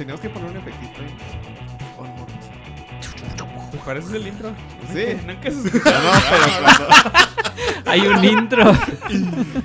[0.00, 1.14] Teníamos que poner un efectito ahí.
[1.98, 3.70] Morbosón.
[3.70, 4.50] ¿Te pareces el intro?
[4.94, 5.04] Sí.
[5.26, 6.02] Nunca escuchado.
[6.02, 7.19] No, no, pero cuando...
[7.90, 8.72] Hay un intro.
[9.10, 9.16] Sí,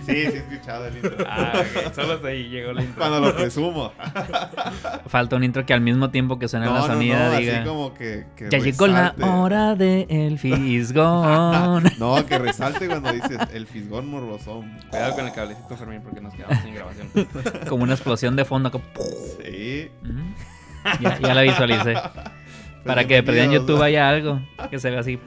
[0.05, 1.25] sí he escuchado el intro.
[1.27, 1.93] Ah, ok.
[1.93, 2.95] Solo hasta ahí llegó el intro.
[2.97, 3.91] Cuando lo presumo.
[5.07, 7.55] Falta un intro que al mismo tiempo que suena No, la no, sonida no, diga.
[7.57, 11.83] así como que, que Ya llegó la hora de el fisgón.
[11.99, 14.77] No, que resalte cuando dices El Fisgón Morbosón.
[14.89, 17.07] Cuidado con el cablecito, Fermín, porque nos quedamos sin grabación.
[17.67, 18.71] Como una explosión de fondo.
[18.71, 18.85] como-
[19.43, 19.89] Sí.
[20.03, 21.01] Mm.
[21.01, 21.95] Ya, ya la visualicé.
[22.85, 23.51] Para que de perdida en.
[23.53, 24.39] YouTube haya algo
[24.69, 25.19] que se vea así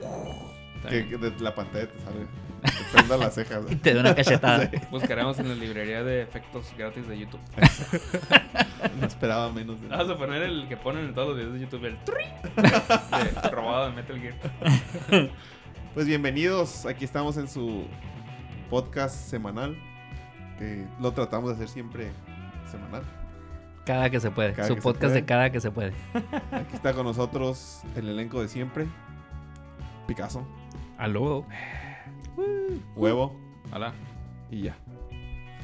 [0.89, 2.25] que de la pantalla te sale.
[2.61, 3.63] Te prenda las cejas.
[3.69, 4.69] y te dé una cachetada.
[4.91, 7.41] Buscaremos en la librería de efectos gratis de YouTube.
[8.99, 11.59] No esperaba menos de Vamos a poner el que ponen en todos los videos de
[11.59, 12.23] YouTube, el tri
[13.43, 15.29] de robado de Metal Gear.
[15.93, 17.85] Pues bienvenidos, aquí estamos en su
[18.69, 19.77] podcast semanal.
[20.57, 22.11] que lo tratamos de hacer siempre
[22.71, 23.03] semanal.
[23.85, 24.53] Cada que se puede.
[24.53, 25.13] Cada Su podcast puede.
[25.15, 25.93] de cada que se puede.
[26.51, 28.87] Aquí está con nosotros el elenco de siempre.
[30.07, 30.47] Picasso,
[30.97, 31.45] Aló.
[32.95, 33.35] Huevo
[33.71, 33.93] Hola.
[34.51, 34.77] y ya.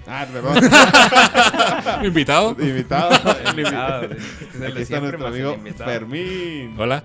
[0.08, 2.06] Ah, perdón.
[2.06, 2.52] ¿Invitado?
[2.60, 3.12] Invitado.
[3.42, 4.14] El invitado, Aquí
[4.54, 5.90] está siempre, nuestro amigo invitado.
[5.90, 6.76] Fermín.
[6.78, 7.04] Hola.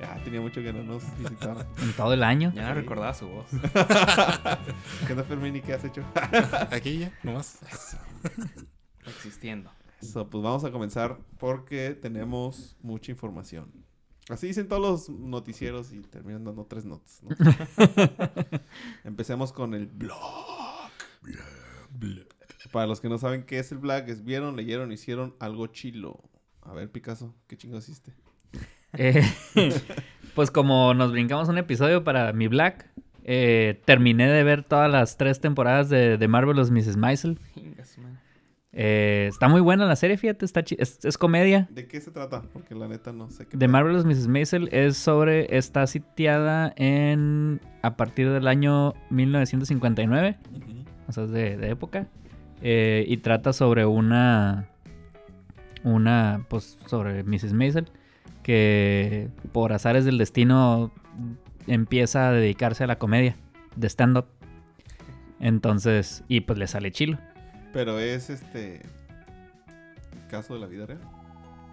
[0.00, 1.66] Ya tenía mucho que no nos visitara.
[1.80, 2.52] En todo el año.
[2.54, 3.46] Ya no recordaba su voz.
[5.06, 5.56] ¿Qué onda, Fermín?
[5.56, 6.04] ¿Y qué has hecho?
[6.70, 7.58] Aquí ya, nomás.
[9.06, 9.70] Existiendo.
[10.00, 13.72] Eso, pues vamos a comenzar porque tenemos mucha información.
[14.28, 17.22] Así dicen todos los noticieros y terminan dando tres notas.
[17.22, 17.30] ¿no?
[19.04, 20.18] Empecemos con el blog.
[22.70, 26.20] Para los que no saben qué es el blog, es vieron, leyeron, hicieron algo chilo.
[26.62, 28.12] A ver, Picasso, ¿qué chingos hiciste?
[28.94, 29.22] Eh,
[30.34, 32.88] pues como nos brincamos un episodio para mi Black,
[33.24, 36.96] eh, terminé de ver todas las tres temporadas de, de Marvelous Mrs.
[36.96, 37.38] Maisel.
[38.74, 41.68] Eh, está muy buena la serie, fíjate, está es, es comedia.
[41.70, 42.42] ¿De qué se trata?
[42.54, 43.56] Porque la neta no sé qué.
[43.58, 44.28] The Marvelous Mrs.
[44.28, 50.84] Maisel es sobre, está sitiada en, a partir del año 1959, Ujú.
[51.06, 52.06] o sea, es de, de época,
[52.62, 54.68] eh, y trata sobre una,
[55.84, 57.52] una, pues, sobre Mrs.
[57.52, 57.90] Maisel,
[58.42, 60.92] que por azares del destino
[61.66, 63.36] empieza a dedicarse a la comedia,
[63.76, 64.26] de stand-up.
[65.40, 67.18] Entonces, y pues le sale chilo.
[67.72, 68.82] Pero es este.
[70.30, 71.00] ¿Caso de la vida real?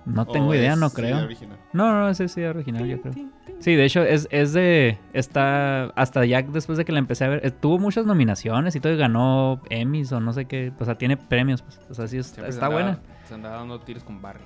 [0.05, 1.23] No ¿O tengo idea, es no creo.
[1.23, 1.57] original?
[1.73, 3.13] No, no, ese sí es original, yo creo.
[3.59, 4.97] Sí, de hecho, es, es de.
[5.13, 5.85] Está.
[5.95, 7.45] Hasta ya después de que la empecé a ver.
[7.45, 10.71] eh, tuvo muchas nominaciones y todo, y ganó Emmys o no sé qué.
[10.79, 11.79] O sea, tiene premios, pues.
[11.89, 12.99] O sea, sí, se está andaba- buena.
[13.27, 14.43] Se andaba dando tiros con Barry.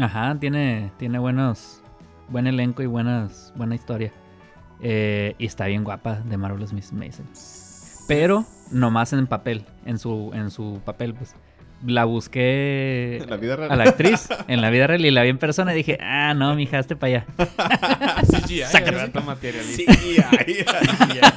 [0.00, 1.82] Ajá, tiene, tiene buenos.
[2.28, 4.12] Buen elenco y buenas, buena historia.
[4.80, 7.26] Eh, y está bien guapa de Marvelous Miss Mason.
[8.08, 11.34] Pero nomás en papel, en su, en su papel, pues.
[11.84, 13.72] La busqué En la vida real.
[13.72, 16.32] a la actriz en la vida real y la vi en persona y dije, ah,
[16.32, 17.26] no, mija, hazte para allá.
[18.30, 18.60] CGI.
[18.62, 18.92] Sácate.
[19.00, 19.20] Sácate.
[19.20, 19.92] materialista.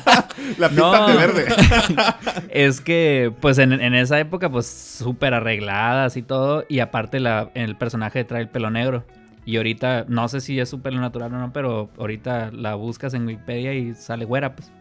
[0.59, 0.91] La No.
[0.91, 1.45] pinta de verde.
[2.49, 6.63] Es que, pues en, en esa época, pues súper arregladas y todo.
[6.69, 9.03] Y aparte, la, el personaje trae el pelo negro.
[9.45, 13.13] Y ahorita, no sé si es su pelo natural o no, pero ahorita la buscas
[13.15, 14.71] en Wikipedia y sale güera, pues.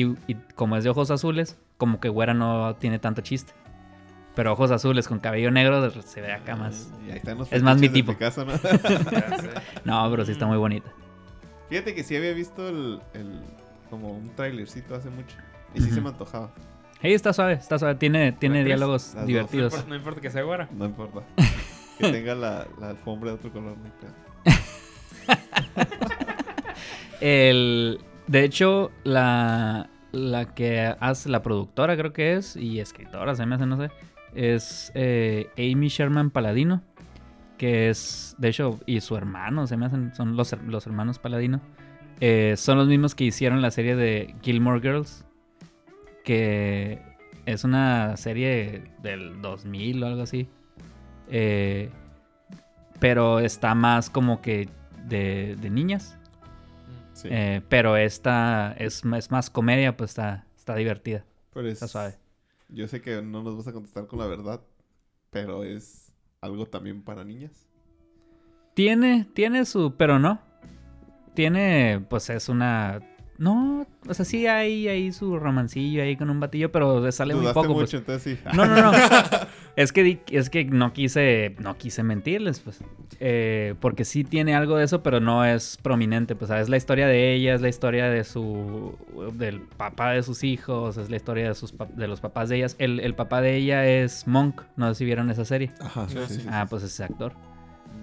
[0.00, 3.52] Y, y como es de ojos azules, como que güera no tiene tanto chiste.
[4.34, 6.92] Pero ojos azules con cabello negro se ve acá más.
[7.06, 8.12] Y ahí están los Es más mi tipo.
[8.12, 8.44] Picasso,
[9.84, 10.10] ¿no?
[10.10, 10.88] Pero sí está muy bonita.
[11.68, 13.40] Fíjate que sí había visto el, el-
[13.90, 15.36] como un trailercito hace mucho.
[15.74, 16.52] Y sí se me antojaba.
[17.00, 17.96] Hey, está suave, está suave.
[17.96, 19.20] Tiene, tiene diálogos Las dos.
[19.22, 19.72] No divertidos.
[19.72, 20.68] importa, no importa que sea güera.
[20.72, 21.20] No importa.
[21.98, 23.90] Que tenga la, la alfombra de otro color, no.
[27.20, 33.46] El, de hecho, la, la que hace la productora, creo que es, y escritora, se
[33.46, 33.90] me hace, no sé,
[34.34, 36.82] es eh, Amy Sherman Paladino,
[37.56, 41.60] que es, de hecho, y su hermano, se me hacen, son los, los hermanos Paladino.
[42.20, 45.24] Eh, son los mismos que hicieron la serie de Gilmore Girls,
[46.24, 47.00] que
[47.46, 50.48] Es una serie del 2000 o algo así.
[51.30, 51.90] Eh,
[53.00, 54.68] pero está más como que
[55.06, 56.17] de, de niñas.
[57.18, 57.28] Sí.
[57.30, 61.24] Eh, pero esta es, es más comedia, pues está, está divertida.
[61.52, 62.14] Pero es- Está suave.
[62.68, 64.60] Yo sé que no nos vas a contestar con la verdad,
[65.30, 67.66] pero es algo también para niñas.
[68.74, 70.40] Tiene, tiene su, pero no.
[71.34, 73.00] Tiene, pues es una...
[73.38, 77.46] No, o sea, sí hay ahí su romancillo ahí con un batillo, pero sale muy
[77.52, 77.72] poco.
[77.74, 77.86] pues.
[77.92, 78.48] mucho, entonces sí.
[78.56, 78.92] No, no, no.
[79.76, 82.80] es que di- es que no quise no quise mentirles, pues.
[83.20, 86.36] Eh, porque sí tiene algo de eso, pero no es prominente.
[86.36, 86.64] Pues ¿sabes?
[86.64, 88.96] es la historia de ella, es la historia de su
[89.34, 92.76] del papá de sus hijos, es la historia de sus de los papás de ellas.
[92.78, 95.72] El, el papá de ella es Monk, no sé si vieron esa serie.
[95.80, 97.32] Ajá, sí, sí, sí, Ah, pues ese actor.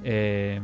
[0.03, 0.59] Eh,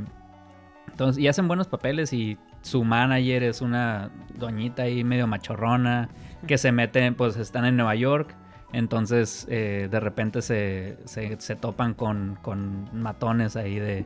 [0.89, 6.09] entonces, y hacen buenos papeles y su manager es una doñita ahí medio machorrona
[6.45, 8.35] que se mete, pues están en Nueva York.
[8.73, 14.05] Entonces, eh, de repente se, se, se topan con, con matones ahí de,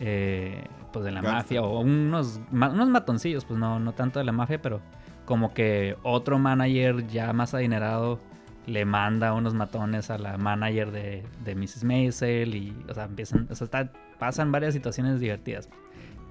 [0.00, 1.38] eh, pues de la Gangsta.
[1.38, 4.80] mafia o unos, unos matoncillos, pues no, no tanto de la mafia, pero
[5.24, 8.18] como que otro manager ya más adinerado
[8.66, 11.84] le manda unos matones a la manager de, de Mrs.
[11.84, 15.68] Maisel y, o sea, empiezan, o sea, está- pasan varias situaciones divertidas.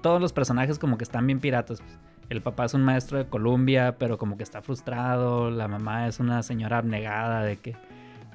[0.02, 1.80] Todos los personajes como que están bien piratas.
[1.80, 1.98] pues.
[2.30, 5.50] El papá es un maestro de Columbia, pero como que está frustrado.
[5.50, 7.76] La mamá es una señora abnegada de que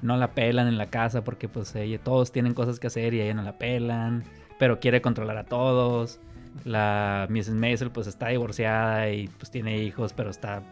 [0.00, 3.20] no la pelan en la casa porque pues ella, todos tienen cosas que hacer y
[3.20, 4.24] ella no la pelan,
[4.60, 6.20] pero quiere controlar a todos.
[6.64, 7.54] La Mrs.
[7.54, 10.62] Maisel pues está divorciada y pues tiene hijos, pero está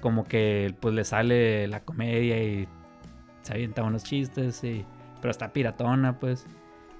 [0.00, 2.68] como que pues le sale la comedia y
[3.42, 4.84] se avienta unos chistes y
[5.20, 6.46] pero está piratona pues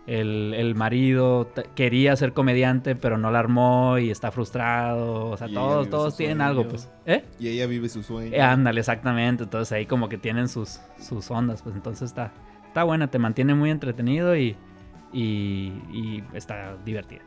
[0.09, 5.47] el, el marido quería ser comediante pero no la armó y está frustrado o sea
[5.47, 6.49] Y todos todos tienen sueño.
[6.51, 7.25] algo pues ¿eh?
[7.39, 8.35] Y ella vive su sueño.
[8.35, 12.33] Eh, ándale exactamente entonces ahí como que tienen sus sus ondas pues entonces está
[12.67, 14.57] está buena te mantiene muy entretenido y
[15.13, 17.21] y, y está divertida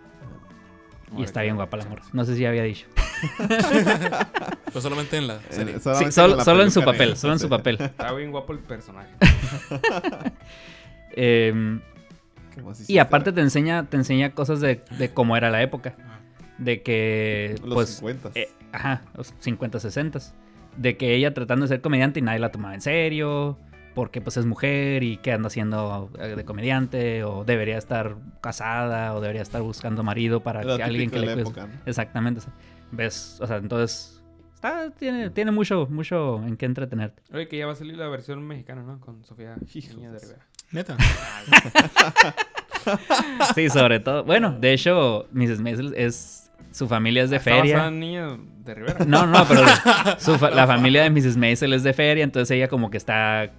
[1.18, 2.88] y está bien guapa la morra no sé si había dicho
[4.72, 5.74] Pues solamente en la Eh, serie.
[5.80, 8.60] Sí, solo, la solo en su papel solo en su papel Está bien guapo el
[8.60, 9.10] personaje.
[11.14, 11.82] Em,
[12.56, 15.94] ¿Qué más Y aparte te enseña, te enseña cosas de, de cómo era la época.
[16.58, 18.32] De que, Los pues, 50.
[18.36, 20.20] eh, ajá, los 50, 60.
[20.78, 23.58] De que ella tratando de ser comediante y nadie la tomaba en serio.
[23.94, 27.24] Porque pues es mujer y que anda haciendo eh, de comediante.
[27.24, 29.14] O debería estar casada.
[29.16, 31.74] O debería estar buscando marido para Lo que alguien que de le época, ¿no?
[31.86, 32.40] Exactamente.
[32.40, 32.54] o sea,
[32.92, 34.18] ves, o sea, entonces...
[34.54, 37.24] Está, tiene, tiene mucho, mucho en qué entretenerte.
[37.34, 39.00] Oye, que ya va a salir la versión mexicana, ¿no?
[39.00, 39.56] Con Sofía.
[39.96, 40.46] Niña de Rivera.
[40.72, 40.98] Neta.
[43.56, 44.24] Sí, sobre todo.
[44.24, 45.62] Bueno, de hecho, Mrs.
[45.62, 46.52] Maisel es...
[46.72, 47.92] Su familia es de basada feria.
[47.92, 49.04] Niña de Rivera.
[49.06, 49.62] No, no, pero
[50.20, 51.36] su fa- la familia de Mrs.
[51.36, 53.52] Maisel es de feria, entonces ella como que está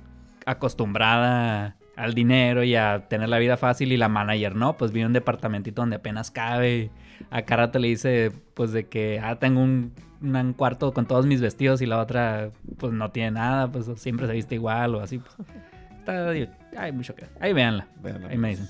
[0.47, 5.03] acostumbrada al dinero y a tener la vida fácil y la manager no, pues vive
[5.03, 6.91] en un departamentito donde apenas cabe.
[7.31, 9.93] A cada rato le dice pues de que ah, tengo un,
[10.23, 14.27] un cuarto con todos mis vestidos y la otra pues no tiene nada, pues siempre
[14.27, 15.19] se viste igual o así.
[15.19, 15.49] Pues.
[15.99, 16.31] Está
[16.77, 17.27] hay mucho que.
[17.41, 17.87] Ahí véanla.
[18.03, 18.69] Véanla, Ahí me dicen.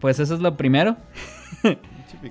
[0.00, 0.96] Pues eso es lo primero.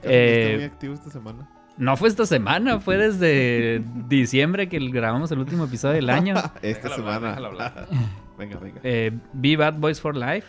[0.01, 1.47] Eh, está muy activo esta semana.
[1.77, 6.33] No fue esta semana, fue desde diciembre que grabamos el último episodio del año.
[6.61, 7.27] Esta Déjalo hablar, semana.
[7.29, 7.87] déjalo hablar.
[8.37, 8.79] venga, venga.
[8.83, 10.47] Eh, vi Bad Boys for Life.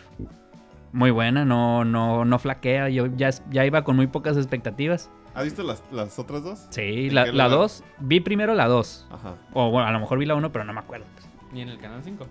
[0.93, 2.89] Muy buena, no, no, no flaquea.
[2.89, 5.09] Yo ya, ya iba con muy pocas expectativas.
[5.35, 6.65] ¿Has visto las, las otras dos?
[6.71, 7.33] Sí, ¿En la 2.
[7.33, 7.69] lugar?
[7.99, 9.07] Vi primero la 2.
[9.11, 9.35] Ajá.
[9.53, 11.05] O bueno, a lo mejor vi la 1, pero no me acuerdo.
[11.53, 12.25] Ni en el canal 5.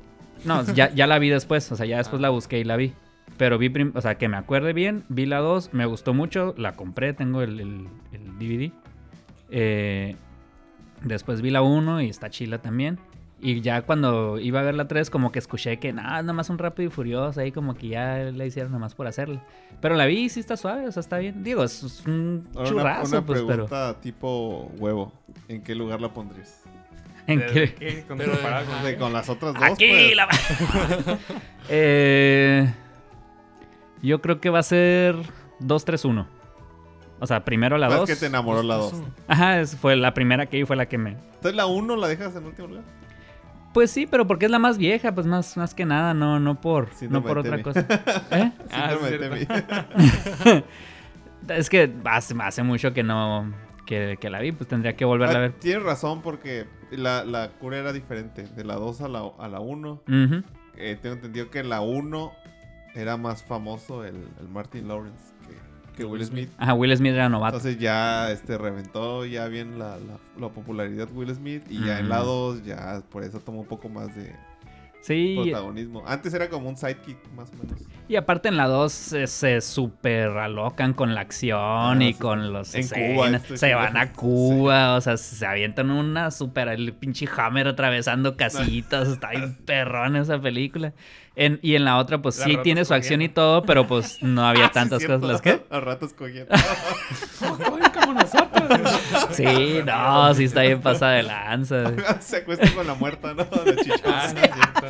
[0.45, 1.71] No, ya, ya la vi después.
[1.71, 2.23] O sea, ya después Ah.
[2.23, 2.93] la busqué y la vi.
[3.37, 5.05] Pero vi, o sea, que me acuerde bien.
[5.09, 6.55] Vi la 2, me gustó mucho.
[6.57, 8.73] La compré, tengo el, el- el DVD.
[9.51, 10.17] Eh,
[11.03, 12.99] después vi la 1 y está chila también.
[13.39, 16.49] Y ya cuando iba a ver la 3, como que escuché que nada, nada más
[16.49, 17.39] un rápido y furioso.
[17.41, 19.43] Ahí como que ya la hicieron nada más por hacerla.
[19.83, 21.45] Pero la vi y sí está suave, o sea, está bien.
[21.45, 23.67] Digo, es, es un Ahora una, churrazo, una pues, pero.
[23.67, 25.13] pregunta tipo huevo.
[25.49, 26.63] ¿En qué lugar la pondrías?
[27.27, 27.75] ¿En qué?
[27.75, 28.05] ¿Qué?
[28.09, 29.63] Con Pero, con- con las otras dos.
[29.63, 30.17] Aquí pues.
[30.17, 30.29] la.
[31.69, 32.73] eh,
[34.03, 35.15] yo creo que va a ser
[35.61, 36.27] 2-3-1.
[37.19, 38.09] O sea, primero la Pues 2.
[38.11, 38.95] que te enamoró la dos.
[39.27, 41.11] Ajá, es- fue la primera que vi, fue la que me.
[41.13, 42.85] Entonces la uno la dejas en último lugar.
[43.77, 46.59] Pues sí, pero porque es la más vieja, pues más, más que nada, no, no
[46.63, 47.81] por, no por otra cosa.
[48.31, 48.51] ¿Eh?
[48.73, 48.95] Ah.
[49.07, 49.47] Temi.
[51.51, 53.53] Es que hace, hace mucho que no.
[53.85, 55.53] Que, que la vi, pues tendría que volverla a Ah, ver.
[55.59, 58.45] Tienes razón porque la, la cura era diferente.
[58.45, 59.91] De la 2 a la, a la 1.
[60.09, 60.43] Ujú.
[60.79, 62.33] Eh, tengo entendido que la 1
[62.95, 65.35] era más famoso el, el Martin Lawrence
[65.97, 66.51] que, Will Smith.
[66.59, 67.57] Ajá, Will Smith era novato.
[67.57, 72.09] Entonces ya este reventó ya bien la, la, la popularidad Will Smith y ya en
[72.09, 72.31] la Ujú.
[72.59, 74.35] 2 ya por eso tomó un poco más de...
[75.03, 76.03] Sí, protagonismo.
[76.05, 77.81] Antes era como un sidekick, más o menos.
[78.09, 82.19] y aparte en la 2 se, se super alocan con la acción Ah, y sí.
[82.19, 83.15] con los En escenas.
[83.15, 83.79] Cuba, Se seguro.
[83.85, 89.31] van a Cuba, o sea, se avientan una super el pinche Hammer atravesando casitas, está
[89.31, 90.93] bien perrón esa película.
[91.37, 94.47] En- y en la otra pues sí tiene su acción y todo, pero pues no
[94.47, 96.53] había Ah, sí, tantas cosas las que A ratos cogiendo.
[97.41, 98.91] Ay, como nosotros.
[99.33, 101.93] Sí, no, sí está bien pasada de lanza.
[102.21, 103.47] Se acuesta con la muerta, ¿no?
[103.65, 104.01] La chicha.
[104.07, 104.33] Ah,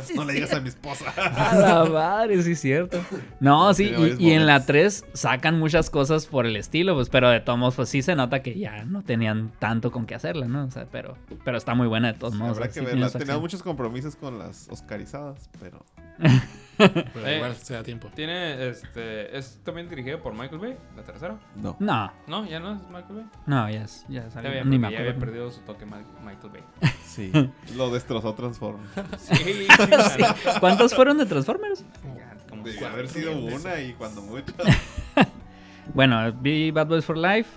[0.03, 0.13] sí.
[0.15, 1.13] No le digas a mi esposa.
[1.17, 2.99] A la madre, sí es cierto.
[3.39, 4.67] No, sí, y, y en la momentos.
[4.67, 8.15] 3 sacan muchas cosas por el estilo, pues, pero de todos modos, pues sí se
[8.15, 10.65] nota que ya no tenían tanto con qué hacerla, ¿no?
[10.65, 12.57] O sea, pero, pero está muy buena de todos modos.
[12.57, 13.09] Habrá o sea, que sí verla.
[13.11, 15.85] Tenía muchos compromisos con las oscarizadas, pero.
[17.13, 17.35] Pero Eh.
[17.37, 18.09] igual se da tiempo.
[18.15, 21.37] Tiene, este, es también dirigido por Michael Bay, la tercera.
[21.55, 21.75] No.
[21.79, 23.25] No, No, ya no es Michael Bay.
[23.45, 24.49] no, ya, es- ya Ya salió.
[24.51, 26.63] había, Ni me ya había perdido su toque Ma- Michael Bay.
[27.05, 27.31] Sí.
[27.75, 28.89] Lo destrozó Transformers.
[29.17, 30.23] Sí, Sí.
[30.59, 31.83] ¿Cuántos fueron de Transformers?
[32.15, 34.53] Ya, como De cuatro, haber sido una y cuando mucho.
[35.93, 37.49] Bueno, vi Bad Boys for Life.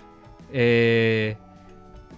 [0.53, 1.37] eh,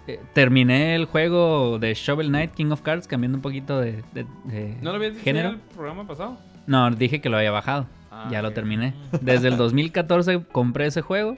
[0.08, 4.26] eh, terminé el juego de Shovel Knight King of Cards, cambiando un poquito de, de-
[4.46, 5.50] de ¿No lo habías dicho género.
[5.50, 6.38] en el programa pasado?
[6.68, 7.88] No, dije que lo había bajado.
[8.12, 8.94] Ah, ya lo terminé.
[9.22, 11.38] Desde el 2014 compré ese juego.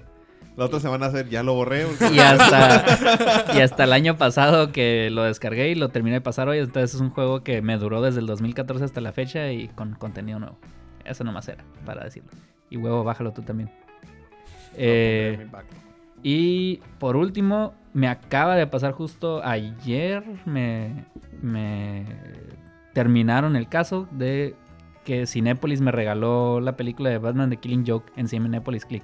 [0.57, 1.85] La otra semana a hacer, ya lo borré.
[2.13, 6.47] Y hasta, y hasta el año pasado que lo descargué y lo terminé de pasar
[6.47, 6.59] hoy.
[6.59, 9.95] Entonces es un juego que me duró desde el 2014 hasta la fecha y con
[9.95, 10.57] contenido nuevo.
[11.03, 12.29] Eso nomás era, para decirlo.
[12.69, 13.69] Y huevo, bájalo tú también.
[14.75, 15.45] Eh,
[16.23, 20.23] y por último, me acaba de pasar justo ayer.
[20.45, 21.05] Me,
[21.41, 22.05] me
[22.93, 24.55] terminaron el caso de
[25.05, 29.03] que Cinépolis me regaló la película de Batman de Killing Joke en Cinépolis Click.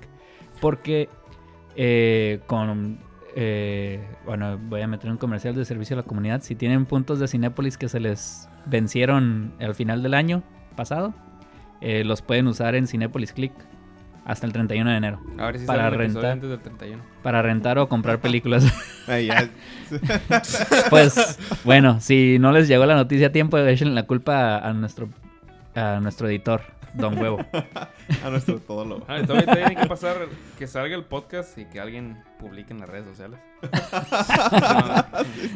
[0.60, 1.08] Porque
[1.76, 3.00] eh, con.
[3.36, 6.42] eh, bueno, voy a meter un comercial de servicio a la comunidad.
[6.42, 10.44] Si tienen puntos de Cinépolis que se les vencieron al final del año
[10.76, 11.14] pasado,
[11.80, 13.54] eh, los pueden usar en Cinépolis Click
[14.26, 15.20] hasta el 31 de enero.
[15.38, 16.32] A ver si para sale el episodio rentar.
[16.32, 17.04] antes del 31.
[17.24, 18.66] Para rentar o comprar películas.
[20.90, 25.10] Pues bueno, si no les llegó la noticia a tiempo, echen la culpa a nuestro,
[25.76, 26.62] a nuestro editor,
[26.94, 27.40] Don Huevo.
[28.24, 29.06] A nuestro todólogo.
[29.08, 30.18] Ah, todavía tiene que pasar
[30.60, 33.40] que salga el podcast y que alguien publique en las redes sociales.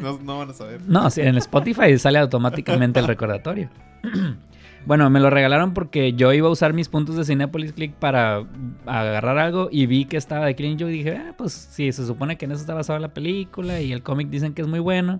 [0.16, 0.80] No, no van a saber.
[0.86, 3.68] No, sí, en Spotify sale automáticamente el recordatorio.
[4.86, 8.44] Bueno, me lo regalaron porque yo iba a usar mis puntos de Cinepolis Click para
[8.86, 12.06] agarrar algo y vi que estaba de Killing Joke y dije, ah, pues sí, se
[12.06, 14.78] supone que en eso está basada la película y el cómic dicen que es muy
[14.78, 15.18] bueno.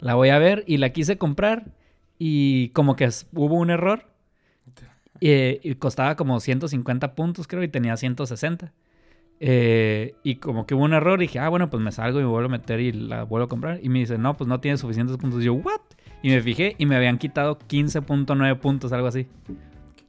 [0.00, 1.66] La voy a ver y la quise comprar
[2.18, 4.04] y como que hubo un error
[5.20, 8.72] eh, y costaba como 150 puntos creo y tenía 160.
[9.40, 12.28] Eh, y como que hubo un error, dije, ah, bueno, pues me salgo y me
[12.28, 13.80] vuelvo a meter y la vuelvo a comprar.
[13.82, 15.40] Y me dice, no, pues no tiene suficientes puntos.
[15.42, 15.80] Y yo, ¿what?
[16.22, 19.26] Y me fijé y me habían quitado 15.9 puntos, algo así.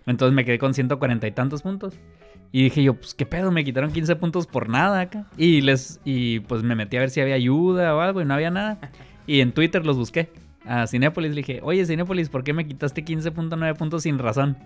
[0.06, 1.96] Entonces me quedé con 140 y tantos puntos.
[2.52, 5.28] Y dije yo, pues qué pedo, me quitaron 15 puntos por nada acá.
[5.38, 8.34] Y les y pues me metí a ver si había ayuda o algo y no
[8.34, 8.80] había nada.
[9.28, 10.30] Y en Twitter los busqué.
[10.64, 14.58] A Cinépolis le dije, oye Cinépolis, ¿por qué me quitaste 15.9 puntos sin razón?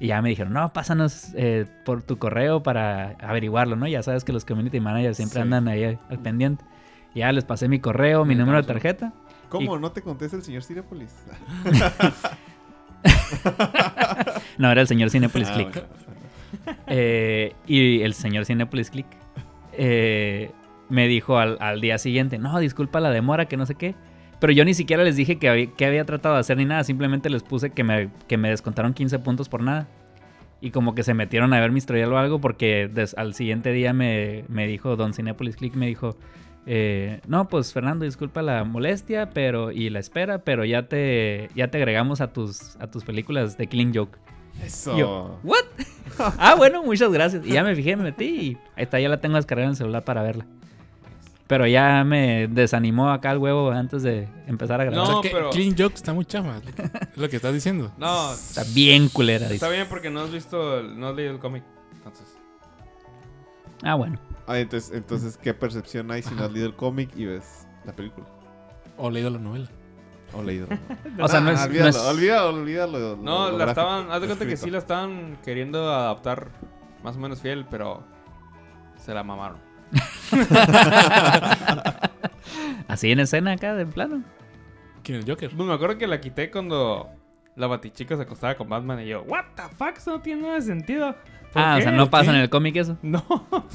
[0.00, 3.86] Y ya me dijeron, no, pásanos eh, por tu correo para averiguarlo, ¿no?
[3.86, 5.42] Ya sabes que los community managers siempre Sí.
[5.42, 6.64] andan ahí al pendiente.
[7.14, 9.12] Ya les pasé mi correo, mi número de tarjeta.
[9.48, 9.78] ¿Cómo?
[9.78, 11.14] ¿No te contesta el señor Cinepolis?
[14.58, 15.72] No, era el señor Cinepolis Ah, Click.
[15.72, 16.78] bueno.
[16.86, 19.06] Eh, y el señor Cinepolis Click
[19.72, 20.52] eh,
[20.88, 23.94] me dijo al, al día siguiente, no, disculpa la demora, que no sé qué.
[24.44, 26.84] Pero yo ni siquiera les dije que había, que había tratado de hacer ni nada,
[26.84, 29.88] simplemente les puse que me, que me descontaron 15 puntos por nada.
[30.60, 33.72] Y como que se metieron a ver mi historial o algo porque des- al siguiente
[33.72, 36.18] día me, me dijo, Don Cinepolis Click me dijo,
[36.66, 41.68] eh, no, pues Fernando, disculpa la molestia pero y la espera, pero ya te, ya
[41.68, 44.18] te agregamos a tus, a tus películas de Killing Joke.
[44.62, 44.94] Eso.
[44.98, 45.64] Yo, ¿what?
[46.18, 47.46] ah, bueno, muchas gracias.
[47.46, 49.76] Y ya me fijé, me metí y ahí está, ya la tengo descargada en el
[49.76, 50.44] celular para verla.
[51.46, 55.06] Pero ya me desanimó acá el huevo antes de empezar a grabar.
[55.08, 56.56] No, o sea, que pero- Clean Joke está muy chafa.
[57.12, 57.92] Es lo que estás diciendo.
[57.98, 59.70] No, Está bien culera, está dice.
[59.70, 61.62] bien porque no has visto, el- no has leído el cómic.
[61.92, 62.26] Entonces,
[63.82, 64.18] Ah, bueno.
[64.46, 67.92] Ah, entonces, entonces, ¿qué percepción hay si no has leído el cómic y ves la
[67.92, 68.26] película?
[68.96, 69.68] O leído la novela.
[70.32, 70.66] O leído.
[71.20, 71.58] O sea, no Ah, es...
[71.60, 72.98] no olvídalo, es- olvídalo, olvídalo.
[72.98, 76.48] lo- no, lo la gráfico, estaban, haz de cuenta que sí la estaban queriendo adaptar
[77.02, 78.02] más o menos fiel, pero
[78.96, 79.58] se la mamaron.
[82.88, 84.22] Así en escena acá, de plano.
[85.02, 85.50] ¿Quién es el Joker?
[85.54, 87.10] Pues me acuerdo que la quité cuando
[87.56, 90.54] la batichica se acostaba con Batman y yo, what the fuck, eso no tiene nada
[90.54, 91.14] de sentido.
[91.52, 92.36] ¿Por Ah, o sea, no pasa ¿Qué?
[92.38, 92.98] en el cómic eso.
[93.02, 93.24] No,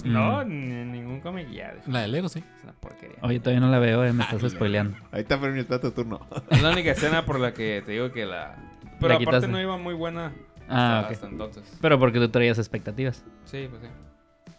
[0.04, 0.50] no, Mm.
[0.50, 1.74] ni en ningún cómic ya.
[1.80, 2.44] Es La de Lego, sí.
[2.64, 3.18] una porquería.
[3.22, 4.98] Oye, todavía no la veo, eh, me estás spoileando.
[5.12, 6.20] Ahí está, espérate tu turno.
[6.50, 8.56] Es la única escena por la que te digo que la,
[9.00, 9.48] Pero la aparte quitaste.
[9.48, 10.34] no iba muy buena
[10.68, 11.64] Ah, hasta entonces.
[11.82, 13.24] Pero porque tú traías expectativas.
[13.46, 13.88] Sí, pues sí.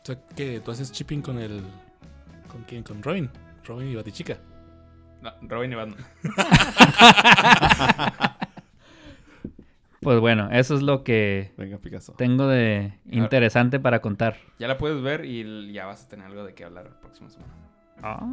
[0.03, 1.63] O sea, que tú haces chipping con el.
[2.49, 2.83] ¿Con quién?
[2.83, 3.31] Con Robin.
[3.65, 4.39] Robin y Batichica.
[5.23, 5.99] No, Robin y Batman.
[10.01, 12.15] Pues bueno, eso es lo que Venga, Picasso.
[12.17, 14.39] tengo de interesante para contar.
[14.59, 17.29] Ya la puedes ver y ya vas a tener algo de qué hablar la próxima
[17.29, 17.53] semana.
[18.03, 18.27] Ah,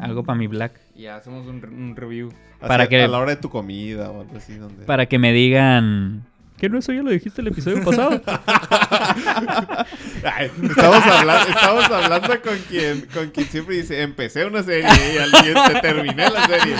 [0.00, 0.80] Algo para mi Black.
[0.96, 2.32] Y ya hacemos un, re- un review.
[2.58, 4.56] para Así, que- A la hora de tu comida o algo así.
[4.56, 4.84] Donde...
[4.84, 6.24] Para que me digan...
[6.60, 8.20] ¿Que no eso ya lo dijiste el episodio pasado?
[10.24, 15.18] Ay, estamos, habla- estamos hablando con quien, con quien siempre dice, empecé una serie y
[15.18, 16.76] al siguiente terminé la serie.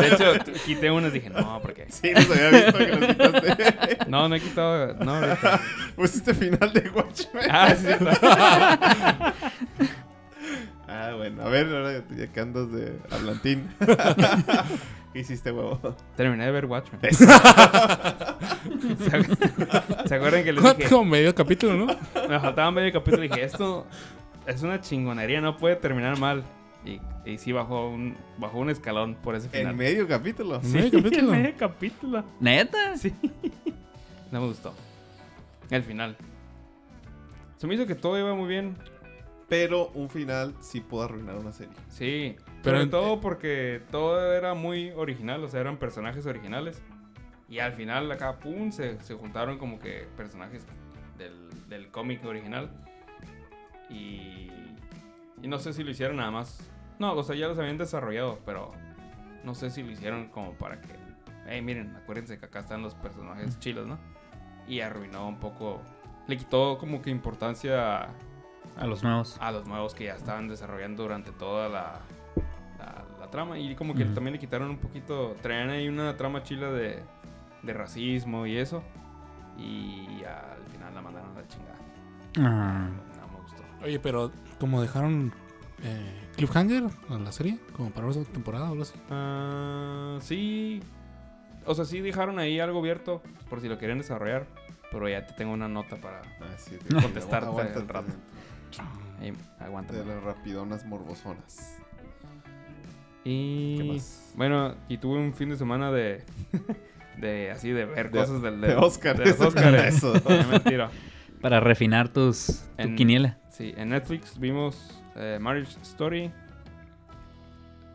[0.00, 0.32] De hecho,
[0.64, 1.86] quité unas y dije, no, porque.
[1.90, 3.98] Sí, los había visto que los quitaste.
[4.08, 4.94] No, no he quitado.
[5.04, 5.60] No, ahorita.
[5.94, 7.44] Pusiste final de Watchmen.
[7.50, 8.08] Ah, sí, cierto.
[10.90, 11.42] Ah, bueno.
[11.42, 13.68] A ver, ahora ya que andas de hablantín.
[15.12, 15.78] ¿Qué hiciste, huevo?
[16.16, 17.00] Terminé de ver Watchmen.
[17.12, 17.24] ¿Se,
[19.10, 20.88] acu- ¿Se acuerdan que les dije?
[20.90, 21.86] Como medio capítulo, ¿no?
[22.28, 23.86] Me faltaba medio capítulo y dije, esto
[24.46, 26.44] es una chingonería, no puede terminar mal.
[26.84, 29.72] Y, y sí bajó un, bajó un escalón por ese final.
[29.72, 30.60] En medio capítulo.
[30.62, 31.32] En medio capítulo.
[31.32, 32.24] medio capítulo.
[32.40, 32.96] ¿Neta?
[32.96, 33.12] Sí.
[34.30, 34.74] No me gustó.
[35.70, 36.14] El final.
[37.56, 38.76] Se me hizo que todo iba muy bien.
[39.48, 41.72] Pero un final sí puede arruinar una serie.
[41.88, 42.36] Sí.
[42.62, 46.82] Pero Sobre en- todo porque todo era muy original, o sea, eran personajes originales.
[47.48, 50.66] Y al final acá, pum, se, se juntaron como que personajes
[51.16, 52.70] del, del cómic original.
[53.88, 54.50] Y,
[55.42, 56.68] y no sé si lo hicieron nada más.
[56.98, 58.72] No, o sea, ya los habían desarrollado, pero
[59.44, 60.88] no sé si lo hicieron como para que,
[61.46, 63.98] hey, miren, acuérdense que acá están los personajes chilos, ¿no?
[64.66, 65.80] Y arruinó un poco,
[66.26, 68.08] le quitó como que importancia a,
[68.76, 69.38] A los nuevos.
[69.40, 72.00] a los nuevos que ya estaban desarrollando durante toda la,
[72.78, 73.58] la, la trama.
[73.58, 77.02] Y como que también le quitaron un poquito, traían ahí una trama chila de,
[77.62, 78.82] de racismo y eso.
[79.58, 81.78] Y al final la mandaron a la chingada.
[82.38, 82.88] Ah,
[83.20, 83.62] No me gustó.
[83.84, 84.30] Oye, pero
[84.60, 85.32] como dejaron
[85.82, 88.94] eh, Cliffhanger en la serie, como para otra temporada o algo así.
[89.10, 90.80] Ah, sí.
[91.66, 94.46] O sea, sí dejaron ahí algo abierto por si lo querían desarrollar.
[94.90, 98.12] Pero ya te tengo una nota para Ah, sí, Contestarte aguántate al rato.
[99.20, 99.92] ahí, aguanta.
[99.92, 101.77] De las rapidonas morbosonas.
[103.24, 104.32] ¿Qué Y más?
[104.36, 106.24] bueno, y tuve un fin de semana de
[107.20, 109.16] de así de ver De- cosas del de Oscar.
[109.18, 109.40] de los.
[109.84, 110.12] Eso.
[110.50, 110.90] Mentira.
[111.40, 113.38] para refinar tus, tu En- quiniela.
[113.50, 116.30] Sí, en Netflix vimos eh, Marriage Story.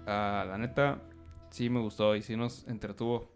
[0.05, 0.99] Ah, la neta,
[1.49, 3.31] sí me gustó y sí nos entretuvo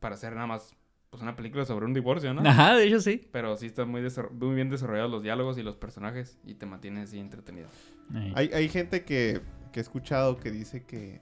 [0.00, 0.74] para hacer nada más
[1.10, 2.42] pues una película sobre un divorcio, ¿no?
[2.48, 3.28] Ajá, de hecho sí.
[3.30, 7.04] Pero sí están muy, muy bien desarrollados los diálogos y los personajes y te mantienen
[7.04, 7.68] así entretenido.
[8.34, 9.40] Hay, hay gente que,
[9.74, 11.20] que he escuchado que dice que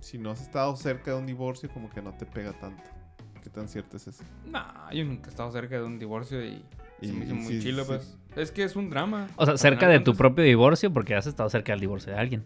[0.00, 2.82] si no has estado cerca de un divorcio, como que no te pega tanto.
[3.44, 4.24] ¿Qué tan cierto es eso?
[4.44, 6.64] Nah, yo nunca he estado cerca de un divorcio y,
[7.00, 7.88] Y- se me hizo y muy sí, chilo, sí.
[7.92, 8.16] pues.
[8.34, 9.28] Es que es un drama.
[9.36, 12.44] O sea, cerca de tu propio divorcio porque has estado cerca del divorcio de alguien.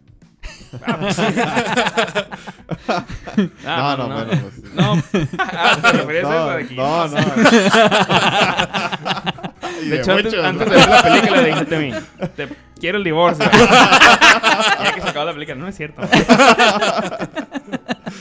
[3.66, 4.74] Ah, no, no, bueno, pues.
[4.74, 5.02] No,
[5.38, 7.20] ah, ¿te referías a eso No, no, no.
[9.82, 10.40] Y De hecho, antes, de
[10.76, 11.92] ver la película le dije a Temi,
[12.36, 13.44] te quiero el divorcio.
[13.50, 16.02] ya que se acabó la película, no es cierto.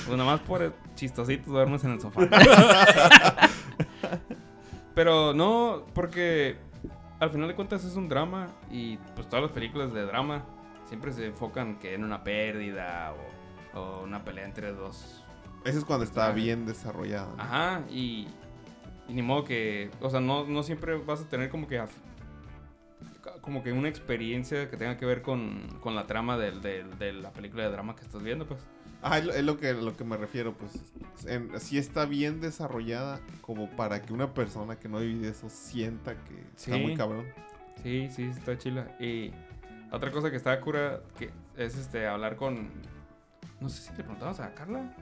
[0.05, 2.21] pues nomás por chistosito duermes en el sofá.
[4.95, 6.57] Pero no, porque
[7.19, 10.43] al final de cuentas es un drama y pues todas las películas de drama
[10.87, 15.23] siempre se enfocan que en una pérdida o, o una pelea entre dos
[15.63, 17.35] Eso es cuando está bien desarrollado.
[17.37, 17.43] ¿no?
[17.43, 18.27] Ajá, y,
[19.09, 21.81] y ni modo que, o sea, no, no siempre vas a tener como que
[23.41, 27.13] como que una experiencia que tenga que ver con, con la trama del, del- de
[27.13, 28.59] la película de drama que estás viendo, pues.
[29.01, 30.71] Ah, es lo, que, lo que me refiero, pues.
[31.25, 35.49] En, sí está bien desarrollada como para que una persona que no ha vivido eso
[35.49, 37.25] sienta que está muy cabrón.
[37.81, 38.87] Sí, sí, está chila.
[38.99, 39.31] Y
[39.91, 42.69] otra cosa que está cura que es este hablar con
[43.61, 44.93] no sé si le preguntamos a Carla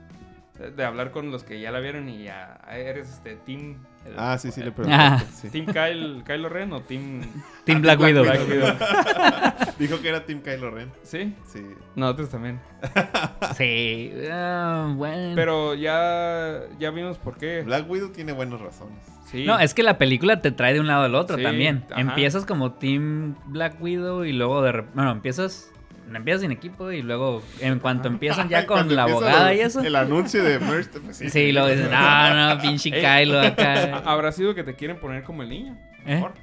[0.60, 4.38] de, hablar con los que ya la vieron y ya eres este team el- Ah,
[4.38, 5.26] sí, sí, le preguntaste.
[5.26, 5.32] Ah.
[5.34, 5.50] sí.
[5.50, 7.22] Team Kyle, Kylo Ren o Team
[7.66, 8.24] Team Black, Widow.
[8.24, 8.74] Black Widow.
[9.80, 10.92] Dijo que era Team Kylo Ren.
[11.04, 11.36] ¿Sí?
[11.46, 11.62] Sí.
[11.96, 12.60] Nosotros también.
[13.56, 14.12] Sí.
[14.32, 15.34] ah, bueno.
[15.36, 17.62] Pero ya, ya vimos por qué.
[17.64, 18.98] Black Widow tiene buenas razones.
[19.26, 19.46] Sí.
[19.46, 21.86] No, es que la película te trae de un lado al otro Sí, también.
[21.92, 22.02] ajá.
[22.02, 24.96] Empiezas como Team Black Widow y luego de repente.
[24.96, 25.72] Bueno, empiezas.
[26.16, 29.82] Empiezas sin equipo y luego, en cuanto empiezan ya con la abogada el- y eso.
[29.82, 31.30] El anuncio de Merch, pues sí.
[31.30, 33.26] Sí, luego dicen, no, no, pinche Ey.
[33.26, 33.98] Kylo acá.
[34.06, 35.78] Habrá sido que te quieren poner como el niño.
[36.06, 36.16] ¿Eh?
[36.16, 36.34] Mejor.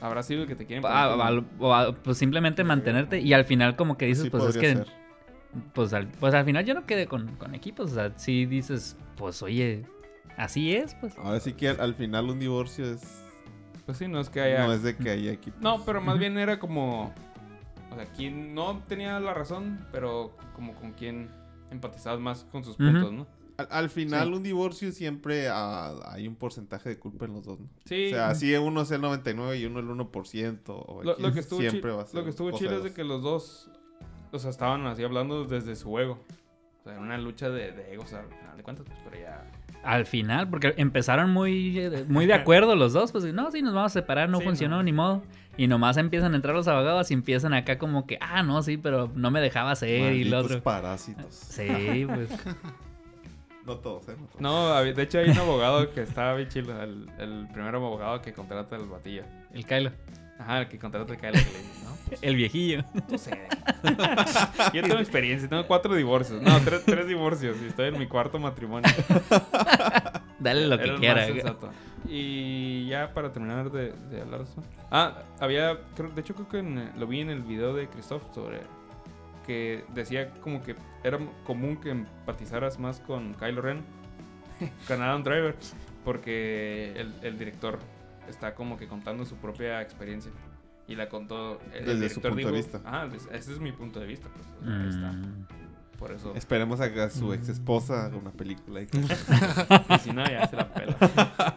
[0.00, 3.76] Habrá sido que te quieren poner Ah, como- a- pues simplemente mantenerte y al final
[3.76, 4.86] como que dices, Sí pues es que ser.
[5.72, 8.96] pues al, pues al final yo no quedé con, con equipos, o sea, sí dices,
[9.16, 9.84] pues oye,
[10.36, 11.16] Así es, pues.
[11.16, 13.22] Ahora sí que al, al final un divorcio es.
[13.86, 14.66] Pues sí, no es que haya.
[14.66, 15.56] No es de que haya equipo.
[15.60, 17.14] No, pero más bien era como.
[17.94, 21.30] O sea, quien no tenía la razón, pero como con quien
[21.70, 23.26] empatizabas más con sus puntos, ¿no?
[23.56, 24.34] Al, al final, Sí.
[24.34, 27.68] un divorcio siempre ah, hay un porcentaje de culpa en los dos, ¿no?
[27.84, 28.06] Sí.
[28.06, 30.60] O sea, así uno es el 99 y uno el 1%.
[30.66, 33.04] O Lo, que estuvo, siempre va a ser lo que estuvo chido es de que
[33.04, 33.70] los dos,
[34.32, 36.18] o sea, estaban así hablando desde su ego.
[36.80, 39.48] O sea, era una lucha de, de egos al final de cuentas, pues, pero ya...
[39.84, 43.74] Al final, porque empezaron muy, eh, muy de acuerdo los dos, pues no, sí, nos
[43.74, 44.82] vamos a separar, no Sí, funcionó no.
[44.82, 45.22] ni modo.
[45.56, 48.76] Y nomás empiezan a entrar los abogados y empiezan acá como que, ah, no, sí,
[48.76, 50.62] pero no me dejaba hacer y lo Malditos otro.
[50.62, 51.34] parásitos.
[51.34, 52.28] Sí, pues.
[53.66, 54.16] No todos, ¿eh?
[54.38, 54.74] No.
[54.74, 58.34] No, de hecho hay un abogado que estaba bien chido, el, el primer abogado que
[58.34, 59.22] contrata el batillo.
[59.54, 59.90] El Kylo.
[60.38, 62.84] Ajá, el que contrata el Kyle, que le dice, no, pues El viejillo.
[63.08, 63.30] tú sé.
[64.74, 68.38] Yo tengo experiencia, tengo cuatro divorcios, no, tres, tres divorcios y estoy en mi cuarto
[68.38, 68.90] matrimonio.
[70.38, 71.26] Dale lo Era que quiera.
[72.06, 74.62] Y ya para terminar de, de hablar de eso.
[74.90, 75.78] Ah, había.
[75.96, 78.60] creo- de hecho, creo que en- lo vi en el video de Christoph sobre.
[79.46, 83.82] Que decía como que era común que empatizaras más con Kylo Ren,
[84.88, 85.54] con Adam Driver,
[86.04, 87.78] porque el, el director
[88.28, 90.32] está como que contando su propia experiencia.
[90.86, 91.60] Y la contó.
[91.72, 92.80] El, el Desde su director punto de dijo, vista.
[92.84, 94.28] Ah, des- ese es mi punto de vista.
[94.28, 95.12] Pues, ahí está.
[95.98, 96.32] Por eso.
[96.34, 98.82] Esperemos a su ex esposa haga una película.
[98.82, 98.98] y que-
[99.94, 100.96] Y si no, ya se la pela.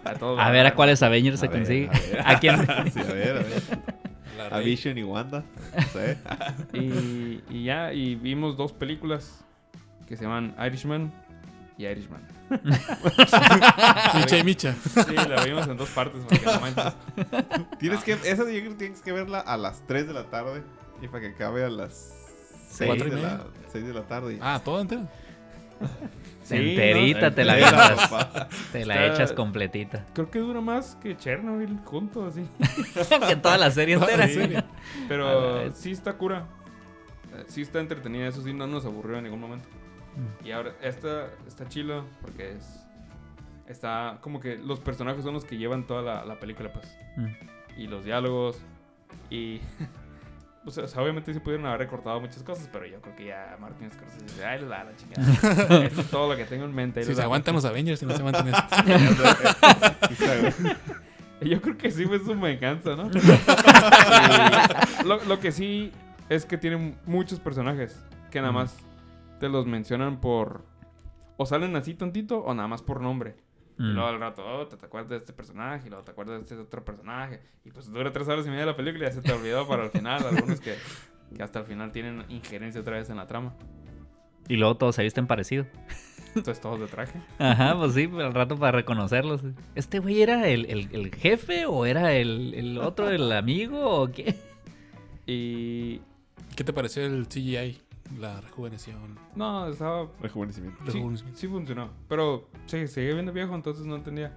[0.06, 1.89] A, todos A ver a cuáles Avengers se A ver, consigue.
[1.89, 2.21] a ver.
[2.26, 2.56] ¿A quién?
[2.93, 4.54] Sí, a ver, a ver.
[4.54, 4.60] A.
[4.60, 5.43] Vision y Wanda.
[5.76, 6.17] No sé.
[6.73, 9.43] Y, y ya, y vimos dos películas
[10.08, 11.12] que se llaman Irishman
[11.78, 12.21] y Irishman.
[14.15, 14.73] Micha y Micha.
[14.73, 16.93] Sí, la vimos en dos partes, porque no manches.
[17.80, 20.63] Tienes que, esa yo creo que tienes que verla a las 3 de la tarde
[21.02, 22.13] y para que acabe a las
[22.69, 23.43] 6 ¿Cuatro y de, la?
[23.80, 24.40] 6 de la tarde.
[24.42, 25.08] Ah, todo entero.
[26.44, 27.36] Sí, Enterita ¿no?
[27.36, 28.48] te la papá.
[28.72, 30.06] Te la Está- echas completita.
[30.13, 32.48] Creo que dura más que Chernobyl juntos, así.
[33.28, 34.24] que toda la serie entera.
[34.60, 34.66] A
[35.10, 36.46] Pero sí está cura.
[37.36, 39.68] Eh, Sí está entretenida, eso sí, no nos aburrió en ningún momento.
[40.16, 40.48] Mm.
[40.48, 42.86] Y ahora, esta está chilo porque es.
[43.68, 46.88] Está como que los personajes son los que llevan toda la, la película, pues.
[47.18, 47.82] Mm.
[47.82, 48.58] y los diálogos
[49.30, 49.60] y
[50.67, 53.91] o sea, obviamente sí pudieron haber recortado muchas cosas, pero yo creo que ya Martin
[53.91, 55.86] Scorsese dice, ay, la, la chingada.
[55.86, 57.03] Esto es todo lo que tengo en mente.
[57.03, 57.23] Si se va".
[57.23, 58.75] aguantan los Avengers y no se aguantan esto.
[61.41, 63.10] Yo creo que sí fue su venganza, ¿no?
[65.27, 65.91] Lo que sí
[66.30, 68.01] es que tienen muchos personajes
[68.32, 68.75] que nada más
[69.39, 70.65] te los mencionan por...
[71.38, 73.36] O salen así tantito o nada más por nombre.
[73.80, 73.94] Y Mm.
[73.94, 76.42] luego al rato, oh, te, te acuerdas de este personaje, y luego te acuerdas de
[76.44, 77.42] este otro personaje.
[77.63, 79.84] Y pues dura tres horas y media la película y ya se te olvidó para
[79.86, 80.26] el final.
[80.26, 80.76] Algunos que,
[81.36, 83.54] que hasta el final tienen injerencia otra vez en la trama.
[84.48, 85.66] Y luego todos se visten parecido.
[86.36, 87.20] Entonces todos de traje.
[87.40, 89.42] Ajá, pues sí, al rato para reconocerlos.
[89.76, 94.12] ¿Este güey era el, el- el jefe o era el, el otro, el amigo o
[94.12, 94.36] qué?
[95.26, 96.02] Y...
[96.56, 97.78] ¿Qué te pareció el CGI?
[98.20, 99.17] La rejuveneción.
[99.36, 100.08] No, estaba...
[100.22, 100.80] Rejuvenecimiento.
[100.86, 101.39] Sí, Rejuvenecimiento.
[101.39, 101.89] sí funcionó.
[102.08, 104.34] Pero sí, seguía viendo viejo, entonces no entendía.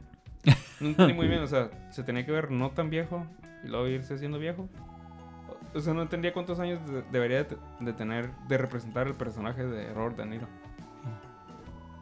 [0.81, 3.27] No entendí muy bien, o sea, se tenía que ver no tan viejo
[3.65, 4.69] y luego irse haciendo viejo.
[5.75, 9.15] O- O sea, no entendía cuántos años de- debería de, de tener, de representar el
[9.15, 10.47] personaje de Robert De Niro.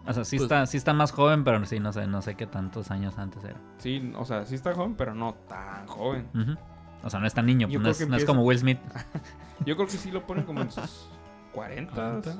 [0.06, 2.34] O sea, sí, Pues- está, sí está más joven, pero sí, no sé, no sé
[2.34, 3.56] qué tantos años antes era.
[3.76, 6.28] Sí, o sea, sí está joven, pero no tan joven.
[6.34, 6.56] Ujú.
[7.04, 8.26] O sea, no es tan niño, Yo pues no, creo es, que no es empieza-
[8.32, 8.78] como Will Smith.
[9.66, 11.10] Yo creo que sí lo ponen como en sus
[11.52, 11.92] 40.
[11.92, 12.30] 40.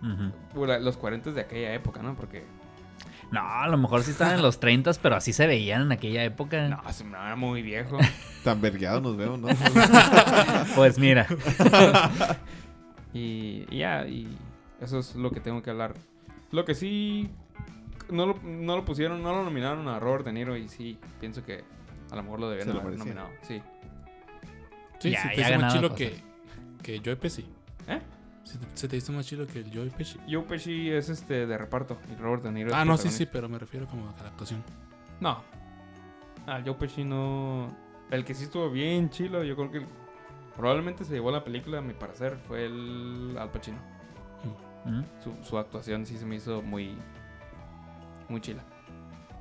[0.00, 0.60] Ujú.
[0.62, 2.14] o la- los 40 de aquella época, ¿no?
[2.14, 2.44] Porque
[3.32, 6.22] No, a lo mejor sí estaban en los 30, pero así se veían en aquella
[6.24, 6.68] época.
[6.68, 7.98] no, se me era muy viejo.
[8.44, 9.48] Tan vergueados nos vemos, ¿no?
[10.76, 11.26] Pues mira,
[13.12, 14.28] Y, ya, y
[14.80, 15.94] eso es lo que tengo que hablar.
[16.52, 17.28] Lo que sí
[18.10, 21.44] no lo, no lo pusieron, no lo nominaron a Robert De Niro y sí, pienso
[21.44, 21.64] que
[22.10, 23.28] a lo mejor lo lo haber nominado.
[23.42, 23.60] Sí.
[25.00, 25.98] Sí, Ya, te ya hizo más chilo pues.
[25.98, 26.22] que,
[26.82, 27.46] que Joe Pesci.
[27.88, 28.00] ¿Eh?
[28.44, 30.18] Se te, se te hizo más chilo que el Joe Pesci.
[30.30, 33.26] Joe Pesci es este de reparto y Robert De Niro es Ah, no, sí, sí,
[33.26, 34.62] pero me refiero como a la actuación.
[35.20, 35.42] No.
[36.46, 37.74] Ah, Joe Pesci no...
[38.10, 39.82] El que sí estuvo bien chilo, yo creo que
[40.56, 43.78] probablemente se llevó la película, a mi parecer, fue el Al Pacino.
[44.86, 45.02] ¿Mm?
[45.22, 46.96] Su, su actuación sí se me hizo muy...
[48.30, 48.62] Muy chila.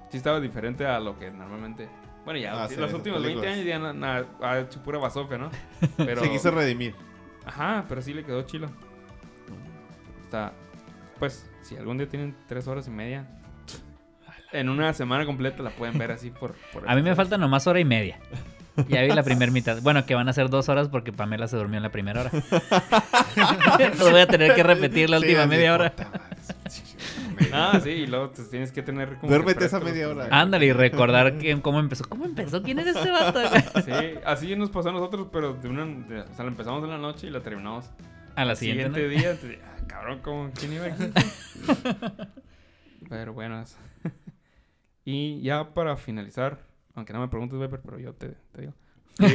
[0.10, 1.88] Sí estaba diferente a lo que normalmente...
[2.26, 3.54] Bueno, ya, Ah, sí, los esas últimos 20 películas.
[3.54, 5.50] años ya na- na- ha hecho pura basofia, ¿no?
[5.98, 6.22] Pero...
[6.22, 6.94] Se quiso redimir.
[7.48, 8.70] Ajá, pero sí le quedó chilo.
[10.26, 10.52] Está...
[11.18, 13.28] Pues, si algún día tienen tres horas y media...
[14.54, 16.56] En una semana completa la pueden ver así por...
[16.72, 18.18] por A mí me falta nomás hora y media.
[18.88, 19.82] Ya vi la primera mitad.
[19.82, 22.32] Bueno, que van a ser dos horas porque Pamela se durmió en la primera hora.
[23.80, 25.94] Entonces voy a tener que repetir la última media hora.
[27.54, 29.28] Ah, sí, y luego te tienes que tener como.
[29.32, 30.28] Duérmete esa media los hora.
[30.32, 32.08] Ándale, y recordar que, cómo empezó.
[32.08, 32.62] ¿Cómo empezó?
[32.64, 33.40] ¿Quién era este vato?
[33.86, 33.92] Sí,
[34.26, 35.86] así nos pasó a nosotros, pero de una.
[35.86, 37.86] de- o sea, la empezamos en la noche y la terminamos
[38.36, 39.10] A la al siguiente.
[39.10, 39.50] siguiente ¿no?
[39.52, 39.62] día.
[39.66, 40.52] ah, cabrón, ¿cómo?
[40.54, 41.12] ¿quién iba aquí?
[43.10, 43.62] pero bueno.
[43.62, 43.78] es-
[45.06, 46.60] y ya para finalizar,
[46.94, 48.74] aunque no me preguntes, Viper, pero yo te, te digo.
[49.16, 49.30] Fui,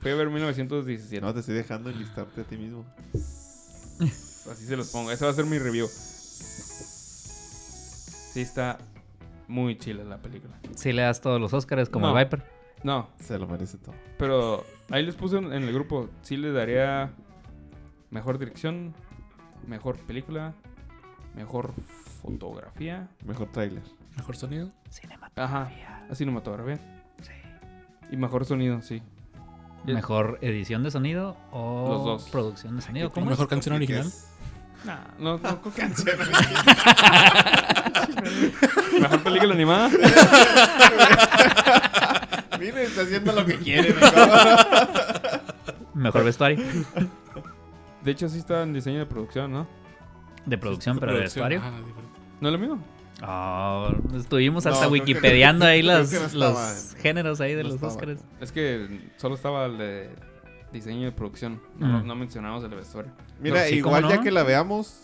[0.00, 1.20] fui a ver 1917.
[1.20, 2.84] No, te estoy dejando enlistarte a ti mismo.
[4.50, 5.10] Así se los pongo.
[5.12, 5.86] Ese va a ser mi review.
[8.36, 8.76] Sí, está
[9.48, 10.58] muy chila la película.
[10.74, 12.18] Sí le das todos los Oscars como No.
[12.18, 12.44] el Viper.
[12.82, 13.94] No, Se lo merece todo.
[14.18, 16.10] pero ahí les puse en, el grupo.
[16.20, 17.12] Sí le daría
[18.10, 18.92] mejor dirección,
[19.66, 20.52] mejor película,
[21.34, 21.72] mejor
[22.20, 23.08] fotografía.
[23.24, 23.82] Mejor tráiler.
[24.18, 24.68] Mejor sonido.
[25.36, 25.72] Ajá,
[26.10, 26.78] a cinematografía.
[28.10, 29.02] Y mejor sonido, sí.
[29.86, 32.30] Mejor edición de sonido o Los dos.
[32.30, 33.10] producción de sonido.
[33.10, 33.30] ¿Cómo es?
[33.30, 34.04] Mejor canción original.
[34.04, 34.35] Nah,
[34.86, 35.82] no, no, que-
[39.00, 39.88] Mejor película animada.
[42.58, 43.94] Mire, está haciendo lo que quiere.
[45.94, 46.64] Mejor vestuario.
[48.02, 49.66] De hecho, sí está en diseño de producción, ¿no?
[50.44, 51.60] De producción, pero de Producción, vestuario.
[51.60, 51.92] diferente.
[52.40, 52.78] ¿No es lo mismo?
[53.26, 54.90] Oh, estuvimos No, hasta no.
[54.92, 56.20] wikipediando ahí los, no
[56.50, 57.92] los géneros ahí de No los estaba.
[57.94, 58.20] Oscars.
[58.40, 60.10] Es que solo estaba el de
[60.76, 61.60] diseño de producción.
[61.78, 62.06] No, Mm.
[62.06, 63.12] no mencionamos el vestuario.
[63.40, 65.02] Mira, No, sí, igual ¿cómo ya que la veamos,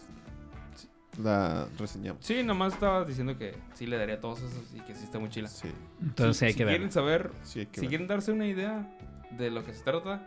[1.23, 2.25] la reseñamos.
[2.25, 5.29] Sí, nomás estaba diciendo que sí le daría todos esos y que sí está muy
[5.29, 5.49] chila.
[5.49, 5.69] Sí,
[6.01, 6.75] Entonces sí hay si que ver.
[6.77, 7.89] quieren saber, sí hay que si ver.
[7.91, 8.89] quieren darse una idea
[9.37, 10.27] de lo que se trata,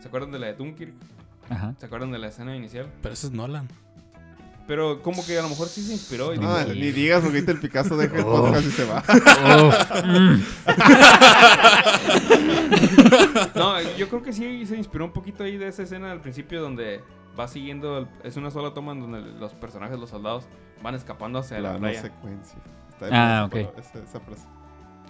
[0.00, 0.94] ¿se acuerdan de la de Dunkirk?
[1.50, 1.74] Ajá.
[1.78, 2.90] ¿Se acuerdan de la escena inicial?
[3.02, 3.68] Pero ese es Nolan.
[4.66, 7.38] Pero como que a lo mejor sí se inspiró y Ah, dijo, ni digas porque
[7.38, 8.42] el Picasso deja el Oh.
[8.42, 9.02] podcast y se va.
[10.04, 10.42] Mm.
[13.54, 16.60] No, yo creo que sí se inspiró un poquito ahí de esa escena al principio
[16.62, 17.02] donde
[17.38, 20.44] va siguiendo, el- es una sola toma en donde los personajes, los soldados,
[20.82, 22.02] van escapando hacia la, La no playa.
[22.02, 22.58] secuencia.
[22.90, 23.54] Está Ah, ok.
[23.56, 24.46] esa- Esa, frase.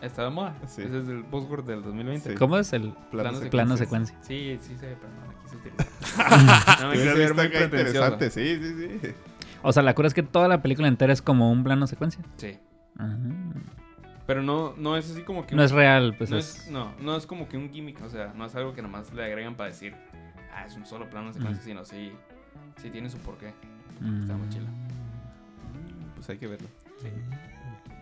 [0.03, 0.55] Está de moda.
[0.67, 0.83] Sí.
[0.83, 2.31] Ese es el Buzzword del 2020.
[2.31, 2.37] Sí.
[2.37, 4.17] ¿Cómo es el Plano Plano plano secuencia.
[4.23, 5.87] Sí, sí, sí, pero no la quise utilizar.
[6.83, 9.15] no me quiero ver está muy interesante, sí, sí, sí.
[9.69, 12.23] O sea, la cura es que toda la película entera es como un plano secuencia.
[12.37, 12.59] Sí.
[12.99, 13.17] Ajá.
[14.27, 15.55] Pero no, no es así como que...
[15.55, 16.63] No un- es real, pues no, es...
[16.65, 19.13] es, no, no es como que un gimmick, o sea, no es algo que nomás
[19.13, 19.95] le agregan para decir,
[20.55, 22.13] ah, es un solo plano secuencia, sino sí,
[22.83, 23.49] sí tiene su porqué.
[24.21, 24.69] Está muy chila.
[26.17, 26.69] Pues hay que verlo.
[27.01, 27.09] Sí.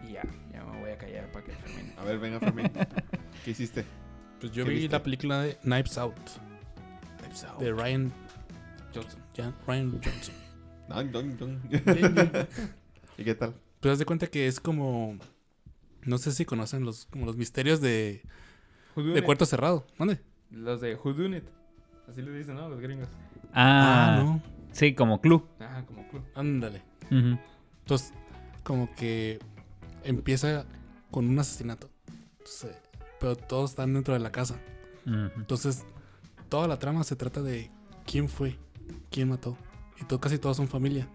[0.08, 0.22] Y ya,
[0.52, 1.92] ya me voy a callar para que termine.
[1.98, 2.70] A ver, venga, Fermín.
[3.44, 3.84] ¿Qué hiciste?
[4.40, 4.92] Pues yo ¿Qué vi viste?
[4.96, 6.14] la película de Knives Out.
[7.58, 8.12] De Ryan,
[8.94, 9.20] Johnson.
[9.36, 10.34] Jan- Ryan Johnson.
[13.18, 13.54] ¿Y qué tal?
[13.80, 15.18] Pues haz de cuenta que es como.
[16.04, 18.22] No sé si conocen los, como los misterios de,
[18.96, 19.86] de cuarto cerrado.
[19.98, 20.20] ¿Dónde?
[20.50, 21.44] Los de Who Done It.
[22.08, 22.68] Así le dicen, ¿no?
[22.68, 23.08] Los gringos.
[23.54, 24.42] Ah, no.
[24.72, 25.48] sí, como club.
[25.58, 26.22] Ajá, como club.
[26.34, 26.82] Ándale.
[27.10, 28.12] Entonces,
[28.62, 29.38] como que
[30.02, 30.66] empieza
[31.10, 31.88] con un asesinato.
[32.38, 32.76] Entonces,
[33.20, 34.60] pero todos están dentro de la casa.
[35.06, 35.84] Entonces,
[36.48, 37.70] toda la trama se trata de
[38.06, 38.58] quién fue,
[39.10, 39.56] quién mató.
[40.00, 41.08] Y todo, casi todos son familia.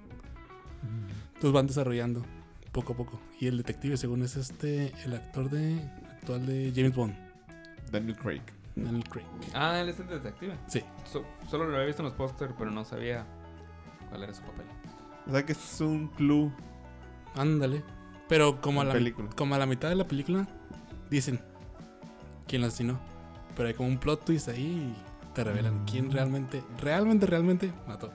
[1.28, 2.24] Entonces van desarrollando
[2.72, 3.20] poco a poco.
[3.40, 5.80] Y el detective, según es este, el actor de
[6.12, 7.16] actual de James Bond,
[7.92, 8.42] Daniel Craig.
[8.76, 9.26] Daniel Craig.
[9.54, 10.56] Ah, él es el detective.
[10.68, 10.82] Sí.
[11.12, 13.26] So- solo lo había visto en los pósters, pero no sabía
[14.10, 14.66] cuál era su papel.
[15.28, 16.52] O sea que es un clue.
[17.36, 17.84] Ándale.
[18.28, 19.30] Pero como a, la, película.
[19.36, 20.48] como a la mitad de la película,
[21.10, 21.40] dicen
[22.48, 23.00] quién lo asesinó.
[23.56, 28.14] Pero hay como un plot twist ahí y te revelan quién realmente, realmente, realmente mató.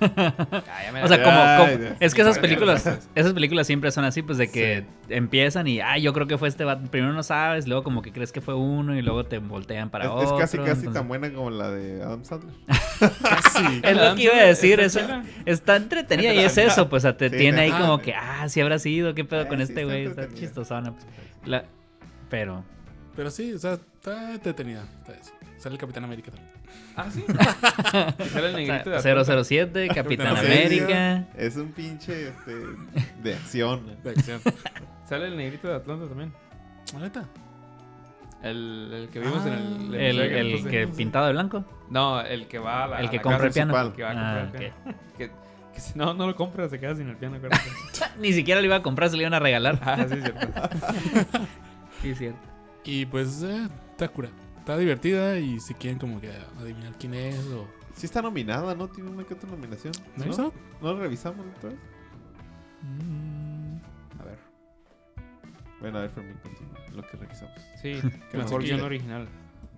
[0.00, 4.84] O sea, como, es que esas películas, esas películas siempre son así, pues de que
[5.08, 6.90] empiezan y, ah, yo creo que fue este vato.
[6.90, 10.04] Primero no sabes, luego como que crees que fue uno y luego te voltean para
[10.06, 10.22] Es, otro.
[10.36, 12.54] es casi, casi entonces- tan buena como la de Adam Sandler.
[13.00, 13.80] Casi.
[13.82, 15.00] Es lo que iba a decir, Está eso.
[15.00, 15.24] chila.
[15.46, 18.48] Está entretenida y es eso, pues o sea, te Sí, tiene ahí como que, ah,
[18.48, 20.40] sí habrá sido, qué pedo Eh, con sí, este está güey, está entretenida.
[20.48, 20.92] chistosona.
[20.92, 21.06] pues.
[21.46, 21.64] La-
[22.28, 22.64] Pero,
[23.16, 24.84] Pero sí, o sea, está entretenida.
[24.98, 25.14] Está.
[25.58, 26.50] Sale el Capitán América también.
[26.96, 27.24] Ah, sí.
[28.30, 29.44] Sale el o negrito de sea, Atlanta.
[29.44, 30.36] 007, Capitán.
[30.36, 31.24] América.
[31.36, 32.52] Es un pinche este,
[33.22, 33.96] de acción.
[34.02, 34.40] De acción.
[35.08, 36.32] Sale el negrito de Atlanta también.
[36.92, 37.24] ¿La neta?
[38.42, 39.94] El, el que vimos en el...
[39.94, 40.70] El, episodio el puse.
[40.70, 41.64] que pintado de blanco.
[41.90, 43.72] No, el que va a la El que la compra el piano.
[43.74, 43.96] principal.
[43.96, 44.98] Que va a Ah, comprar el piano.
[45.18, 45.30] Que,
[45.74, 47.62] que si no, no lo compra, se queda sin el piano, acuérdate.
[48.18, 49.78] Ni siquiera lo iba a comprar, se lo iban a regalar.
[49.82, 51.48] ah, sí, es cierto.
[52.02, 52.38] Sí, cierto.
[52.84, 54.28] Y pues, eh, está cura.
[54.60, 57.66] Está divertida y si quieren como que adivinar quién es o...
[57.94, 58.88] Sí está nominada, ¿no?
[58.88, 59.92] Tiene una que otra nominación.
[60.16, 60.24] ¿No?
[60.26, 60.52] ¿No?
[60.80, 61.78] ¿No lo revisamos otra vez?
[64.20, 64.38] A ver.
[65.80, 66.78] Bueno, a ver, Fermín, continúa.
[66.94, 67.54] Lo que revisamos.
[67.82, 67.94] Sí,
[68.30, 69.28] ¿Qué más mejor guion original.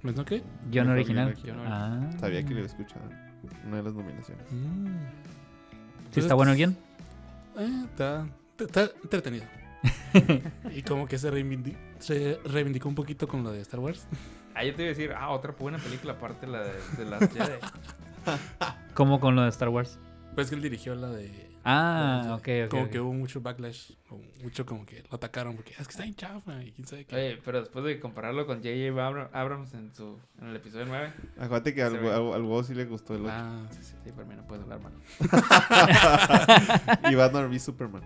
[0.03, 0.42] ¿Pensó qué?
[0.71, 1.35] Guión original.
[1.66, 2.11] Ah.
[2.18, 3.05] Sabía que lo había escuchado.
[3.66, 4.45] Una de las nominaciones.
[4.51, 4.87] Mm.
[6.12, 6.77] ¿Sí está bueno el guion?
[7.59, 8.27] Eh, está
[8.59, 9.45] está entretenido.
[10.75, 14.07] y como que se, reivindi- se reivindicó un poquito con lo de Star Wars.
[14.55, 17.21] Ah, yo te iba a decir, ah, otra buena película aparte la de, de las
[17.33, 17.59] Jedi.
[18.95, 19.99] Como con lo de Star Wars.
[20.35, 21.51] Pues que él dirigió la de.
[21.65, 22.71] Ah, la ok, de- ok.
[22.71, 23.93] Como que hubo mucho backlash.
[24.43, 27.05] mucho como que lo atacaron porque "Ah, es que está en chafa y quién sabe
[27.05, 27.15] qué.
[27.15, 29.01] Oye, pero después de compararlo con J.J.
[29.07, 32.09] Abra- Abrams en, su, en el episodio 9, Acuérdate que al, ve.
[32.12, 33.33] al, al huevo sí le gustó el 8.
[33.33, 33.95] Ah, sí, sí.
[34.05, 34.93] sí, para mí no puedes hablar mal.
[37.12, 38.03] y Batman v Superman.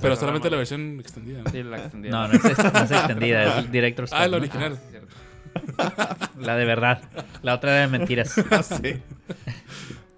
[0.00, 1.42] Pero solamente la versión extendida.
[1.42, 1.50] ¿no?
[1.50, 2.08] Sí, la extendí.
[2.08, 2.58] No, no es, no es
[2.90, 4.36] extendida, es director's Ah, la ¿no?
[4.38, 4.76] original.
[4.76, 5.14] sí, cierto.
[6.38, 7.00] La de verdad.
[7.42, 8.30] La otra era de mentiras.
[8.82, 9.02] sí.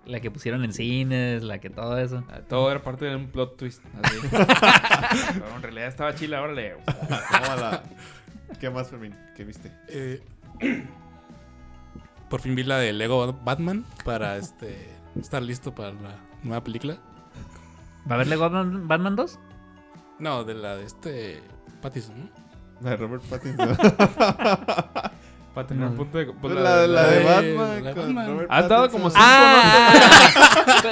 [0.04, 2.24] La que pusieron en cines, la que todo eso.
[2.28, 3.82] Ah, Todo era parte de un plot twist.
[4.02, 4.16] Así.
[4.30, 6.74] Pero en realidad estaba chila, órale.
[6.86, 7.82] Tómala.
[8.58, 9.14] ¿Qué más, Fermín?
[9.36, 9.70] ¿Qué viste?
[9.88, 10.22] Eh,
[12.28, 14.88] por fin vi la de Lego Batman para este
[15.20, 16.98] estar listo para la nueva película.
[18.08, 19.38] ¿Va a haberle Batman, Batman 2?
[20.20, 21.42] No, de la de este
[21.82, 22.28] Pattinson, ¿no?
[22.80, 23.76] La de Robert Pattinson.
[25.54, 26.26] Para tener un punto de.
[26.26, 27.24] pues, la, de- la de de-
[27.56, 27.94] Batman.
[27.94, 28.26] con.
[28.26, 28.90] Robert dado Pattinson.
[28.90, 29.92] como ¡Ah!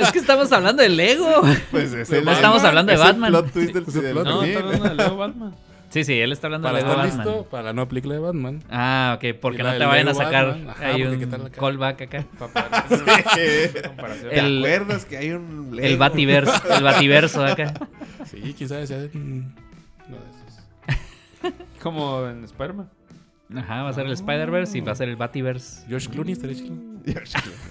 [0.01, 1.43] es que estamos hablando de Lego.
[1.71, 3.31] Pues es No el- estamos hablando de el Batman.
[3.31, 5.55] plot twist del, Es el del plot- No, está hablando de Lego Batman.
[5.89, 7.27] Sí, sí, él está hablando Para de estar Batman.
[7.27, 8.63] listo para la nueva película de Batman.
[8.69, 10.69] Ah, ok, porque Y la no te del vayan a Lego sacar Batman.
[10.71, 11.61] Ajá, hay porque qué un acá.
[11.61, 12.27] callback acá.
[13.35, 15.99] ¿Te El- acuerdas que hay un El Lego?
[15.99, 17.73] Bativerso, el Bativerso acá.
[18.27, 19.55] Sí, quién sabe si hay un-
[20.09, 21.55] uno de esos.
[21.83, 22.91] Como en Spider-Man.
[23.57, 25.87] Ajá, va a ser el Spider-Verse y va a ser el Bativerse.
[25.89, 26.75] George Clooney estaría chido.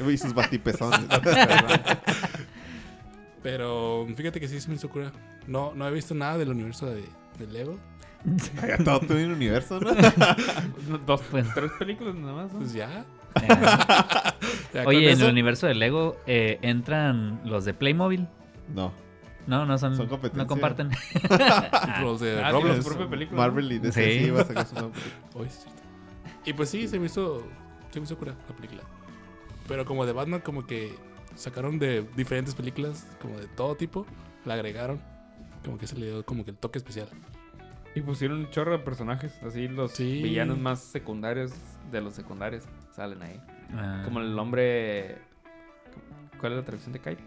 [0.09, 1.01] Y sus batipezones.
[3.43, 5.11] Pero fíjate que sí se me hizo cura.
[5.47, 7.03] No, no he visto nada del universo de,
[7.37, 7.77] de Lego.
[8.61, 9.91] Vaya, todo tu universo, ¿no?
[11.05, 12.53] Dos, Pues- tres películas nada más.
[12.53, 12.59] ¿no?
[12.59, 13.05] Pues ya.
[13.41, 13.47] Eh,
[14.73, 18.27] Ya Oye, en eso- el universo de Lego eh, entran los de Playmobil.
[18.73, 18.91] No.
[19.47, 20.43] No, no son, Son competencia.
[20.43, 20.89] no comparten.
[22.01, 22.77] Los de Ah, Roblox.
[22.83, 23.37] su propia película.
[23.37, 24.19] Marvel y DC Sí.
[24.19, 25.49] sí iba a sacar su nueva película.
[26.45, 27.43] Y pues sí, se me hizo.
[27.91, 28.81] Se me hizo cura la película.
[29.67, 30.95] Pero como de Batman, como que
[31.35, 34.05] sacaron de diferentes películas, como de todo tipo,
[34.45, 34.99] la agregaron.
[35.63, 37.07] Como que se le dio como que el toque especial.
[37.95, 39.33] Y pusieron un chorro de personajes.
[39.43, 40.21] Así los Sí.
[40.21, 41.53] villanos más secundarios
[41.91, 43.39] de los secundarios salen ahí.
[43.73, 44.01] Ah.
[44.03, 45.17] Como el hombre.
[46.39, 47.23] ¿Cuál es la traducción de Kite?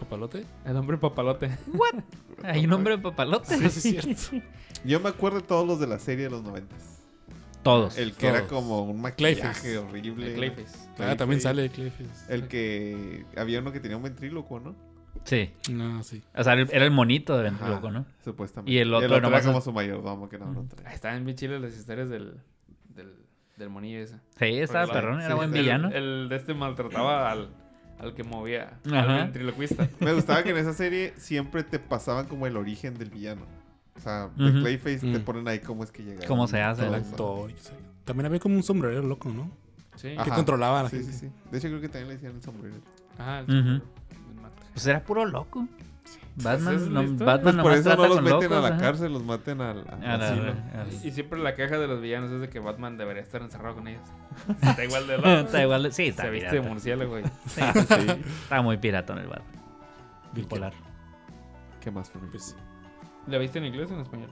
[0.00, 0.44] ¿Papalote?
[0.64, 1.50] El hombre papalote.
[2.42, 3.56] Hay un hombre papalote.
[3.70, 4.46] Sí, sí, es cierto.
[4.84, 7.00] Yo me acuerdo de todos los de la serie de los noventas.
[7.62, 7.96] Todos.
[7.96, 10.28] El que era como un maquillaje horrible.
[10.28, 10.88] El Clayface.
[10.98, 12.34] Ah, también sale Clayface.
[12.34, 13.24] El que...
[13.36, 14.74] Había uno que tenía un ventrílocuo, ¿no?
[15.24, 15.50] Sí.
[15.70, 16.22] No, sí.
[16.34, 18.06] O sea, era el monito de Ventríloco, ¿no?
[18.24, 18.72] Supuestamente.
[18.72, 20.86] Y el otro era nomás como es- su mayordomo que no lo trae.
[20.88, 22.36] Ahí Estaban bien chiles las historias del,
[22.88, 23.14] del,
[23.56, 24.16] del monillo ese.
[24.38, 25.90] Sí, estaba Porque la- perrón, era sí, buen el- villano.
[25.90, 27.50] El de este maltrataba al,
[27.98, 28.78] al que movía.
[28.86, 29.00] Ajá.
[29.00, 29.88] Al ventriloquista.
[30.00, 33.42] Me gustaba que en esa serie siempre te pasaban como el origen del villano.
[33.96, 34.60] O sea, de Ujú.
[34.60, 35.22] Clayface te Mm.
[35.22, 36.26] ponen ahí cómo es que llega.
[36.26, 36.86] Cómo se hace.
[36.86, 37.50] El actor.
[37.50, 37.54] y.
[38.04, 39.50] También había como un sombrerero loco, ¿no?
[39.94, 40.08] Sí.
[40.14, 40.34] Que Ajá.
[40.34, 41.12] controlaba a la Sí, gente.
[41.12, 41.32] sí, sí.
[41.50, 42.76] De hecho, creo que también le decían el sombrero.
[43.18, 43.40] Ajá.
[43.40, 43.86] el- el mate.
[44.72, 45.66] Pues era puro loco.
[46.36, 47.02] es Batman, no.
[47.24, 48.56] Batman Pues por nomás eso no los con meten locos.
[48.56, 48.78] a la ajá.
[48.78, 49.84] cárcel, los maten al,
[51.04, 53.88] Y siempre la queja de los villanos es de que Batman debería estar encerrado con
[53.88, 54.02] ellos.
[54.62, 55.28] Está igual de loco.
[55.28, 55.92] Está igual de...
[55.92, 56.68] Sí, está Se viste de pirata.
[56.70, 57.24] murciélago, güey.
[57.46, 58.06] Sí, sí.
[58.44, 59.62] Está muy pirata en el Batman.
[60.32, 60.72] Bipolar.
[61.80, 62.30] ¿Qué más, Fermín?
[62.30, 62.56] Pues,
[63.26, 64.30] ¿La viste en inglés o en español?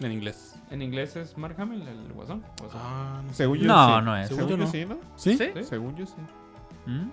[0.00, 0.56] en inglés.
[0.70, 2.42] En inglés es Mark Hamill, el guasón.
[2.60, 2.80] Guasón.
[2.82, 3.36] Ah, no sé.
[3.36, 4.04] Según yo No, sí.
[4.04, 4.28] no es.
[4.28, 4.98] Según Según yo yo sí, ¿no?
[5.16, 5.36] ¿Sí?
[5.36, 5.50] ¿Sí?
[5.54, 5.64] ¿Sí?
[5.64, 6.14] Según yo sí.
[6.86, 7.10] ¿Mm?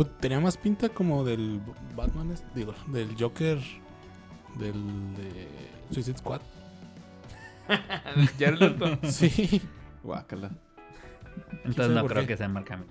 [0.00, 1.60] Pues tenía más pinta como del
[1.94, 3.58] Batman, es- digo, del Joker,
[4.58, 5.46] del de
[5.90, 6.40] Suicide Squad.
[8.38, 8.98] Jared Leto.
[9.10, 9.60] Sí.
[10.02, 10.52] Guácala.
[11.64, 12.28] Entonces no creo qué?
[12.28, 12.88] que sea Mark Hamill.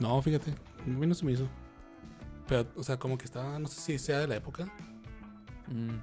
[0.00, 0.50] No, fíjate,
[0.84, 1.46] a mí no se me hizo.
[2.48, 4.66] Pero, o sea, como que estaba, no sé si sea de la época,
[5.68, 5.98] Mm.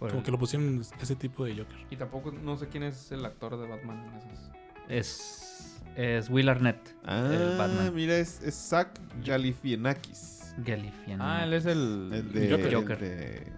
[0.00, 1.76] Como que lo pusieron ese tipo de Joker.
[1.90, 4.50] Y tampoco no sé quién es el actor de Batman en esos.
[4.88, 5.51] Es,
[5.96, 6.94] es Will Arnett.
[7.04, 7.94] Ah, El Batman.
[7.94, 8.88] mira, es, es Zach
[9.24, 10.54] Galifianakis.
[10.58, 11.20] Galifian.
[11.20, 12.10] Ah, él es el.
[12.12, 12.70] El de...
[12.74, 13.02] Joker.
[13.02, 13.52] el de-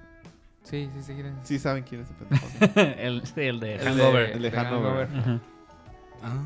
[0.63, 1.13] Sí, sí, sí.
[1.15, 1.35] ¿quién es?
[1.43, 2.81] Sí saben quién es ese pendejo.
[2.99, 4.31] el, sí, el de El Hangover.
[4.31, 5.09] El de Hangover.
[5.15, 5.41] Ajá.
[6.23, 6.43] Ah,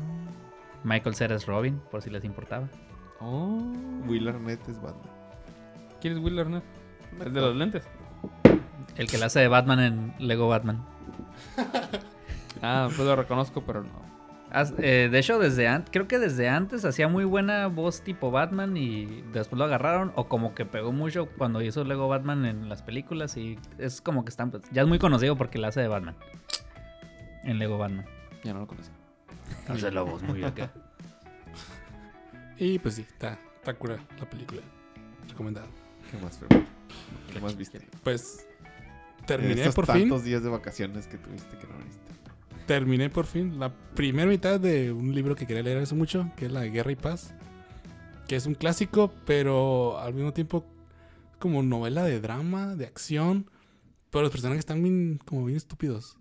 [0.83, 2.67] Michael Cera es Robin, por si les importaba.
[3.21, 3.61] Oh.
[4.07, 5.09] Will Arnett es Batman.
[6.01, 6.63] ¿Quién es Will Arnett?
[7.23, 7.83] El de los lentes.
[8.97, 10.85] El que la hace de Batman en Lego Batman.
[12.61, 14.18] Ah, pues lo reconozco, pero no.
[14.51, 18.75] Eh, de hecho, desde antes, creo que desde antes hacía muy buena voz tipo Batman
[18.77, 22.81] y después lo agarraron o como que pegó mucho cuando hizo Lego Batman en las
[22.81, 25.87] películas y es como que están, pues, ya es muy conocido porque la hace de
[25.87, 26.15] Batman.
[27.43, 28.05] En Lego Batman.
[28.43, 28.89] Ya no lo conocí.
[29.67, 30.71] Hace la voz muy acá.
[32.57, 34.61] y pues sí, está, está cura la película.
[35.27, 35.67] Recomendado.
[36.09, 36.39] ¿Qué más?
[37.31, 37.87] ¿Qué más viste?
[38.03, 38.47] Pues
[39.25, 40.29] terminé estos por tantos fin.
[40.29, 42.09] días de vacaciones que tuviste que no viniste.
[42.69, 46.45] Terminé por fin la primera mitad de un libro que quería leer hace mucho, que
[46.45, 47.33] es La Guerra y Paz.
[48.27, 50.63] Que es un clásico, pero al mismo tiempo
[51.39, 53.49] como novela de drama, de acción.
[54.11, 56.17] Pero los personajes están bien, como bien estúpidos.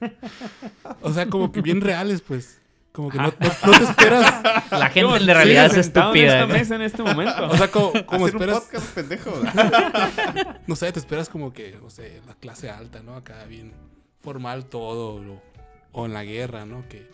[1.02, 2.60] O sea, como que bien reales, pues.
[2.92, 3.32] Como que no, no-
[3.72, 4.42] no te esperas.
[4.70, 6.40] La gente en la realidad es sentado En estúpida.
[6.42, 7.48] esta mesa en este momento.
[7.48, 8.60] O sea, como, como Hacer un esperas.
[8.60, 9.32] podcast, pendejo.
[10.68, 13.16] No sé, te esperas como que, no sé, la clase alta, ¿no?
[13.16, 13.72] Acá bien
[14.20, 15.16] formal todo.
[15.16, 15.50] O,
[15.92, 16.88] o en la guerra, ¿no?
[16.88, 17.08] Que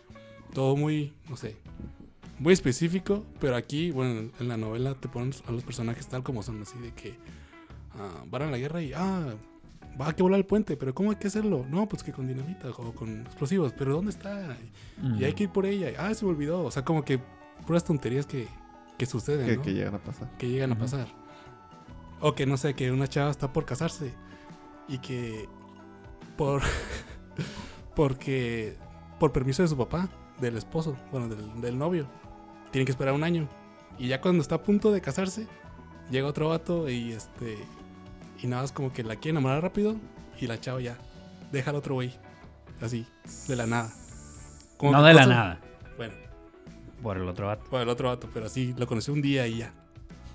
[0.52, 1.57] todo muy, no sé,
[2.38, 3.24] muy específico.
[3.40, 6.78] Pero aquí, bueno, en la novela te ponen a los personajes tal como son, así
[6.78, 7.14] de que
[7.94, 9.34] ah, van a la guerra y, ah,
[10.00, 11.64] va a que volar el puente, pero ¿cómo hay que hacerlo?
[11.70, 14.57] No, pues que con dinamita o con explosivos, pero ¿dónde está?
[15.18, 15.92] Y hay que ir por ella.
[15.98, 16.64] Ah, se me olvidó.
[16.64, 17.20] O sea, como que
[17.66, 18.46] puras tonterías que,
[18.98, 19.62] que suceden, que, ¿no?
[19.62, 20.30] que llegan a pasar.
[20.38, 21.09] que llegan a pasar.
[22.20, 24.12] O que no sé, que una chava está por casarse
[24.88, 25.48] y que
[26.37, 26.62] por
[27.95, 28.76] porque
[29.18, 30.09] por permiso de su papá,
[30.41, 32.07] del esposo, bueno, del, del novio,
[32.70, 33.49] tiene que esperar un año.
[33.99, 35.47] Y ya cuando está a punto de casarse,
[36.11, 37.57] llega otro vato y este
[38.43, 39.97] y nada más como que la quiere enamorar rápido
[40.39, 40.99] y la chava ya
[41.53, 42.12] deja al otro güey.
[42.82, 43.07] Así,
[43.49, 43.91] de la nada.
[44.76, 45.61] Como No de la nada.
[45.97, 46.12] Bueno,
[47.03, 47.64] Por el otro vato.
[47.70, 49.72] por el otro vato, pero así lo conocí un día y ya.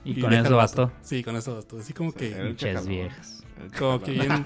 [0.03, 0.91] Y, Y con eso bastó.
[1.03, 1.77] Sí, con eso bastó.
[1.77, 2.87] Así como que chacalón.
[2.87, 3.43] viejas.
[3.77, 4.43] Como que bien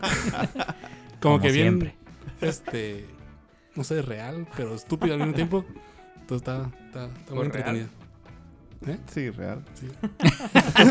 [1.29, 1.95] como, que bien siempre.
[2.41, 3.05] este
[3.75, 5.65] no sé real pero estúpido al mismo tiempo
[6.19, 7.67] entonces está está, está muy ¿Por real?
[7.77, 7.89] entretenido
[9.11, 9.65] Sí, real.
[9.73, 9.87] sí.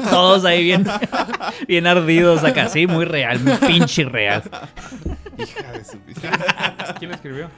[0.10, 0.84] Todos ahí bien,
[1.68, 2.68] bien ardidos acá.
[2.68, 4.42] Sí, muy real, muy pinche real.
[5.38, 6.00] Hija de su
[6.98, 7.48] ¿Quién escribió?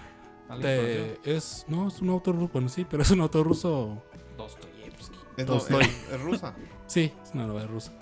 [1.24, 4.02] Es no es un autor ruso bueno sí pero es un autor ruso
[4.36, 5.16] Dostoyevsky.
[5.38, 5.84] Es, Tolstoy.
[5.84, 6.54] es- es rusa.
[6.86, 7.92] sí es una novela rusa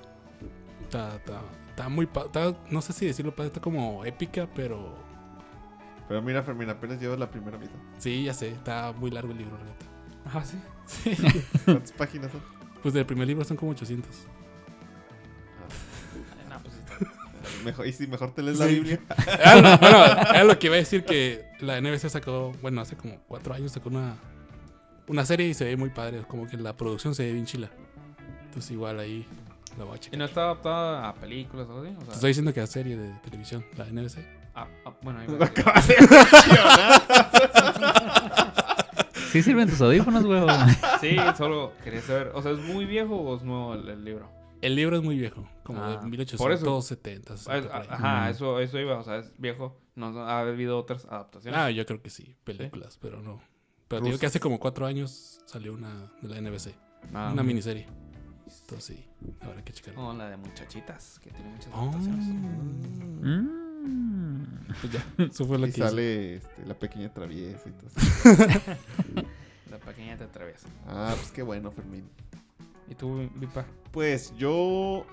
[0.83, 1.41] está, está,
[1.75, 4.95] está muy pa- está- no sé si decirlo padre, está como épica pero
[6.09, 7.75] Pero mira, Fermín, apenas llevas la primera mitad.
[7.99, 9.87] sí ya sé está muy largo el libro la neta.
[10.39, 10.59] Ah, sí.
[10.87, 11.17] sí
[11.65, 12.41] ¿Cuántas páginas son?
[12.83, 14.11] pues del primer libro son como 800
[16.49, 16.95] No, pues está.
[17.65, 18.67] Mejor, y si mejor te lees la.
[18.67, 19.01] Biblia.
[19.45, 19.97] Ah, no, bueno,
[20.31, 23.73] era lo que iba a decir que la NBC sacó, bueno, hace como cuatro años
[23.73, 24.17] sacó una,
[25.09, 27.71] una serie y se ve muy padre, como que la producción se ve bien chila.
[28.45, 29.27] Entonces igual ahí
[29.79, 30.19] la voy a ¿Y checar.
[30.19, 31.95] no está adaptada a películas o algo así?
[31.97, 34.19] O Te sea, estoy diciendo que la serie de televisión, la NBC.
[34.55, 35.47] ah, ah, bueno, ahí Lo va.
[35.47, 35.97] acabas de.
[39.33, 40.47] Sí sirven tus audífonos, huevo.
[41.01, 42.31] Sí, solo quería saber.
[42.35, 44.31] O sea, ¿es muy viejo o es nuevo el, el libro?
[44.63, 46.39] El libro es muy viejo, como Ah, de 1870.
[46.39, 46.81] por eso.
[46.83, 47.87] 60, Ah, 60, por ahí.
[47.91, 48.31] Ajá, Mm.
[48.31, 48.97] eso, eso iba.
[48.99, 49.77] O sea, es viejo.
[49.97, 51.59] No ha habido otras adaptaciones.
[51.61, 53.41] Ah, yo creo que sí, películas, pero no.
[53.89, 56.75] Pero te digo que hace como cuatro años salió una de la NBC,
[57.13, 57.87] Ah, una miniserie.
[58.47, 59.05] Entonces sí,
[59.41, 60.03] habrá que checarlo.
[60.03, 61.93] No, la de muchachitas, que tiene muchas Oh.
[63.27, 63.65] Mm.
[64.81, 68.01] Pues ya, eso fue lo Y que sale este, la pequeña traviesa y todo eso.
[69.71, 70.69] La pequeña te atraviesa.
[70.87, 72.09] Ah, pues qué bueno, Fermín.
[72.89, 73.65] ¿Y tú, Vipa?
[73.91, 75.05] Pues yo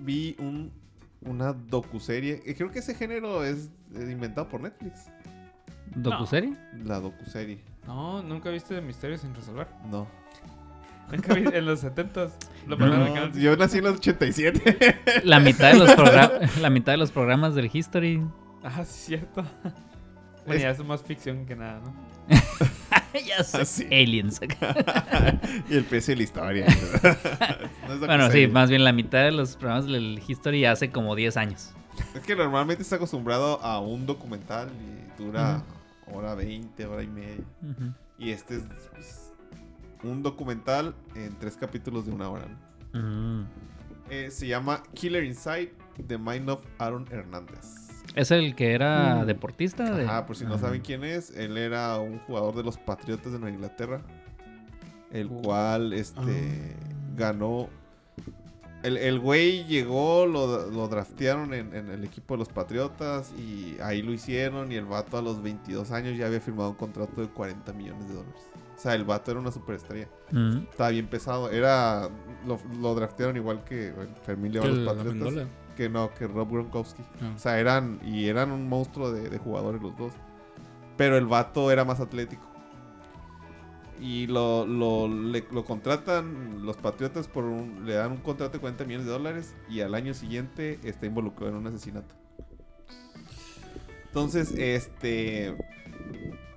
[0.00, 0.72] vi un,
[1.20, 2.42] una docuserie.
[2.44, 5.06] y Creo que ese género es eh, inventado por Netflix.
[5.94, 6.56] ¿Docuserie?
[6.84, 7.62] La docuserie.
[7.86, 9.68] No, ¿nunca viste Misterios sin resolver?
[9.90, 10.08] No.
[11.10, 12.30] ¿Nunca viste en los 70s?
[12.66, 15.22] Lo No, yo nací en los 87.
[15.24, 18.22] La mitad de los programas, la mitad de los programas del History.
[18.62, 19.44] Ah, sí, cierto.
[20.46, 21.94] Bueno, ya es más ficción que nada, ¿no?
[23.26, 23.58] ya sé.
[23.60, 23.84] Ah, sí.
[23.84, 24.40] Aliens.
[25.68, 26.66] y el precio de la historia.
[27.86, 31.14] No es Bueno, sí, más bien la mitad de los programas del History hace como
[31.14, 31.74] 10 años.
[32.14, 35.62] Es que normalmente está acostumbrado a un documental y dura
[36.06, 37.44] hora 20, hora y media.
[38.18, 39.27] Y este es pues,
[40.04, 42.46] un documental en tres capítulos de una hora.
[42.92, 43.00] ¿no?
[43.00, 43.46] Mm.
[44.10, 45.72] Eh, se llama Killer Inside,
[46.06, 47.88] The Mind of Aaron Hernández.
[48.14, 49.26] ¿Es el que era Mm.
[49.26, 49.94] deportista?
[49.94, 50.04] De...
[50.04, 50.58] Ajá, por si no Ah.
[50.58, 54.00] saben quién es, él era un jugador de los Patriotas de Nueva Inglaterra,
[55.12, 55.42] el Uh.
[55.42, 56.86] cual este Ah.
[57.16, 57.68] ganó.
[58.82, 63.76] El, el güey llegó, lo, lo draftearon en, en el equipo de los Patriotas y
[63.82, 64.70] ahí lo hicieron.
[64.72, 68.08] Y el vato a los 22 años ya había firmado un contrato de 40 millones
[68.08, 68.40] de dólares.
[68.78, 70.08] O sea, el vato era una superestrella.
[70.70, 71.50] Estaba bien pesado.
[71.50, 72.08] Era.
[72.46, 75.20] Lo, lo draftearon igual que el Fermín León los Patriotas.
[75.76, 77.02] Que no, que Rob Gronkowski.
[77.20, 77.32] Ah.
[77.34, 77.98] O sea, eran.
[78.04, 80.12] Y eran un monstruo de, de jugadores los dos.
[80.96, 82.44] Pero el vato era más atlético.
[84.00, 88.60] Y lo, lo, le- lo contratan los Patriotas por un, le dan un contrato de
[88.60, 89.56] 40 millones de dólares.
[89.68, 92.14] Y al año siguiente está involucrado en un asesinato.
[94.06, 95.56] Entonces, este.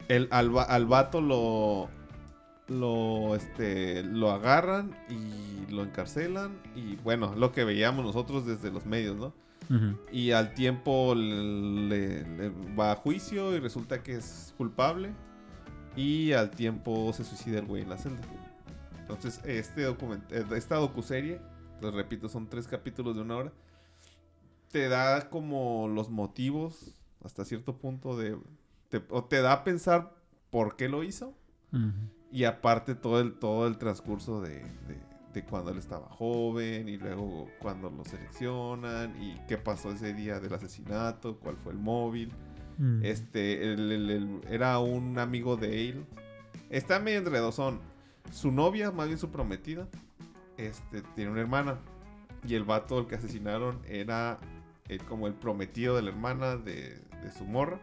[0.07, 1.89] El, al, al vato lo.
[2.71, 6.57] Lo, este, lo agarran y lo encarcelan.
[6.75, 9.33] Y bueno, lo que veíamos nosotros desde los medios, ¿no?
[10.11, 15.13] Y al tiempo le, le va a juicio y resulta que es culpable.
[15.95, 18.21] Y al tiempo se suicida el güey en la celda.
[18.99, 21.39] Entonces, este document eh, esta docuserie,
[21.81, 23.53] les repito, son tres capítulos de una hora.
[24.71, 28.37] Te da como los motivos hasta cierto punto de...
[28.89, 30.15] te- o te da a pensar
[30.49, 31.33] por qué lo hizo.
[32.31, 36.97] Y aparte todo el, todo el transcurso de, de- de cuando él estaba joven y
[36.97, 42.31] luego cuando lo seleccionan y qué pasó ese día del asesinato, cuál fue el móvil.
[42.77, 43.03] Mm.
[43.05, 46.05] Este, el- el- el- era un amigo de él.
[46.69, 47.79] Está medio enredosón.
[48.31, 49.87] Su novia, más bien su prometida,
[50.57, 51.79] este, tiene una hermana.
[52.47, 54.37] Y el vato el que asesinaron era
[55.07, 57.79] como el prometido de la hermana de, de su morra.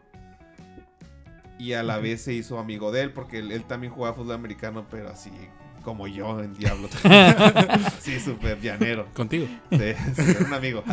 [1.58, 4.34] Y a la vez se hizo amigo de él porque él, él también jugaba fútbol
[4.34, 5.30] americano, pero así
[5.82, 6.88] como yo en Diablo.
[8.00, 9.06] sí, súper llanero.
[9.14, 9.46] Contigo.
[9.70, 10.84] Sí, era un amigo.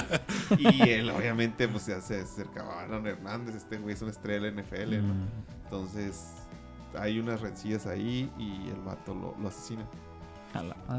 [0.58, 3.56] y él, obviamente, pues ya se acercaba a Aaron Hernández.
[3.56, 5.14] Este güey es una estrella de NFL, ¿no?
[5.14, 5.28] Mm.
[5.64, 6.34] Entonces,
[6.96, 9.84] hay unas rencillas ahí y el vato lo, lo asesina.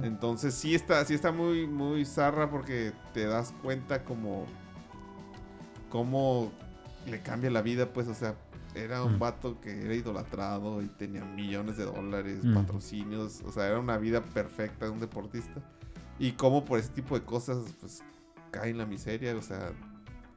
[0.04, 4.46] Entonces, sí está, sí está muy, muy zarra porque te das cuenta como.
[5.90, 6.52] cómo
[7.08, 8.36] le cambia la vida, pues, o sea.
[8.76, 9.20] Era un Mm.
[9.20, 12.54] vato que era idolatrado y tenía millones de dólares, Mm.
[12.54, 15.62] patrocinios, o sea, era una vida perfecta de un deportista.
[16.20, 18.04] Y cómo por ese tipo de cosas, pues,
[18.52, 19.72] cae en la miseria, o sea,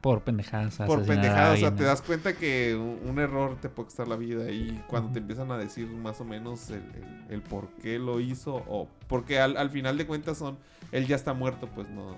[0.00, 0.76] Por pendejadas.
[0.76, 4.14] por pendejadas, o sea, te das cuenta que un, un error te puede costar la
[4.16, 7.98] vida y cuando te empiezan a decir más o menos el, el- el por qué
[7.98, 10.56] lo hizo o porque al, al final de cuentas son,
[10.92, 12.14] él ya está muerto, pues no,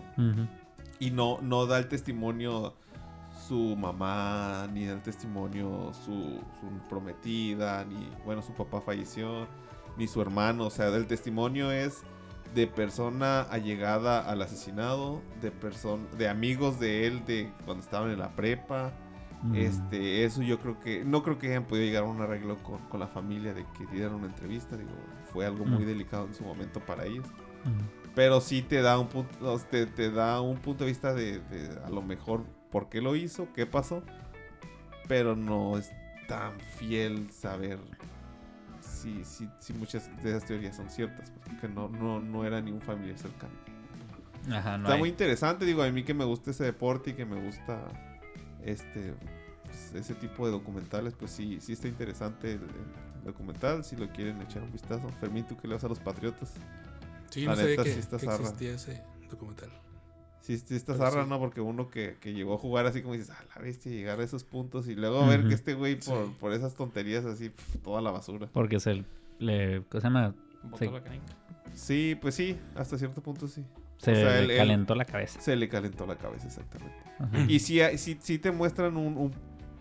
[0.99, 2.75] y no, no da el testimonio
[3.51, 9.49] su mamá, ni da el testimonio su, su prometida, ni, bueno, su papá falleció,
[9.99, 12.03] ni su hermano, o sea, el testimonio es
[12.55, 15.51] de persona allegada al asesinado, de
[16.17, 18.93] de amigos de él de cuando estaban en la prepa,
[19.43, 19.55] Mm.
[19.57, 22.79] este, eso yo creo que, no creo que hayan podido llegar a un arreglo con,
[22.91, 24.91] con la familia de que dieran una entrevista, digo,
[25.33, 25.87] fue algo muy Mm.
[25.89, 27.25] delicado en su momento para ellos.
[27.27, 28.11] Ujú.
[28.15, 31.71] Pero sí te da un punto, te, te da un punto de vista de, de
[31.85, 34.03] a lo mejor por qué lo hizo, qué pasó.
[35.09, 35.91] Pero no es
[36.29, 37.79] tan fiel saber
[38.81, 41.33] si, si, si muchas de esas teorías son ciertas.
[41.45, 43.55] Porque no, no, no era ni un familiar cercano.
[44.51, 44.99] Ajá, no Está hay.
[45.01, 47.79] muy interesante, digo, a mí que me gusta ese deporte y que me gusta
[48.65, 49.15] este
[49.65, 54.09] pues, ese tipo de documentales, pues sí, sí está interesante el, el documental, si lo
[54.09, 55.09] quieren echar un vistazo.
[55.21, 56.55] Fermín, tú que le vas a los Patriotas.
[57.31, 59.71] Sí, La no sabía neta, que, sí está que existía ese documental.
[60.41, 61.29] Sí, sí está Pero zarra, sí.
[61.31, 61.39] ¿no?
[61.39, 64.25] Porque uno que, que llegó a jugar así como dices, ah, la bestia, llegar a
[64.25, 66.33] esos puntos y luego ver que este güey por, Sí.
[66.41, 68.49] por esas tonterías así, pf, toda la basura.
[68.53, 69.05] Porque se
[69.39, 69.83] le.
[69.89, 70.35] ¿Cómo se llama?
[70.79, 70.87] Sí.
[70.89, 71.27] la canica.
[71.75, 73.65] Sí, pues sí, hasta cierto punto sí.
[73.99, 75.41] Se O sea, le él- él- calentó la cabeza.
[75.41, 76.97] Se le calentó la cabeza, exactamente.
[77.53, 79.33] Y sí, hay- sí, sí te muestran un, un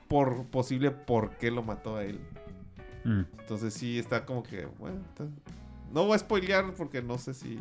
[0.09, 2.19] por posible por qué lo mató a él.
[3.05, 3.21] Mm.
[3.39, 5.25] Entonces sí está como que, bueno, está-
[5.93, 7.57] no voy a spoilear porque no sé si,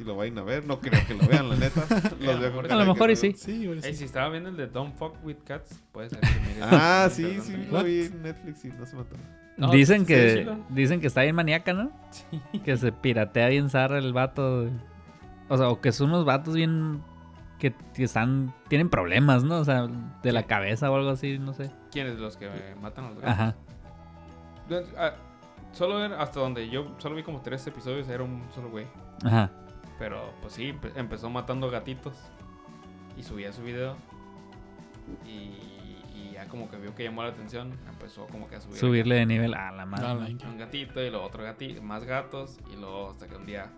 [0.00, 0.64] si lo vayan a ver.
[0.64, 1.82] No creo que lo vean, la neta.
[2.20, 3.34] Los A lo mejor y sí.
[3.36, 3.94] Sí, sí.
[3.94, 6.28] si estaba viendo el de Don't Fuck with Cats, puede ser que.
[6.62, 9.14] Ah, sí, sí, lo vi en Netflix y no se mató.
[9.58, 11.92] No, dicen sí, que sí, sí, dicen que está bien maníaca, ¿no?
[12.64, 14.70] Que se piratea bien zarra el vato.
[15.50, 17.02] O sea, o que son unos vatos bien
[17.58, 19.58] que, que están tienen problemas, ¿no?
[19.58, 19.86] O sea,
[20.22, 21.70] de la cabeza o algo así, no sé.
[21.92, 22.48] ¿Quiénes los que
[22.80, 23.32] matan a los gatos?
[23.32, 23.56] Ajá.
[24.96, 25.12] Ah,
[25.72, 28.86] solo era hasta donde yo solo vi como tres episodios, era un solo güey.
[29.24, 29.50] Ajá.
[30.00, 32.14] Pero pues sí, empe- empezó matando gatitos
[33.16, 33.96] y subía su video.
[35.26, 38.76] Y, y ya como que vio que llamó la atención, empezó como que a subir
[38.78, 40.36] Subirle de nivel a la madre.
[40.44, 43.70] Un gatito y luego otro gatito, más gatos y luego hasta que un día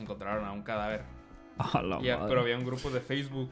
[0.00, 1.02] encontraron a un cadáver.
[1.58, 2.28] A la Y ya- madre.
[2.28, 3.50] pero había un grupo de Facebook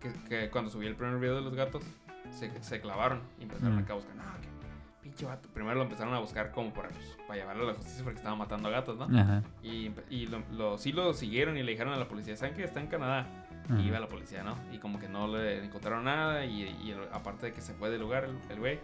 [0.00, 1.82] que, que cuando subí el primer video de los gatos
[2.30, 3.78] se, se clavaron y empezaron Mm.
[3.80, 4.57] acá a buscar, no, que
[5.02, 5.48] pinche vato.
[5.50, 8.36] Primero lo empezaron a buscar como para, pues, para llevarlo a la justicia porque estaba
[8.36, 9.04] matando a gatos, ¿no?
[9.18, 9.42] Ajá.
[9.62, 12.64] Y, y lo, lo- sí lo siguieron y le dijeron a la policía, ¿saben que
[12.64, 13.26] está en Canadá?
[13.66, 13.80] Ajá.
[13.80, 14.56] Y iba la policía, ¿no?
[14.72, 17.90] Y como que no le encontraron nada y, y el- aparte de que se fue
[17.90, 18.78] del lugar el, güey,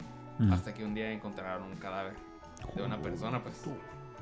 [0.51, 2.15] hasta que un día encontraron un cadáver
[2.75, 3.63] de una persona, pues.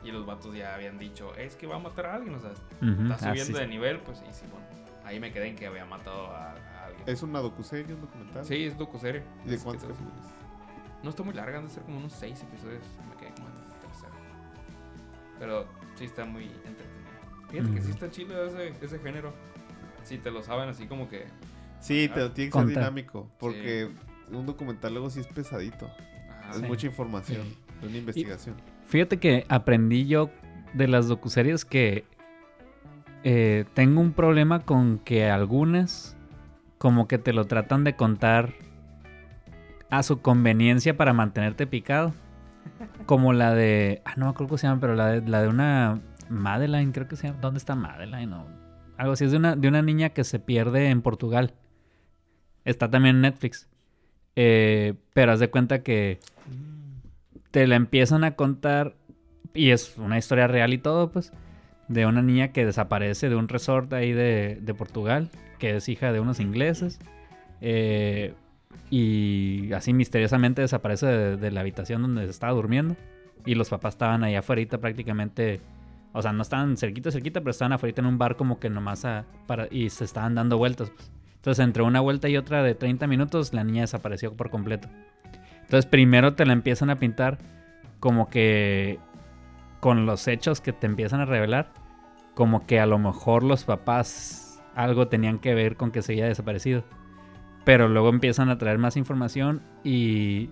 [0.04, 2.50] Y los vatos ya habían dicho, es que va a matar a alguien, o sea,
[2.50, 3.52] está Ah, subiendo sí.
[3.52, 4.66] de nivel, pues, y sí, bueno,
[5.04, 7.04] ahí me quedé en que había matado a, a alguien.
[7.06, 8.44] ¿Es una docuserie, un documental?
[8.44, 9.22] Sí, es docuserie.
[9.46, 10.24] ¿Y de cuántos capítulos?
[11.02, 12.82] No está muy larga, han de ser como unos seis episodios.
[13.10, 14.12] Me quedé como en el tercero.
[15.38, 17.02] Pero sí está muy entretenido.
[17.50, 19.32] Fíjate que sí está chido ese, ese género.
[20.04, 21.26] Si te lo saben así como que...
[21.80, 23.28] Sí, te, tiene que ser dinámico.
[23.38, 23.90] Porque
[24.30, 25.90] un documental luego sí es pesadito.
[26.40, 26.62] ajá, Es Sí.
[26.62, 27.42] mucha información.
[27.42, 27.58] Sí.
[27.82, 28.54] Es una investigación.
[28.86, 30.30] Fíjate que aprendí yo
[30.74, 32.04] de las docuseries que
[33.24, 36.16] eh, tengo un problema con que algunas
[36.78, 38.54] como que te lo tratan de contar
[39.92, 42.14] a su conveniencia para mantenerte picado.
[43.04, 44.00] Como la de.
[44.06, 46.00] Ah, no me acuerdo cómo se llama, pero la de, la de una.
[46.30, 47.40] Madeline, creo que se llama.
[47.42, 48.32] ¿Dónde está Madeline?
[48.32, 48.46] O
[48.96, 49.26] algo así.
[49.26, 51.52] Es de una, de una niña que se pierde en Portugal.
[52.64, 53.68] Está también en Netflix.
[54.34, 56.20] Eh, pero haz de cuenta que
[57.50, 58.96] te la empiezan a contar.
[59.52, 61.34] Y es una historia real y todo, pues.
[61.88, 65.28] De una niña que desaparece de un resort ahí de, de Portugal.
[65.58, 66.98] Que es hija de unos ingleses.
[67.60, 68.32] Eh,
[68.90, 72.96] y así misteriosamente desaparece de, la habitación donde se estaba durmiendo.
[73.44, 75.60] Y los papás estaban ahí afuera prácticamente.
[76.12, 79.06] O sea, no estaban cerquita, cerquita, pero estaban afuera en un bar como que nomás
[79.46, 80.90] para, y se estaban dando vueltas.
[80.90, 81.10] Pues.
[81.36, 84.88] Entonces, entre una vuelta y otra de 30 minutos, la niña desapareció por completo.
[85.62, 87.38] Entonces, primero te la empiezan a pintar
[87.98, 88.98] como que
[89.80, 91.72] con los hechos que te empiezan a revelar,
[92.34, 96.26] como que a lo mejor los papás algo tenían que ver con que se había
[96.26, 96.84] desaparecido.
[97.64, 100.50] Pero luego empiezan a traer más información y.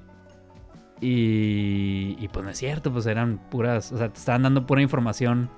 [1.02, 3.90] Y, y pues no es cierto, pues eran puras.
[3.92, 5.48] O sea, te estaban dando pura información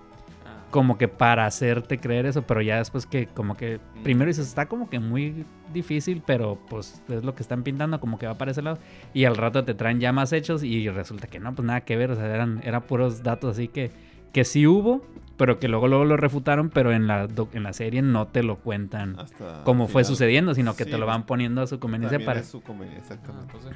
[0.44, 0.64] Ah.
[0.70, 4.66] como que para hacerte creer eso, pero ya después que como que primero dices, está
[4.66, 8.50] como que muy difícil, pero pues es lo que están pintando, como que va para
[8.50, 8.78] ese lado,
[9.14, 11.96] y al rato te traen ya más hechos y resulta que no, pues nada que
[11.96, 13.90] ver, o sea, eran, eran puros datos así que,
[14.32, 15.03] que sí hubo,
[15.43, 18.59] pero que luego, luego lo refutaron, pero en la, en la serie no te lo
[18.61, 22.18] cuentan Hasta como fue sucediendo, sino que Sí, te lo van poniendo a su conveniencia
[22.18, 22.38] También para...
[22.38, 23.18] es su conveniencia.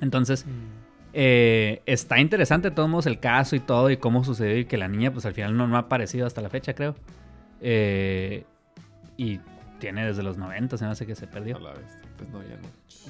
[0.00, 0.46] Entonces,
[1.12, 4.76] eh, está interesante de todos modos el caso y todo y cómo sucedió y que
[4.76, 6.94] la niña pues al final no, no ha aparecido hasta la fecha, creo.
[7.60, 8.44] Eh,
[9.16, 9.40] y
[9.80, 11.56] tiene desde los 90, se me hace que se perdió.
[11.56, 11.98] A la vez.
[12.16, 12.58] Pues no, ya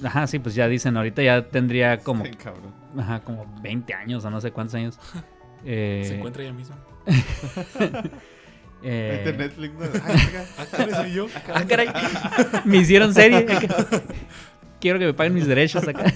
[0.02, 0.08] no.
[0.08, 2.72] Ajá, sí, pues ya dicen, ahorita ya tendría como, Sí, cabrón.
[2.96, 4.98] ajá, como 20 años o no sé cuántos años.
[5.68, 6.76] Eh, Se encuentra ella misma.
[8.82, 9.84] eh, a Netflix, ¿no?
[10.04, 10.98] Ay, venga.
[10.98, 11.26] Ah, yo.
[11.54, 11.88] Ah, caray.
[12.64, 13.46] Me hicieron serie.
[14.80, 16.12] Quiero que me paguen mis derechos acá.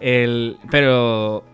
[0.00, 1.44] El, pero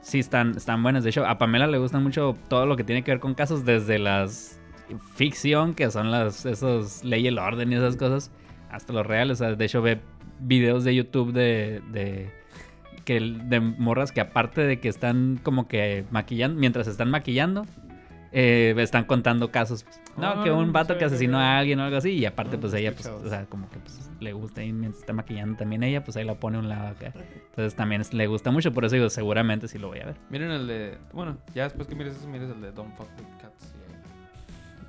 [0.00, 1.02] sí están, están buenas.
[1.02, 3.64] De hecho, a Pamela le gusta mucho todo lo que tiene que ver con casos,
[3.64, 4.60] desde las
[5.14, 8.30] ficción, que son las esos ley y el orden y esas cosas,
[8.70, 9.40] hasta los reales.
[9.40, 10.00] O sea, de hecho, ve
[10.38, 12.30] videos de YouTube de, de
[13.04, 17.66] que de morras que aparte de que están como que maquillando, mientras están maquillando,
[18.32, 19.84] eh, están contando casos.
[19.84, 22.10] pues, no, que un vato que asesinó a alguien o algo así.
[22.10, 25.12] Y aparte, pues ella, pues, o sea, como que pues, le gusta y mientras está
[25.12, 27.12] maquillando también ella, pues ahí la pone a un lado acá.
[27.50, 30.16] Entonces también es- le gusta mucho, por eso digo, seguramente sí lo voy a ver.
[30.30, 30.98] Miren el de.
[31.12, 33.74] Bueno, ya después que mires eso, mires el de Don't Fuck with Cats.
[33.74, 34.00] y ahí.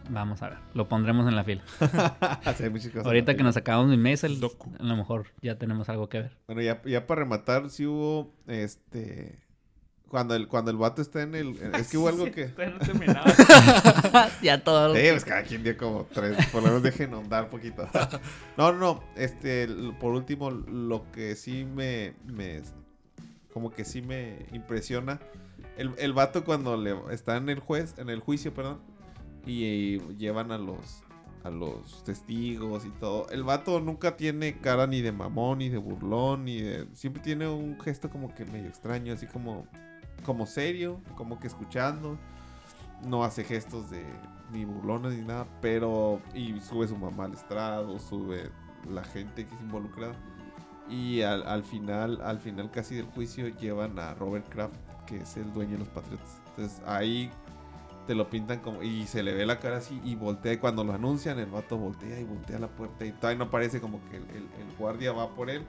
[0.10, 1.62] Vamos a ver, lo pondremos en la fila.
[2.56, 4.40] Sí, hay muchas cosas Ahorita que nos acabamos mi mes, el-
[4.80, 6.38] a lo mejor ya tenemos algo que ver.
[6.48, 9.40] Bueno, ya, ya para rematar, sí hubo, este...
[10.10, 11.58] Cuando el, cuando el vato está en el...
[11.76, 12.46] Es que hubo algo que...
[12.46, 13.26] Todavía no terminaba.
[14.42, 14.96] ya todo.
[14.96, 16.38] Sí, pues cada quien dio como tres.
[16.48, 17.88] Por lo menos dejen ahondar un poquito.
[18.56, 19.04] No, no, no.
[19.16, 19.68] Este,
[20.00, 22.62] por último, lo que sí me, me
[23.54, 25.20] como que sí me impresiona.
[25.78, 28.82] El, el vato cuando le está en el juez, en el juicio, perdón,
[29.48, 31.04] y, llevan a los
[31.44, 33.28] a los testigos y todo.
[33.30, 36.88] El vato nunca tiene cara ni de mamón, ni de burlón, ni de.
[36.94, 39.68] Siempre tiene un gesto como que medio extraño, así como.
[40.26, 42.18] Como serio, como que escuchando.
[43.06, 44.04] No hace gestos de
[44.52, 46.22] ni burlones ni nada, pero.
[46.34, 48.50] Y sube su mamá al estrado, sube
[48.90, 50.16] la gente que es involucrada.
[50.90, 55.38] Y al, al final, al final casi del juicio, llevan a Robert Kraft, que es
[55.38, 56.42] el dueño de los Patriots.
[56.50, 57.30] Entonces ahí
[58.08, 58.82] te lo pintan como.
[58.82, 60.54] Y se le ve la cara así y voltea.
[60.54, 63.06] Y cuando lo anuncian, el vato voltea y voltea la puerta.
[63.06, 65.66] Y todavía no parece como que el guardia va por él.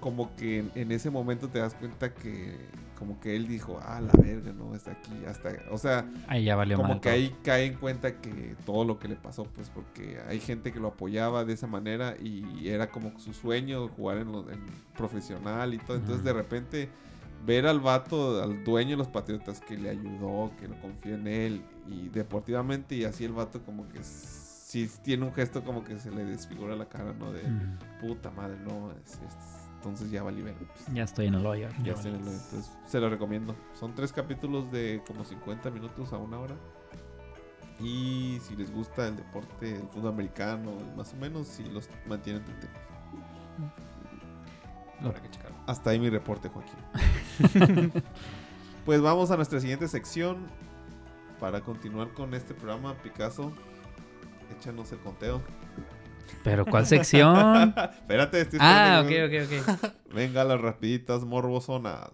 [0.00, 2.56] Como que en, en ese momento te das cuenta que.
[2.98, 5.12] Como que él dijo, ah, la verga, no, está aquí.
[5.26, 5.50] Hasta.
[5.70, 7.12] O sea, Ahí ya valió como que todo.
[7.12, 10.80] ahí cae en cuenta que todo lo que le pasó, pues porque hay gente que
[10.80, 14.64] lo apoyaba de esa manera y era como su sueño jugar en, lo, en
[14.96, 15.96] profesional y todo.
[15.96, 16.88] Entonces de repente
[17.46, 21.28] ver al vato, al dueño de los Patriotas que le ayudó, que lo confió en
[21.28, 24.00] él y deportivamente y así el vato como que
[24.68, 27.32] sí tiene un gesto como que se le desfigura la cara, ¿no?
[27.32, 27.42] De
[28.00, 30.30] puta madre, no, es- es- entonces ya va.
[30.30, 30.86] Pues.
[30.92, 31.68] Ya estoy en el hoyo.
[31.82, 33.56] Ya está en el- entonces se lo recomiendo.
[33.72, 36.54] Son tres capítulos de como 50 minutos a una hora.
[37.80, 42.42] Y si les gusta el deporte, el fútbol americano, más o menos, si los mantienen
[42.42, 42.82] entretenidos.
[45.00, 45.56] Habrá que checarlo.
[45.66, 46.74] Hasta ahí mi reporte, Joaquín.
[48.84, 50.46] pues vamos a nuestra siguiente sección.
[51.38, 53.52] Para continuar con este programa, Picasso,
[54.56, 55.42] échanos el conteo.
[56.44, 57.74] ¿Pero cuál sección?
[57.76, 59.92] Espérate, estoy Ah, ok, ok, ok.
[60.14, 62.10] Venga, las rapiditas morbosonas.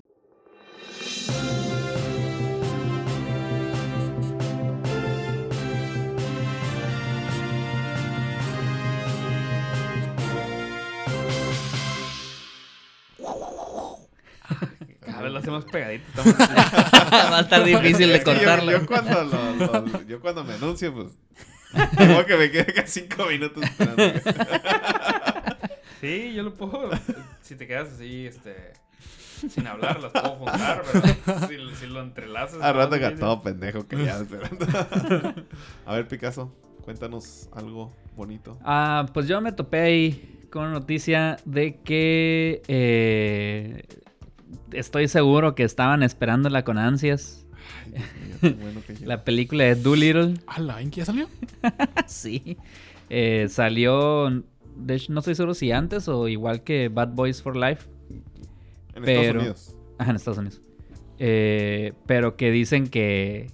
[15.30, 16.22] lo hacemos pegadito.
[16.22, 18.72] Va a estar difícil de cortarlo.
[20.06, 21.08] Yo, cuando me anuncio, pues
[21.96, 24.02] tengo que me quede casi cinco minutos esperando.
[26.00, 26.90] Sí, yo lo puedo.
[27.40, 28.74] Si te quedas así, este.
[29.48, 32.60] Sin hablar, las puedo juntar, pero si, si lo entrelazas.
[32.60, 34.66] A rato que todo pendejo que ya esperando.
[35.86, 38.58] A ver, Picasso, cuéntanos algo bonito.
[38.64, 43.84] Ah, pues yo me topé ahí con noticia de que eh,
[44.72, 47.43] estoy seguro que estaban esperándola con ansias.
[47.86, 49.06] Ay, Dios mío, qué bueno que yo.
[49.06, 50.34] La película de Doolittle.
[50.46, 51.28] ¿Ala, ¿en qué ya salió?
[52.06, 52.56] sí.
[53.10, 54.30] Eh, salió,
[54.76, 57.86] de hecho, no estoy seguro si antes o igual que Bad Boys for Life.
[58.94, 59.76] En pero- Estados Unidos.
[59.98, 60.60] Ajá, en Estados Unidos.
[61.18, 63.50] Eh, pero que dicen que,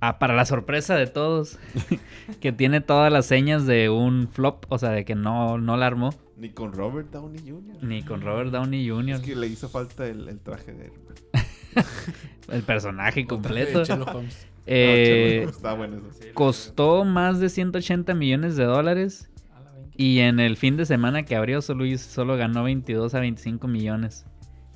[0.00, 1.58] ah, para la sorpresa de todos,
[2.40, 5.86] que tiene todas las señas de un flop, o sea, de que no, no la
[5.86, 7.84] armó, Ni con Robert Downey Jr.
[7.84, 11.04] ni con Robert Downey Jr., Es que le hizo falta el, el traje de Iron
[11.04, 11.14] Man.
[12.50, 13.82] el personaje completo.
[14.64, 16.12] Eh, No, está bueno eso.
[16.12, 20.00] Sí, costó más de 180 millones de dólares a la 20.
[20.00, 24.24] y en el fin de semana que abrió solo, solo ganó 22 a 25 millones,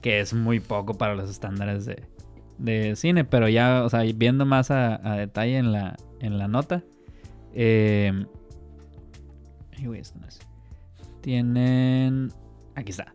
[0.02, 2.02] que es muy poco para los estándares de,
[2.58, 6.48] de cine, pero ya, o sea, viendo más a, a detalle en la, en la
[6.48, 6.82] nota,
[7.54, 8.12] eh.
[11.20, 12.32] Tienen,
[12.74, 13.14] aquí está,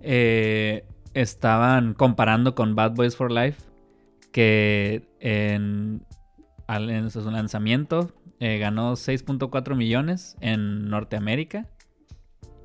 [0.00, 3.62] Eh, estaban comparando con Bad Boys for Life,
[4.32, 6.04] que en,
[6.68, 11.68] en su lanzamiento eh, ganó 6.4 millones en Norteamérica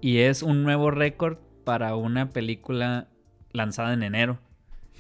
[0.02, 3.08] y es un nuevo récord para una película
[3.52, 4.40] lanzada en enero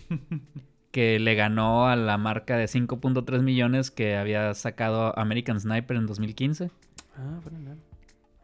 [0.91, 6.07] que le ganó a la marca de 5.3 millones que había sacado American Sniper en
[6.07, 6.71] 2015.
[7.17, 7.75] Ah, bueno,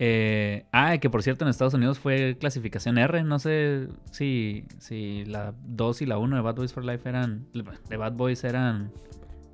[0.03, 3.23] Eh, ah, que por cierto en Estados Unidos fue clasificación R.
[3.23, 7.45] No sé si, si la 2 y la 1 de Bad Boys for Life eran.
[7.87, 8.91] De Bad Boys eran.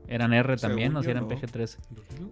[0.08, 1.30] Eran R también, Según o si yo, eran no.
[1.30, 1.78] PG-13.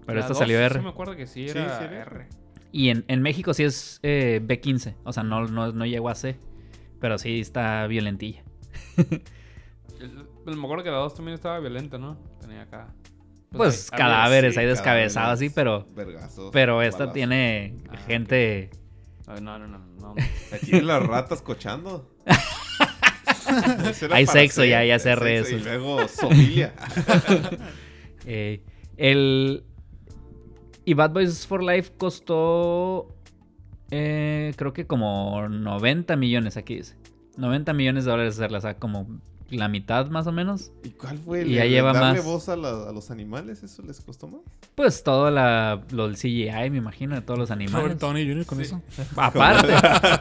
[0.05, 0.76] Pero La esta salió R.
[0.76, 2.01] Sí, me acuerdo que sí Sí, era sí era.
[2.03, 2.28] R.
[2.72, 4.95] Y en, en México sí es eh, B15.
[5.03, 6.38] O sea, no, no, no llegó a C.
[7.01, 8.43] Pero sí está violentilla.
[9.99, 12.18] El- Me acuerdo que la 2 también estaba violenta, ¿no?
[12.39, 12.93] Tenía acá.
[13.58, 15.88] Pues ahí- cadáveres Sí, ahí descabezados, cadáveres, sí, pero.
[15.95, 17.14] vergazos, Pero esta balazos.
[17.14, 18.70] tiene Ah, gente.
[19.28, 19.41] arriba.
[19.41, 20.16] No, no, no, no.
[20.64, 22.10] Tienen las ratas cochando.
[24.12, 25.58] Hay sexo, ya- ya hay re sexo, eso.
[25.58, 26.74] Y luego sofilia.
[28.26, 28.62] eh,
[28.97, 29.64] el.
[30.84, 33.16] Y Bad Boys for Life costó.
[33.91, 36.95] eh, creo que como 90 millones aquí dice.
[37.38, 39.20] 90 millones de dólares hacerla, o sea, como
[39.50, 40.72] la mitad más o menos.
[40.84, 42.26] ¿Y cuál fue el Y ya el lleva darle más.
[42.26, 43.62] voz a, la- a los animales?
[43.64, 44.41] ¿Eso les costó más?
[44.76, 47.82] Pues todo la, lo del CGI, me imagino, de todos los animales.
[47.84, 48.46] Robert Downey Jr.
[48.46, 48.82] con eso.
[49.16, 49.74] Aparte,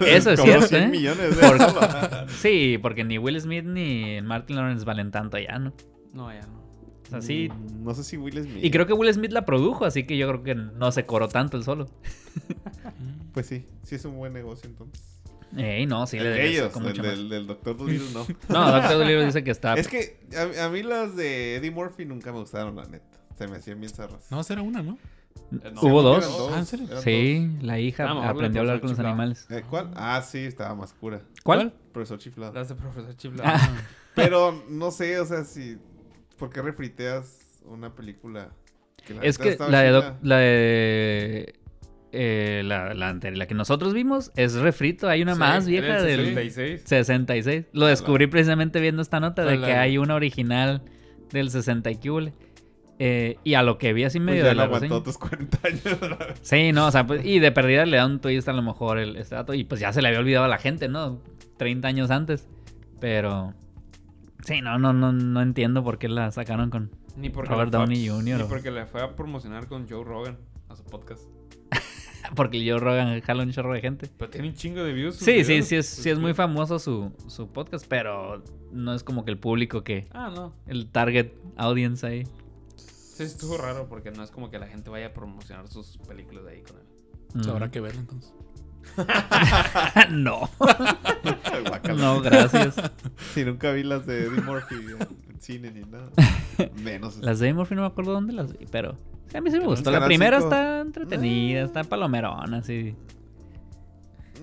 [0.16, 0.89] eso es cierto, 100 ¿eh?
[0.89, 2.29] millones de Por-.
[2.31, 5.72] Sí, porque ni Will Smith ni Martin Lawrence valen tanto ya, ¿no?
[6.12, 6.62] No, ya no.
[7.07, 7.49] O sea, sí.
[7.51, 8.62] Mm, No sé si Will Smith.
[8.64, 11.29] Y creo que Will Smith la produjo, así que yo creo que no se coró
[11.29, 11.89] tanto el solo.
[13.33, 15.14] Pues sí, sí es un buen negocio entonces.
[15.57, 16.95] Ey, no, sí El le de ellos, el más.
[16.95, 17.77] del, del Dr.
[17.77, 18.27] Dolittle no.
[18.49, 19.75] No, Doctor Dolittle dice que está.
[19.75, 20.19] Es que
[20.59, 23.05] a, a mí las de Eddie Murphy nunca me gustaron, la neta.
[23.39, 24.31] Se me hacían bien zarras.
[24.31, 24.99] No, será una, ¿no?
[25.63, 25.81] Eh, no.
[25.83, 26.25] Hubo dos.
[26.25, 26.87] eran Ah, ¿en serio?
[26.91, 29.09] eran Sí, la hija Ah, aprendió a hablar con los chiflado.
[29.15, 29.47] animales.
[29.49, 29.59] dos.
[29.59, 29.91] Eh, ¿Cuál?
[29.97, 31.21] Ah, sí, estaba más cura.
[31.43, 31.73] ¿Cuál?
[31.93, 32.53] Profesor chiflado.
[32.53, 33.43] Las de profesor Chifla.
[33.47, 33.71] Ah.
[34.15, 35.79] Pero no sé, o sea, si.
[36.39, 38.51] ¿Por qué refriteas una película?
[39.07, 41.55] que la Es que la de, la de
[42.15, 45.09] eh, la, la anterior, la que nosotros vimos es refrito.
[45.09, 46.83] Hay una Sí, más vieja el del 66.
[46.85, 47.67] 66.
[47.73, 50.83] Lo descubrí precisamente viendo esta nota de que hay una original
[51.31, 51.99] del 60 y.
[53.01, 55.59] Eh, y a lo que vi así Pues medio ya de la aguantó tus 40
[55.65, 55.83] años.
[56.43, 58.99] Sí, no, o sea, pues, y de perdida le da un twist a lo mejor
[58.99, 59.53] el dato.
[59.53, 61.21] Y pues ya se le había olvidado a la gente, ¿no?
[61.59, 62.49] 30 años antes.
[63.01, 63.53] Pero.
[64.45, 66.91] Sí, no, no, no, no entiendo por qué la sacaron con.
[67.17, 68.39] Ni porque Robert fue Downey Jr.
[68.39, 70.37] Ni porque le fue a promocionar con Joe Rogan
[70.69, 71.23] a su podcast.
[72.35, 74.11] Porque yo Rogan jala un chorro de gente.
[74.18, 75.16] Pero tiene un chingo de views.
[75.16, 75.66] Sí, sí, videos.
[75.66, 79.39] sí es, sí es muy famoso su, su podcast, pero no es como que el
[79.39, 80.07] público que.
[80.11, 80.55] Ah, no.
[80.66, 82.24] El target audience ahí.
[82.76, 86.45] Sí, estuvo raro porque no es como que la gente vaya a promocionar sus películas
[86.45, 86.85] de ahí con él.
[87.35, 87.51] Mm.
[87.51, 88.32] Habrá que verlo entonces.
[90.11, 90.49] no,
[91.97, 92.74] no, gracias.
[93.35, 96.09] Si nunca vi las de Eddie Murphy en cine ni nada.
[96.82, 97.16] Menos.
[97.22, 98.97] Las de Murphy no me acuerdo dónde las vi, pero
[99.30, 99.91] sí, a mí sí me gustó.
[99.91, 100.49] La primera cinco.
[100.55, 101.64] está entretenida, Ah.
[101.64, 102.95] está palomerona, así.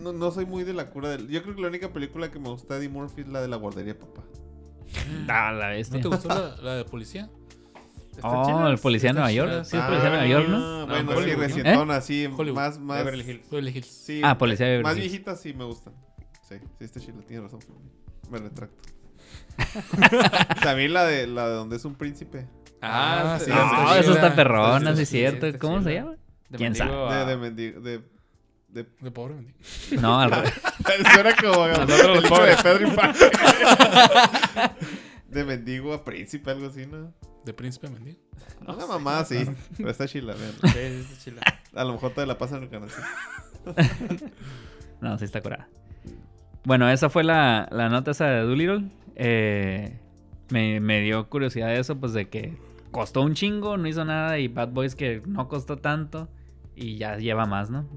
[0.01, 1.27] No, no soy muy de la cura del...
[1.27, 3.47] Yo creo que la única película que me gusta de Eddie Murphy es la de
[3.47, 4.21] la guardería, papá.
[5.29, 6.01] Ah, la ¿No bestia.
[6.01, 7.29] te gustó la, la de policía?
[8.11, 9.49] Está Oh, chida, el policía de Nueva York.
[9.51, 9.63] chida.
[9.65, 10.57] Sí, es policía de Nueva York, ¿no?
[10.81, 12.97] Ah, Bueno, No, sí, recientona, así, más, más...
[13.03, 13.49] Beverly Hills.
[13.49, 13.87] Beverly Hills.
[13.87, 15.11] Sí, Ah, policía de Más Beverly Hills.
[15.11, 15.93] viejitas sí me gustan.
[16.47, 17.59] Sí, sí está chila, tiene razón.
[18.29, 18.75] Me retracto.
[20.63, 22.47] También la de, la de donde es un príncipe.
[22.81, 25.45] Ah, Ah, sí, No, está eso está perrona, sí es sí, cierto.
[25.47, 26.15] está ¿Cómo se llama?
[26.49, 26.91] De ¿Quién sabe?
[27.25, 28.01] De, mendigo- de,
[28.69, 29.57] de- De pobre, mendigo.
[30.01, 30.53] No, al revés.
[31.13, 32.57] Suena como el Nosotros los dicho pobres.
[32.57, 33.31] de Pedro Infante.
[35.29, 37.13] De mendigo a príncipe, algo así, ¿no?
[37.45, 38.19] De príncipe a mendigo.
[38.67, 39.45] Una mamá sí.
[39.77, 40.51] Pero está chila, vean.
[40.51, 41.41] Sí, sí, está chila.
[41.73, 42.89] A lo mejor te la pasan en el canal.
[42.89, 44.25] sí.
[45.01, 45.67] No, sí está curada.
[46.63, 48.91] Bueno, esa fue la, la nota esa de Doolittle.
[49.15, 49.99] Eh,
[50.51, 52.55] me, me dio curiosidad eso, pues de que
[52.91, 56.29] costó un chingo, no hizo nada, y Bad Boys que no costó tanto,
[56.75, 57.87] y ya lleva más, ¿no?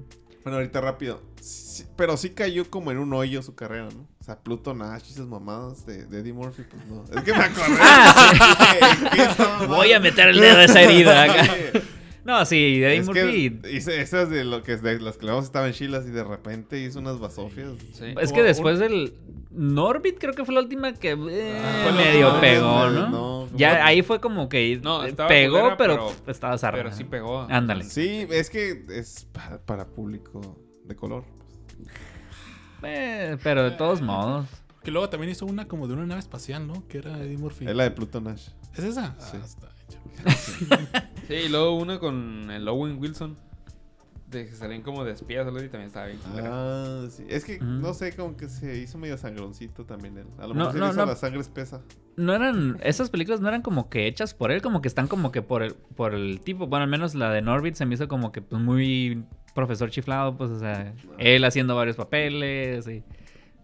[0.43, 1.21] Bueno, ahorita rápido.
[1.41, 4.07] Sí, pero sí cayó como en un hoyo su carrera, ¿no?
[4.25, 7.03] O sea, Pluto Nash y esas mamadas de, de Eddie Murphy, pues no.
[7.15, 7.77] Es que me acordé.
[7.79, 9.65] Ah.
[9.69, 11.43] Voy a meter el dedo a esa herida acá.
[12.23, 13.59] No, sí, Eddie Es Murphy.
[13.61, 16.79] que hice esas de lo que de las que luego estaban chilas y de repente
[16.81, 17.73] hizo unas basofias.
[17.93, 18.15] Sí.
[18.19, 19.13] Es que después un- del
[19.51, 23.09] Norbit creo que fue la última que eh, Ah, medio no, pegó, no, ¿no?
[23.09, 23.47] no.
[23.57, 26.77] ya ahí fue como que No, estaba pegó, culera, pero, pero- estaba zarra.
[26.79, 27.41] Pero sí pegó.
[27.47, 27.83] Ándale.
[27.83, 31.23] Sí, es que es pa- para público de color.
[32.85, 34.47] Eh, pero de todos modos.
[34.83, 36.87] Que luego también hizo una como de una nave espacial, ¿no?
[36.87, 37.67] Que era Eddie Murphy.
[37.67, 38.49] Es la de Pluto Nash.
[38.75, 39.15] ¿Es esa?
[39.19, 39.37] Sí.
[39.41, 39.99] Ah, está hecho.
[41.27, 43.35] Sí, y luego una con el Owen Wilson.
[44.27, 46.19] De que salían como de espías y también estaba bien.
[46.43, 47.25] Ah, sí.
[47.29, 50.27] Es que, no sé, como que se hizo medio sangroncito también él.
[50.37, 51.05] A lo No, mejor se no, hizo no.
[51.07, 51.81] la sangre espesa.
[52.15, 52.77] No eran.
[52.83, 55.63] Esas películas no eran como que hechas por él, como que están como que por
[55.63, 56.67] el, por el tipo.
[56.67, 59.23] Bueno, al menos la de Norbit se me hizo como que pues, muy
[59.55, 63.03] profesor chiflado, pues, o sea, él haciendo varios papeles y.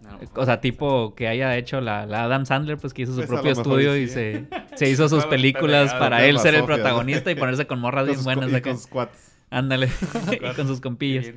[0.01, 3.19] No, O sea, tipo que haya hecho la, la Adam Sandler, pues que hizo su
[3.19, 4.07] Pues, propio estudio sí, y ¿eh?
[4.07, 8.23] se, se hizo sus películas para él ser el protagonista y ponerse con morras bien
[8.23, 9.27] buenas y con sus cuates.
[9.51, 9.89] Ándale,
[10.31, 11.27] y con sus compillas.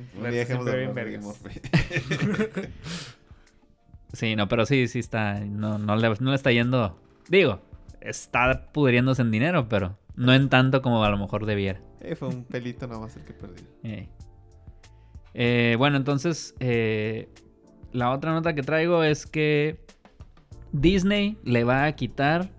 [4.13, 5.39] Sí, no, pero sí, sí está.
[5.41, 6.97] No, no, le, no le está yendo.
[7.27, 7.59] Digo,
[7.99, 11.81] está pudriéndose en dinero, pero no en tanto como a lo mejor debiera.
[11.99, 13.61] Eh, fue un pelito nada más el que perdí.
[13.83, 14.07] Eh.
[15.35, 17.27] Eh, bueno, entonces, eh,
[17.91, 19.79] la otra nota que traigo es que
[20.71, 22.49] Disney le va a quitar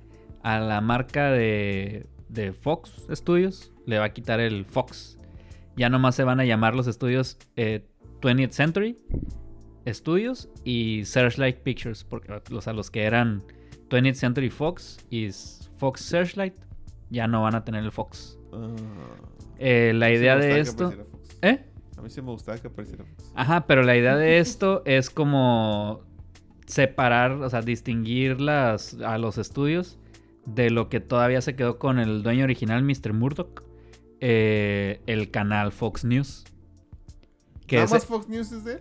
[0.43, 5.19] a la marca de, de Fox Studios, le va a quitar el Fox.
[5.77, 7.87] Ya nomás se van a llamar los estudios eh,
[8.21, 8.97] 20th Century
[9.87, 13.43] Studios y Searchlight Pictures, porque o sea, los que eran
[13.89, 15.31] 20th Century Fox y
[15.79, 16.55] Fox Searchlight
[17.11, 18.39] ya no van a tener el Fox.
[18.53, 18.75] Ah.
[19.59, 20.93] Eh, la idea de esto...
[21.41, 21.65] ¿Eh?
[21.97, 23.33] A mí sí me gustaba que apareciera Fox.
[23.35, 26.03] Ajá, pero la idea de esto es como
[26.67, 29.99] separar, o sea, distinguir las, a los estudios
[30.45, 33.13] de lo que todavía se quedó con el dueño original, Mr.
[33.13, 33.63] Murdoch,
[34.21, 36.45] eh, el canal Fox News.
[37.67, 38.81] Que nada ese- más Fox News es de él.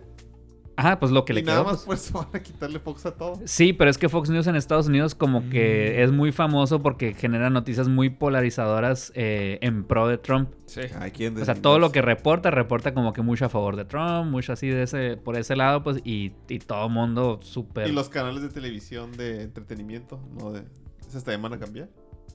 [0.76, 1.70] Ajá, pues lo que y le nada quedó.
[1.72, 2.10] más pues.
[2.12, 3.40] por eso van a quitarle Fox a todo.
[3.46, 6.02] Sí, pero es que Fox News en Estados Unidos como que Mm.
[6.04, 10.50] es muy famoso porque genera noticias muy polarizadoras eh, en pro de Trump.
[10.66, 10.82] Sí.
[11.14, 14.30] ¿quién O sea, todo lo que reporta, reporta como que mucho a favor de Trump,
[14.30, 17.88] mucho así de ese, por ese lado, pues, y, y todo mundo súper...
[17.88, 20.64] Y los canales de televisión de entretenimiento, no de.
[21.08, 21.88] ¿Esos también van a cambiar?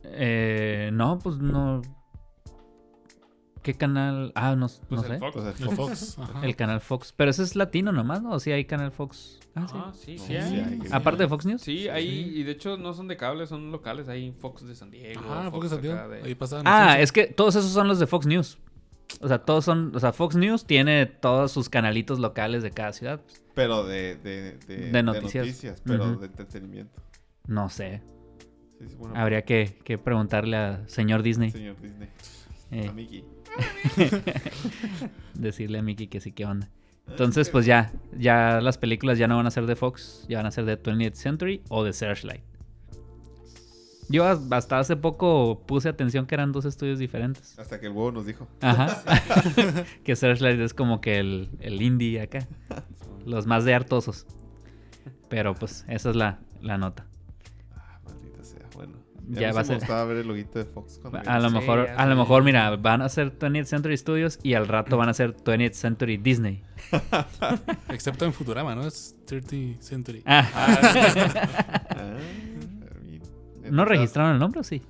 [0.03, 1.81] Eh, no, pues no...
[3.61, 4.31] ¿Qué canal?
[4.35, 5.19] Ah, no, Pues no el sé.
[5.19, 5.33] Fox.
[5.57, 6.17] Sea, El Fox.
[6.19, 6.45] Ajá.
[6.45, 7.13] El canal Fox.
[7.15, 8.31] Pero ese es latino nomás, ¿no?
[8.31, 9.39] ¿O sí hay canal Fox?
[9.53, 9.75] Ah, sí.
[9.77, 10.59] Ah, sí, No, sí, sí hay.
[10.59, 10.79] hay.
[10.91, 11.61] Aparte de Fox News.
[11.61, 14.07] Sí, ahí, y de hecho no son de cable, son locales.
[14.09, 15.21] Hay Fox de San Diego.
[15.31, 16.65] Ajá, Fox de- Ahí pasaban.
[16.67, 18.57] Ah, es que todos esos son los de Fox News.
[19.19, 19.93] O sea, todos son...
[19.93, 23.19] O sea, Fox News tiene todos sus canalitos locales de cada ciudad.
[23.21, 23.43] pues.
[23.53, 25.81] Pero de, de, de, De noticias.
[25.85, 27.01] pero de entretenimiento.
[27.45, 28.01] No sé.
[28.79, 31.51] Sí, sí, bueno, Habría que, que preguntarle a señor Disney.
[31.51, 32.07] Señor Disney.
[32.71, 32.87] Eh.
[32.87, 33.25] A Mickey.
[35.33, 36.69] Decirle a Mickey que sí, que onda.
[37.07, 40.45] Entonces, pues ya, ya las películas ya no van a ser de Fox, ya van
[40.45, 42.41] a ser de 20th Century o de Searchlight.
[44.07, 47.57] Yo as- hasta hace poco puse atención que eran dos estudios diferentes.
[47.57, 48.47] Hasta que el huevo nos dijo.
[48.61, 49.03] Ajá.
[50.03, 52.47] que Searchlight es como que el, el indie acá.
[53.25, 54.25] Los más de hartosos.
[55.29, 57.05] Pero pues esa es la, la nota.
[59.33, 61.55] Ya Ya va a ser- Me gustaba ver el loguito de Fox A lo Sí,
[61.55, 65.07] mejor, a lo mejor, mira, van a ser 20th Century Studios y al rato van
[65.09, 66.63] a ser 20th Century Disney.
[67.89, 68.85] Excepto en Futurama, ¿no?
[68.85, 70.21] Es 30 Century.
[70.25, 70.47] Ah.
[70.53, 72.17] Ah,
[73.01, 73.21] bien.
[73.75, 74.81] ¿No registraron el nombre o sí?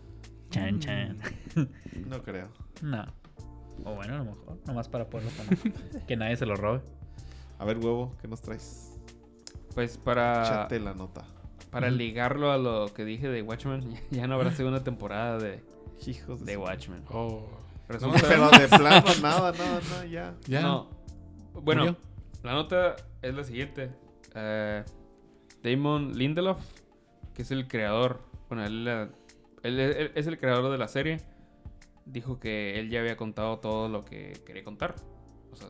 [0.50, 1.18] Chan, chan.
[2.08, 2.48] No creo.
[2.82, 3.06] No.
[3.86, 4.58] O bueno, a lo mejor.
[4.66, 6.06] Nomás para poderlo poner.
[6.06, 6.82] que nadie se lo robe.
[7.60, 8.98] A ver, huevo, ¿qué nos traes?
[9.76, 11.26] Pues para, Échate la nota.
[11.72, 15.64] Para ligarlo a lo que dije de Watchmen, ya no habrá segunda temporada de,
[16.06, 17.04] Hijos de, Watchmen.
[17.10, 17.48] Oh.
[17.88, 20.36] Resulta- Pero de plano, nada, nada, nada, ya.
[20.48, 20.62] Ya.
[20.62, 20.88] No.
[21.54, 21.98] Bueno, ¿Murió?
[22.44, 23.92] la nota es la siguiente.
[24.36, 24.84] Eh,
[25.64, 26.60] Damon Lindelof,
[27.34, 29.10] que es el creador, bueno, él, la-
[29.64, 31.18] él- él es el creador de la serie,
[32.06, 34.96] dijo que él ya había contado todo lo que quería contar.
[35.52, 35.68] O sea,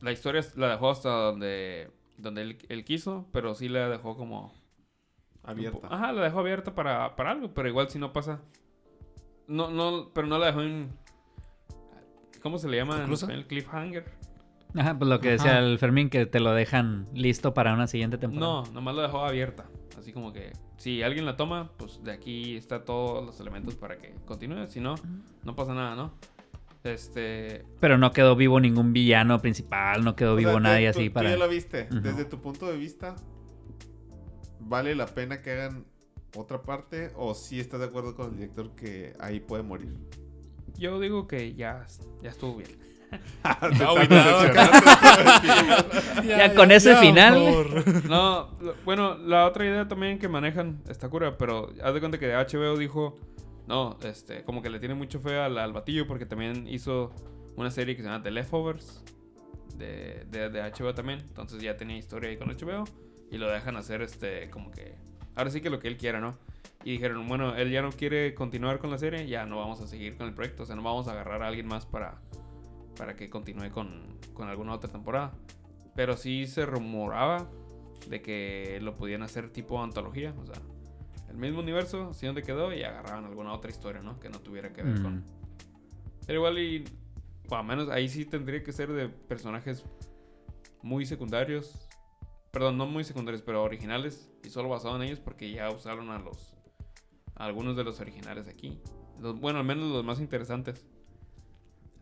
[0.00, 1.90] la historia la dejó hasta donde,
[2.20, 4.52] donde él, él quiso, pero sí la dejó como...
[5.42, 5.88] Abierta.
[5.90, 8.40] Ajá, la dejó abierta para, para algo, pero igual si no pasa...
[9.46, 10.92] No, no, pero no la dejó en...
[12.42, 13.46] ¿Cómo se le llama en español?
[13.46, 14.04] Cliffhanger.
[14.76, 15.60] Ajá, pues lo que decía Ajá.
[15.60, 18.62] el Fermín, que te lo dejan listo para una siguiente temporada.
[18.64, 19.66] No, nomás la dejó abierta.
[19.98, 23.98] Así como que si alguien la toma, pues de aquí está todos los elementos para
[23.98, 24.66] que continúe.
[24.68, 24.94] Si no,
[25.42, 26.14] no pasa nada, ¿no?
[26.84, 27.64] Este.
[27.80, 31.08] Pero no quedó vivo ningún villano principal, no quedó O vivo sea, nadie tú- así
[31.08, 31.30] tú para...
[31.30, 31.88] ya la viste.
[31.90, 33.16] Desde tu punto de vista,
[34.60, 35.84] ¿vale la pena que hagan
[36.36, 37.10] otra parte?
[37.16, 39.94] ¿O si estás de acuerdo con el director que ahí puede morir?
[40.78, 41.86] Yo digo que ya,
[42.22, 42.70] ya estuvo bien.
[46.24, 47.34] Ya con ese final.
[48.08, 52.18] No, lo- bueno, la otra idea también que manejan está cura, pero haz de cuenta
[52.18, 53.16] que HBO dijo,
[53.66, 57.12] no, este, como que le tiene mucho fe al, al batillo porque también hizo
[57.56, 59.02] una serie que se llama The Leftovers
[59.76, 62.84] de, de, HBO también, entonces ya tenía historia ahí con HBO
[63.30, 64.94] y lo dejan hacer este, como que,
[65.36, 66.36] ahora sí que lo que él quiera, ¿no?
[66.84, 69.86] Y dijeron, bueno, él ya no quiere continuar con la serie, ya no vamos a
[69.86, 72.20] seguir con el proyecto, o sea, no vamos a agarrar a alguien más para,
[72.96, 74.02] para que continúe con,
[74.32, 75.32] con alguna otra temporada.
[75.94, 77.50] Pero sí se rumoraba
[78.08, 80.56] de que lo podían hacer tipo antología, o sea,
[81.30, 84.18] el mismo universo, así donde quedó y agarraban alguna otra historia, ¿no?
[84.20, 85.02] Que no tuviera que ver Mm.
[85.02, 85.24] con...
[86.26, 86.84] Pero igual y,
[87.48, 89.84] o al menos ahí sí tendría que ser de personajes
[90.82, 91.88] muy secundarios,
[92.50, 96.18] perdón, no muy secundarios, pero originales y solo basado en ellos porque ya usaron a
[96.18, 96.56] los,
[97.36, 98.80] a algunos de los originales aquí.
[99.20, 100.86] Los- bueno, al menos los más interesantes.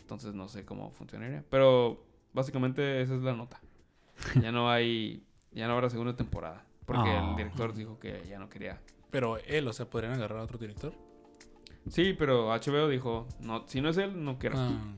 [0.00, 3.60] Entonces no sé cómo funcionaría, pero básicamente esa es la nota.
[4.42, 5.22] Ya no hay,
[5.52, 6.64] ya no habrá segunda temporada.
[6.86, 7.30] Porque Ah.
[7.30, 8.80] el director dijo que ya no quería.
[9.10, 10.92] Pero él, o sea, podrían agarrar a otro director.
[11.88, 14.56] Sí, pero HBO dijo, no, si no es él, no quiero.
[14.58, 14.94] Ah,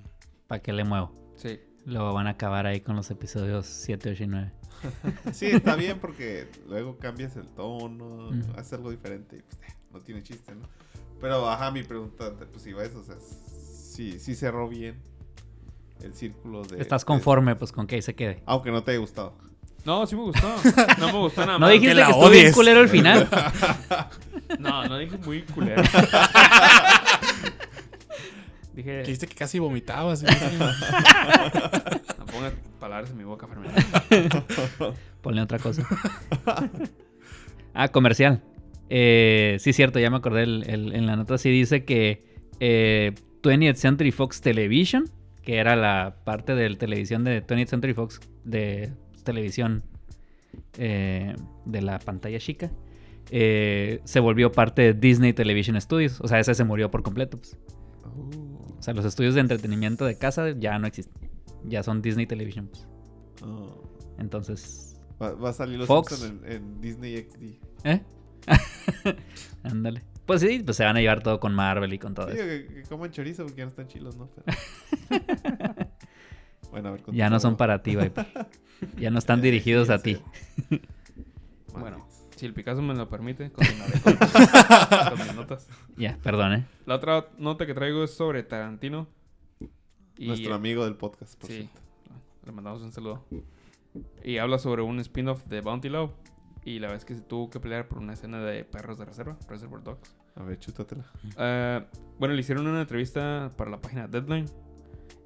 [0.49, 1.13] ¿Para qué le muevo?
[1.37, 1.61] Sí.
[1.85, 4.53] Lo van a acabar ahí con los episodios 7, 8 y 9.
[5.33, 8.53] Sí, está bien porque luego cambias el tono, Ujú.
[8.57, 10.63] haces algo diferente y pues eh, no tiene chiste, ¿no?
[11.21, 14.97] Pero, ajá, mi pregunta, pues iba a eso, o sea, sí, sí cerró bien
[16.03, 16.81] el círculo de...
[16.81, 18.43] ¿Estás de- conforme pues con que ahí se quede?
[18.47, 19.35] aunque no te haya gustado.
[19.85, 20.49] No, sí me gustó.
[20.99, 21.71] No me gustó nada ¿No más.
[21.73, 23.29] dijiste que, la estuvo bien culero el final?
[24.59, 25.81] No, no dije muy culero.
[28.75, 30.23] dije, que dijiste que casi vomitabas.
[30.23, 30.29] no
[32.27, 33.71] pongas palabras en mi boca, Fermín.
[35.23, 35.87] Ponle otra cosa.
[37.75, 38.43] ah, comercial.
[38.89, 40.43] Eh, sí, cierto, ya me acordé.
[40.45, 42.25] el- el- en la nota sí dice que
[42.59, 43.13] eh,
[43.43, 45.05] 20th Century Fox Television,
[45.43, 48.93] que era la parte de televisión de 20th Century Fox de
[49.33, 49.83] televisión
[50.79, 52.71] eh, de la pantalla chica,
[53.31, 56.21] eh, se volvió parte de Disney Television Studios.
[56.21, 57.39] O sea, ese se murió por completo.
[57.39, 57.57] pues.
[58.05, 61.31] Oh, O sea, los estudios de entretenimiento de casa ya no existen.
[61.65, 62.67] Ya son Disney Television.
[62.69, 62.87] pues.
[63.43, 63.83] oh.
[64.19, 64.87] Entonces,
[65.23, 66.23] Va, va a salir los Fox.
[66.23, 67.43] En, en Disney XD.
[67.85, 68.03] ¿Eh?
[69.63, 70.03] Ándale.
[70.27, 72.69] Pues sí, pues se van a llevar todo con Marvel y con todo Digo eso.
[72.69, 74.29] que, que coman chorizo porque ya no están chilos, ¿no?
[74.35, 74.57] Pero-
[76.71, 77.03] bueno, a ver.
[77.13, 78.27] Ya no son para ti, Viper.
[78.99, 80.19] Ya no están dirigidos sí, a ti.
[81.73, 82.05] Bueno,
[82.35, 84.17] si el Picasso me lo permite, continuaré con,
[85.11, 85.69] con mis notas.
[85.97, 86.67] Ya, perdón, ¿eh?
[86.85, 89.07] La otra nota que traigo es sobre Tarantino.
[90.19, 91.81] Y, Nuestro amigo del podcast, por Sí, cierto.
[92.45, 93.25] le mandamos un saludo.
[94.25, 96.13] Y habla sobre un spin-off de Bounty Law.
[96.65, 99.39] Y la vez que se tuvo que pelear por una escena de perros de reserva,
[99.49, 100.15] Reservoir Dogs.
[100.35, 101.05] A ver, chútatela.
[101.39, 101.85] Eh,
[102.19, 104.47] bueno, le hicieron una entrevista para la página Deadline.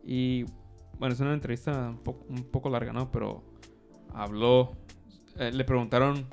[0.04, 0.44] Y
[0.98, 3.10] bueno, es una entrevista un, po- un poco larga, ¿no?
[3.10, 3.42] Pero
[4.12, 4.76] habló,
[5.38, 6.26] eh, le preguntaron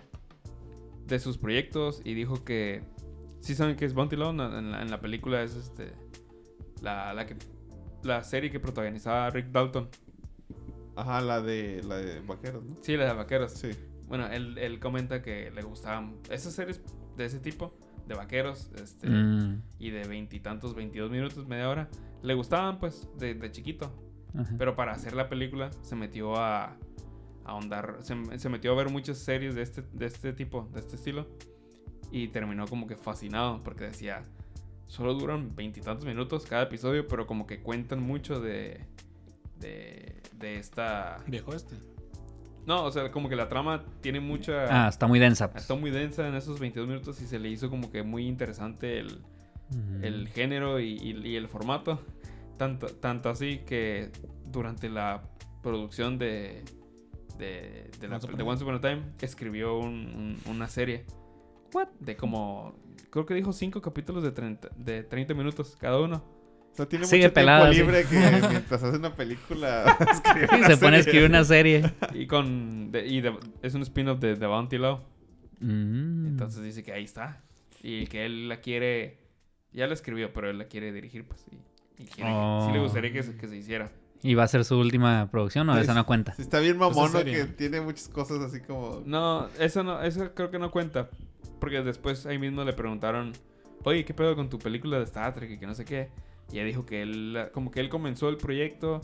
[1.07, 2.83] de sus proyectos y dijo que
[3.39, 4.31] sí saben que es Bounty Law.
[4.31, 5.93] En, en la, en la película es este
[6.81, 7.35] la, la, que,
[8.03, 9.89] la serie que protagonizaba Rick Dalton.
[10.95, 12.75] Ajá, la de, la de vaqueros, ¿no?
[12.81, 13.53] Sí, la de vaqueros.
[13.53, 13.69] Sí.
[14.07, 16.81] Bueno, él, él comenta que le gustaban esas series
[17.15, 17.73] de ese tipo,
[18.07, 21.89] de vaqueros, este, Mm, y de veintitantos, veintidós minutos, media hora.
[22.21, 23.91] Le gustaban, pues, de, de chiquito.
[24.37, 24.55] Ajá.
[24.57, 26.75] Pero para hacer la película se metió a, a
[27.45, 30.95] ahondar, se, se metió a ver muchas series de este, de este tipo, de este
[30.95, 31.27] estilo.
[32.11, 34.23] Y terminó como que fascinado porque decía,
[34.87, 38.81] solo duran veintitantos minutos cada episodio, pero como que cuentan mucho de,
[39.59, 41.17] de, de esta...
[41.27, 41.75] Viejo este.
[42.67, 44.85] No, o sea, como que la trama tiene mucha...
[44.85, 45.49] Ah, está muy densa.
[45.51, 45.63] pues.
[45.63, 48.99] Está muy densa en esos 22 minutos y se le hizo como que muy interesante
[48.99, 49.21] el,
[49.73, 50.03] Mm.
[50.03, 52.01] el género y, y- y el formato.
[52.61, 54.11] Tanto, tanto así que
[54.45, 55.23] durante la
[55.63, 56.61] producción de,
[57.39, 60.67] de, de, la- Once Upon a de Once Upon a Time escribió un- un- una
[60.69, 61.05] serie
[61.73, 61.87] What?
[61.99, 62.75] De como,
[63.09, 66.23] creo que dijo cinco capítulos de 30, de 30 minutos cada uno.
[66.71, 68.15] O sea, tiene Sigue mucho pelada, tiempo libre que
[68.49, 71.91] mientras hace una película escribe una se pone a escribir una serie.
[72.13, 75.01] Y con, de- y de- es un spin-off de The Bounty Law.
[75.61, 76.27] Mm.
[76.27, 77.41] Entonces dice que ahí está.
[77.81, 79.17] Y que él la quiere,
[79.73, 81.43] ya la escribió, pero él la quiere dirigir, pues.
[81.51, 81.55] Y,
[82.01, 82.65] y quiere- Oh.
[82.67, 83.91] sí le gustaría que se, que se hiciera.
[84.23, 86.35] ¿Y va a ser su última producción o Sí, esa no cuenta?
[86.37, 87.19] Está bien Pues mamón, es ¿no?
[87.19, 87.33] serie.
[87.37, 89.01] Que tiene muchas cosas así como...
[89.05, 91.09] No, eso no, eso creo que no cuenta.
[91.59, 93.33] Porque después ahí mismo le preguntaron,
[93.83, 96.09] oye, ¿qué pedo con tu película de Star Trek y que no sé qué?
[96.51, 99.01] Y ella dijo que él, como que él comenzó el proyecto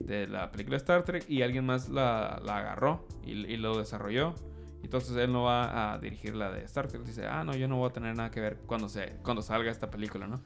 [0.00, 3.78] de la película de Star Trek y alguien más la, la agarró y, y lo
[3.78, 4.34] desarrolló.
[4.82, 7.02] Entonces él no va a dirigir la de Star Trek.
[7.04, 9.70] Dice, ah, no, yo no voy a tener nada que ver cuando, se, cuando salga
[9.70, 10.40] esta película, ¿no?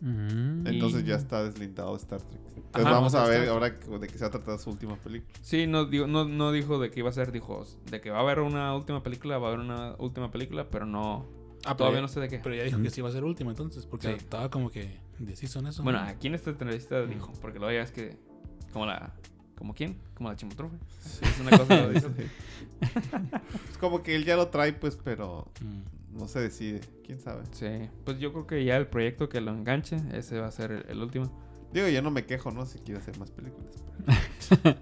[0.00, 0.66] Mm.
[0.66, 2.40] Entonces Y- ya está deslindado de Star Trek.
[2.56, 5.32] Entonces Ajá, vamos a ver ahora de qué se va a tratar su última película.
[5.42, 8.18] Sí, no, digo, no, no dijo de qué iba a ser, dijo de que va
[8.18, 11.26] a haber una última película, va a haber una última película, pero no,
[11.64, 12.38] Ah, pero todavía ya- no sé de qué.
[12.42, 14.12] Pero ya dijo que sí iba a ser última entonces, porque Sí.
[14.14, 15.82] estaba como que indeciso en eso.
[15.82, 16.06] Bueno, ¿no?
[16.06, 18.16] aquí en esta entrevista dijo, porque luego ya es que,
[18.72, 19.12] como la,
[19.56, 19.98] ¿como quién?
[20.14, 20.76] Como la chimotrufe.
[21.22, 22.08] Es una cosa que lo dice.
[23.70, 25.97] Es como que él ya lo trae, pues, pero Mm.
[26.18, 26.80] No se decide.
[27.04, 27.42] ¿Quién sabe?
[27.52, 27.66] Sí,
[28.04, 30.84] pues yo creo que ya el proyecto que lo enganche, ese va a ser el,
[30.88, 31.30] el último.
[31.72, 32.64] Digo, yo no me quejo, ¿no?
[32.66, 33.74] Si quiere hacer más películas.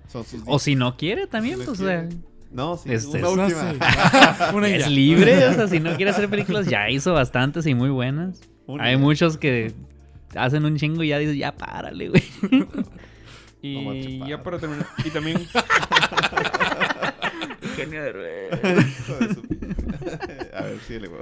[0.09, 2.23] Son sus O si no quiere también, Si no pues, o sea, quiere.
[2.53, 4.67] No, sí, Es- una es- No última.
[4.69, 8.41] es libre, o sea, si no quiere hacer películas, ya hizo bastantes y muy buenas.
[8.67, 8.85] Una.
[8.85, 9.75] Hay muchos que
[10.35, 12.23] hacen un chingo y ya dices, ya párale, güey.
[13.63, 15.39] Y ya para terminar, y también,
[17.77, 18.51] Genio de
[19.01, 19.43] Hijo de su-
[20.57, 21.19] A ver, sí, le voy.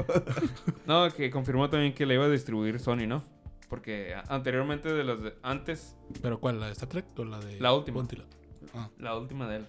[0.86, 3.24] no, que confirmó también que le iba a distribuir Sony, ¿no?
[3.68, 6.60] Porque anteriormente de los de, antes, ¿Pero cuál?
[6.60, 8.06] ¿La de Star Trek o la de La última.
[8.74, 8.88] Ah.
[8.98, 9.66] la última de él.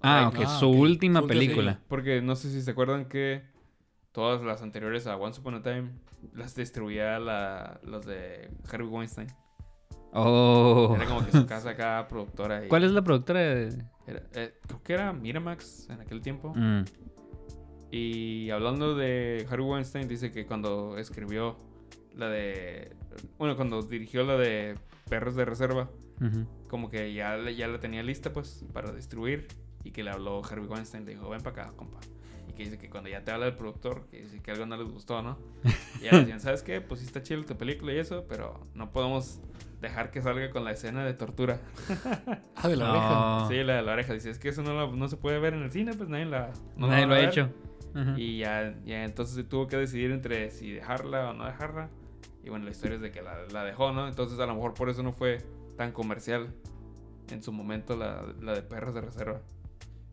[0.00, 0.76] Ah, Ay, ok, ah, su ok.
[0.78, 1.80] última Su última, película.
[1.88, 3.42] Porque no sé si se acuerdan que
[4.12, 5.90] todas las anteriores a Once Upon a Time
[6.34, 9.28] las distribuía la, los de Harvey Weinstein.
[10.14, 10.92] Oh.
[10.96, 12.64] Era como que su casa acá, productora.
[12.64, 13.84] y- ¿Cuál es la productora de...?
[14.06, 16.52] era- eh, creo que era Miramax en aquel tiempo.
[16.54, 16.84] Mm.
[17.90, 21.56] Y hablando de Harvey Weinstein, dice que cuando escribió
[22.16, 22.94] la de.
[23.38, 24.74] Bueno, cuando dirigió la de
[25.08, 25.88] Perros de Reserva,
[26.68, 29.46] como que ya, ya la tenía lista, pues, para distribuir.
[29.84, 32.00] Y que le habló Harvey Weinstein, le dijo, ven para acá, compa.
[32.48, 34.76] Y que dice que cuando ya te habla el productor, que dice que algo no
[34.76, 35.38] les gustó, ¿no?
[36.00, 36.80] Y ya le decían, ¿sabes qué?
[36.80, 39.40] Pues sí está chido tu película y eso, pero no podemos
[39.84, 41.58] dejar que salga con la escena de tortura.
[42.56, 43.48] Ah, de la oreja.
[43.48, 44.12] Sí, la de la oreja.
[44.14, 46.24] Dice, es que eso no, la- no se puede ver en el cine, pues nadie
[46.24, 46.50] la...
[46.76, 47.28] no Nadie lo ha ver".
[47.28, 47.50] hecho.
[48.16, 51.90] Y ya, ya entonces se tuvo que decidir entre si dejarla o no dejarla.
[52.42, 54.08] Y bueno, la historia es de que la, la dejó, ¿no?
[54.08, 55.38] Entonces a lo mejor por eso no fue
[55.76, 56.48] tan comercial
[57.30, 59.40] en su momento la, la de Perros de Reserva.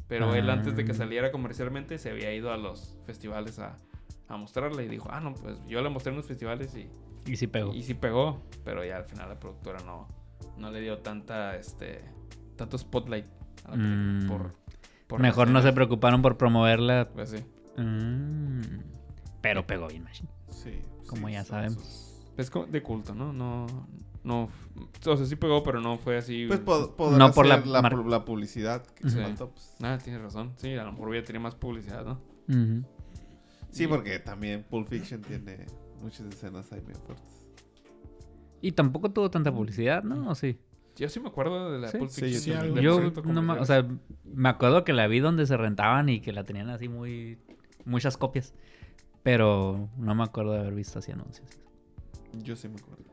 [0.08, 0.96] Pero él antes de que Ah.
[0.96, 3.78] saliera comercialmente se había ido a los festivales a,
[4.28, 6.88] a mostrarla y dijo, ah, no, pues yo la mostré en los festivales y,
[7.26, 7.74] Y sí pegó.
[7.74, 8.42] y sí pegó.
[8.64, 10.08] Pero ya al final la productora no,
[10.58, 12.02] no le dio tanta, este,
[12.56, 13.26] tanto spotlight
[13.66, 14.28] a la película Mm.
[14.28, 14.56] por,
[15.08, 17.10] por Mejor no se preocuparon por promoverla.
[17.14, 17.44] Pues sí.
[17.82, 18.62] Mm.
[19.42, 20.30] Pero pegó bien, machine.
[20.52, 20.82] Sí.
[21.08, 22.24] Como sí, ya son sabemos.
[22.38, 23.34] Es como de culto, ¿no?
[23.34, 23.66] No,
[24.24, 24.50] no,
[25.06, 26.46] o sea, sí pegó, pero no fue así.
[26.48, 29.16] Pues podrá No por la ser la, mar- la publicidad que Sí.
[29.16, 29.76] se faltó, pues.
[29.82, 30.54] Ah, tienes razón.
[30.58, 32.22] Sí, a lo mejor hubiera tenido más publicidad, ¿no?
[33.72, 35.66] Sí, porque también Pulp Fiction tiene
[36.02, 37.48] muchas escenas ahí bien fuertes.
[38.62, 40.30] Y tampoco tuvo tanta publicidad, ¿no?
[40.30, 40.60] ¿O sí?
[40.96, 41.98] Yo sí me acuerdo de la Sí.
[41.98, 42.62] Pulp Sí, Fiction.
[42.62, 43.88] sí, de Yo, proyecto no ma- o sea,
[44.26, 47.40] me acuerdo que la vi donde se rentaban y que la tenían así muy...
[47.86, 48.54] Muchas copias.
[49.24, 51.48] Pero no me acuerdo de haber visto así anuncios.
[52.34, 53.04] Yo sí me acuerdo.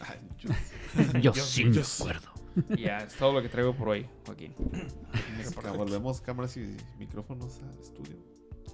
[0.00, 0.50] Ay, yo-
[1.20, 2.02] Yo, Yo- sí yo me sí.
[2.02, 2.28] acuerdo.
[2.76, 4.54] Y ya, es todo lo que traigo por hoy, Joaquín.
[5.76, 8.16] Volvemos cámaras y micrófonos al estudio.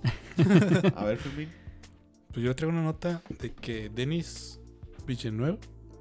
[0.97, 1.49] A ver, Fermín.
[2.33, 4.61] Pues yo traigo una nota de que Denis
[5.07, 5.59] Villeneuve.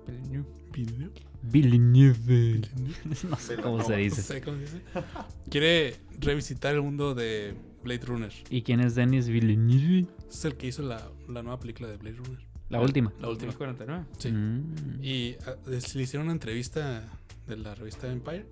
[0.08, 0.48] Villeneuve.
[0.72, 1.12] Villeneuve.
[1.42, 2.62] Villeneuve,
[3.30, 4.22] No sé cómo se No dice.
[4.22, 4.82] sé cómo se dice.
[5.50, 8.34] Quiere revisitar el mundo de Blade Runner.
[8.50, 10.08] ¿Y quién es Denis Villeneuve?
[10.30, 12.46] Es el que hizo la, la nueva película de Blade Runner.
[12.70, 13.12] La última.
[13.20, 13.52] La última.
[13.54, 14.06] 2049.
[14.18, 14.32] Sí.
[14.32, 15.04] Mm.
[15.04, 17.10] Y ah, le hicieron una entrevista
[17.48, 18.46] de la revista Empire.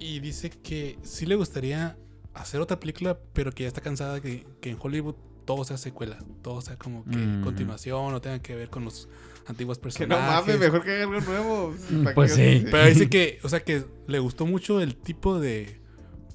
[0.00, 1.96] Y dice que sí le gustaría
[2.34, 5.14] hacer otra película, pero que ya está cansada de que, que en Hollywood
[5.48, 6.18] todo sea secuela.
[6.42, 7.42] Todo sea como que Mm.
[7.42, 9.08] continuación o tenga que ver con los
[9.46, 10.24] antiguos Que personajes.
[10.26, 11.74] no mames, mejor que algo nuevo.
[12.04, 12.58] ¿Para Pues qué?
[12.60, 12.66] sí.
[12.70, 15.80] Pero dice que, o sea, que le gustó mucho el tipo de.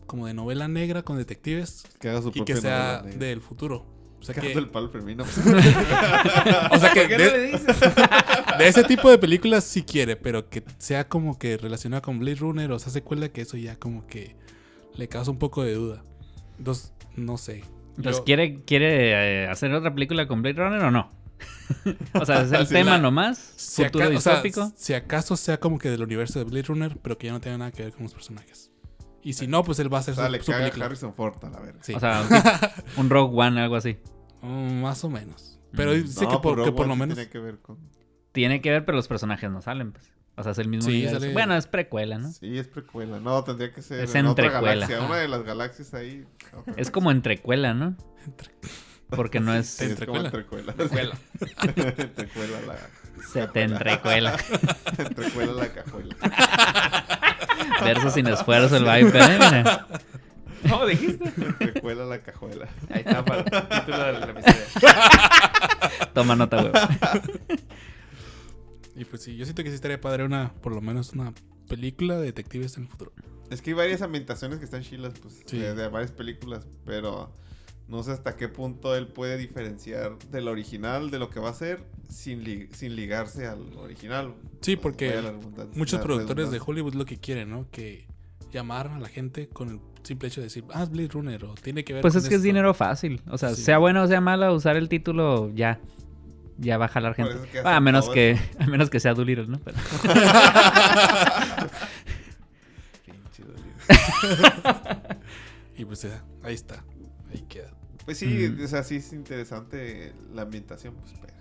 [0.07, 3.85] como de novela negra con detectives Que haga su y que sea del futuro.
[4.19, 5.17] O sea, que, el palo Fermín.
[5.17, 5.23] no.
[6.71, 7.59] o sea que de,
[8.57, 12.35] de ese tipo de películas sí quiere, pero que sea como que relacionada con Blade
[12.37, 14.35] Runner o sea secuela, que eso ya como que
[14.95, 16.03] le causa un poco de duda.
[16.57, 17.63] Entonces, no sé.
[17.97, 21.11] Entonces, Yo- ¿quiere, quiere eh, hacer otra película con Blade Runner o no?
[22.13, 23.37] o sea, ¿es el Sí, tema la- nomás?
[23.57, 24.71] Si, ¿Futuro aca- o sea, distópico?
[24.75, 27.57] si acaso sea como que del universo de Blade Runner, pero que ya no tenga
[27.57, 28.71] nada que ver con los personajes.
[29.21, 30.85] Y si no, pues él va a hacer O su, sea, le su caga película.
[30.85, 31.79] Harrison Ford a la verga.
[31.81, 31.93] Sí.
[31.93, 32.23] O sea,
[32.97, 33.97] un, Rogue One, algo así.
[34.41, 35.59] Mm, más o menos.
[35.71, 36.03] Pero Mm.
[36.03, 37.15] dice No, que, por, que por lo menos.
[37.15, 37.77] Tiene que ver con...
[38.33, 40.11] Tiene que ver, pero los personajes no salen, pues.
[40.35, 41.19] O sea, es el mismo Sí, universo.
[41.19, 42.31] sale- Bueno, es precuela, ¿no?
[42.31, 43.19] Sí, es precuela.
[43.19, 44.73] No, tendría que ser Es en otra entrecuela.
[44.87, 45.01] galaxia.
[45.07, 46.25] Una de las galaxias ahí.
[46.75, 47.95] Es como entrecuela, ¿no?
[49.09, 49.67] Porque no es...
[49.67, 50.71] Sí, es como Entrecuela.
[50.71, 51.15] entrecuela.
[51.97, 52.75] Entrecuela la...
[53.31, 54.35] Se te entrecuela.
[54.97, 56.15] entrecuela la cajuela.
[57.83, 59.37] Verso sin esfuerzo el Viper, ¿eh?
[59.39, 59.87] Mira.
[60.69, 61.25] ¿Cómo dijiste?
[61.59, 62.67] entrecuela la cajuela.
[62.89, 64.89] Ahí está para el título del episodio.
[66.13, 66.73] Toma nota, güey.
[68.95, 71.33] Y pues sí, yo siento que sí estaría padre una, por lo menos una
[71.67, 73.11] película de detectives en el futuro.
[73.49, 75.57] Es que hay varias ambientaciones que están chilas, pues, Sí.
[75.59, 77.31] de, de varias películas, pero
[77.87, 81.51] no sé hasta qué punto él puede diferenciar del original, de lo que va a
[81.51, 84.33] hacer, sin, li- sin ligarse al original.
[84.61, 85.21] Sí, porque
[85.75, 86.61] Muchos productores de.
[86.65, 87.67] Hollywood lo que quieren, ¿no?
[87.71, 88.07] Que
[88.51, 91.53] llamar a la gente con el simple hecho de decir, ah, es Blade Runner o
[91.55, 92.45] tiene que ver Pues con es que es esto".
[92.45, 93.21] dinero fácil.
[93.29, 93.63] O sea, Sí.
[93.63, 95.79] sea bueno o sea malo, usar el título ya.
[96.57, 97.49] Ya va a jalar Por gente.
[97.49, 99.59] que a menos que, a menos que sea Doolittle, ¿no?
[99.59, 99.77] Pero-.
[105.75, 106.83] Y pues ya, ahí está.
[107.31, 107.71] Ahí queda.
[108.05, 108.63] Pues sí, Mm.
[108.63, 111.33] o sea, sí es interesante la ambientación, pues pega.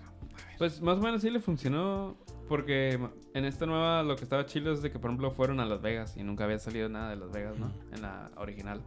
[0.57, 2.17] Pues más o menos sí le funcionó.
[2.49, 2.99] Porque
[3.33, 5.81] en esta nueva lo que estaba chido es de que, por ejemplo, fueron a Las
[5.81, 7.71] Vegas y nunca había salido nada de Las Vegas, ¿no?
[7.93, 8.81] En la original.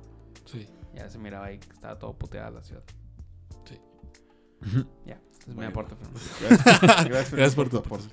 [0.45, 0.69] Sí.
[0.95, 2.83] Ya se miraba ahí que estaba todo puteada la ciudad.
[3.65, 3.81] Sí.
[5.07, 5.95] Ya, es mi aporte.
[5.95, 6.21] Fernando.
[6.41, 8.09] Gracias, gracias, Gracias por tu aporte.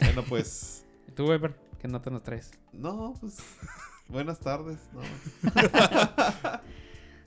[0.00, 1.56] Bueno, pues, ¿Y tú, Weber?
[1.80, 2.52] ¿Qué nota nos traes?
[2.72, 3.38] no, pues,
[4.08, 4.78] buenas tardes.
[4.92, 5.00] No.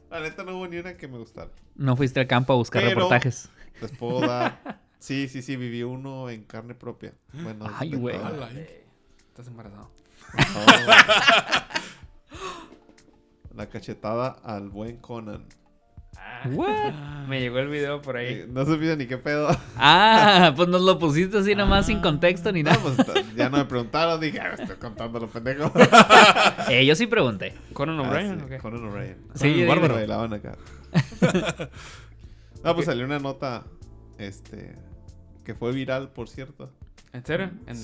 [0.09, 1.51] La neta no hubo ni una que me gustara.
[1.76, 3.49] No fuiste al campo a buscar Pero- reportajes.
[3.81, 4.81] Les puedo dar.
[4.99, 7.13] Sí, sí, sí, viví uno en carne propia.
[7.31, 8.17] Bueno, Ay, güey.
[9.30, 9.89] Estás embarazado.
[10.35, 10.65] No.
[13.55, 15.45] La cachetada al buen Conan.
[16.45, 16.93] What?
[17.27, 18.45] Me llegó el video por ahí.
[18.49, 19.49] no supiste ni qué pedo.
[19.77, 22.81] Ah, pues nos lo pusiste así nomás sin contexto ni No, nada.
[22.81, 24.19] pues ya no me preguntaron.
[24.19, 25.71] Dije, ah, estoy contando lo pendejo.
[26.69, 27.53] Eh, yo sí pregunté.
[27.73, 28.57] ¿Conan Ah, O'Brien sí?
[28.61, 29.17] Conan O'Brien.
[29.33, 29.81] Sí, bárbaro.
[29.81, 30.55] digo, Bailaban acá.
[32.63, 33.63] No, pues salió una nota.
[34.17, 34.75] Este.
[35.43, 36.71] Que fue viral, por cierto.
[37.13, 37.49] ¿En serio?
[37.65, 37.75] ¿En,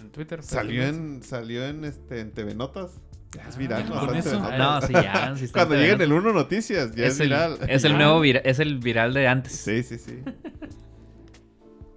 [0.00, 0.42] en Twitter?
[0.42, 3.00] Salió en, salió en este en TV Notas.
[3.34, 4.06] Ya es viral, ¿ya ¿no?
[4.06, 4.38] con eso?
[4.58, 5.34] No, sí, ya.
[5.36, 7.58] sí está Cuando en lleguen el 1 Noticias, ya es, es el, viral.
[7.66, 9.52] es el nuevo vira- es el viral de antes.
[9.56, 10.22] Sí, sí, sí.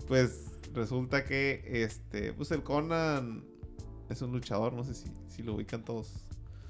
[0.07, 2.31] Pues resulta que este.
[2.33, 3.43] Pues el Conan
[4.09, 6.11] es un luchador, no sé si, si lo ubican todos.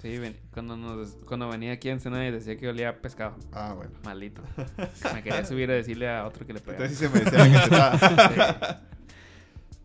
[0.02, 3.36] Sí, ven- cuando, nos, cuando venía aquí en Ensenada y decía que olía a pescado.
[3.52, 3.92] Ah, bueno.
[4.04, 4.42] Malito.
[5.14, 6.86] Me quería subir a decirle a otro que le pegara.
[6.86, 8.82] Entonces sí se merecía la cachetada.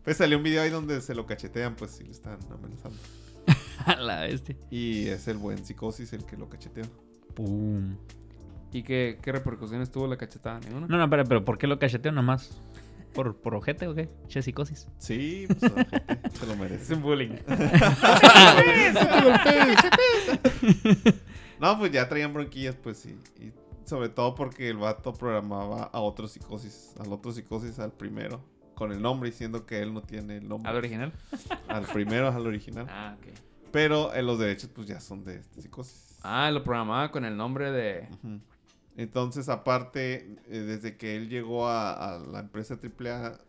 [0.03, 2.97] Pues salió un video ahí donde se lo cachetean, pues sí lo están amenazando.
[3.85, 4.55] A la bestia.
[4.69, 6.83] Y es el buen psicosis el que lo cacheteó.
[7.35, 7.95] Pum.
[8.73, 10.59] ¿Y qué, qué repercusiones tuvo la cachetada?
[10.61, 10.87] ¿Ninguna?
[10.87, 12.57] No, no, pero, pero ¿por qué lo cacheteo nomás?
[13.13, 14.07] ¿Por, por ojete o qué?
[14.27, 14.87] Che, psicosis.
[14.97, 16.93] Sí, pues ojete, se lo Es merece.
[16.93, 17.35] un bullying.
[21.59, 23.15] No, pues ya traían bronquillas, pues sí.
[23.39, 23.51] Y
[23.87, 28.43] sobre todo porque el vato programaba a otro psicosis, al otro psicosis, al primero,
[28.73, 30.71] con el nombre, diciendo que él no tiene el nombre.
[30.71, 31.13] ¿Al original?
[31.67, 32.87] Al primero, al original.
[32.89, 33.27] Ah, ok.
[33.71, 36.19] Pero eh, los derechos, pues ya son de este psicosis.
[36.23, 38.07] Ah, lo programaba con el nombre de...
[38.97, 43.39] Entonces, aparte, eh, desde que él llegó a, a la empresa AAA,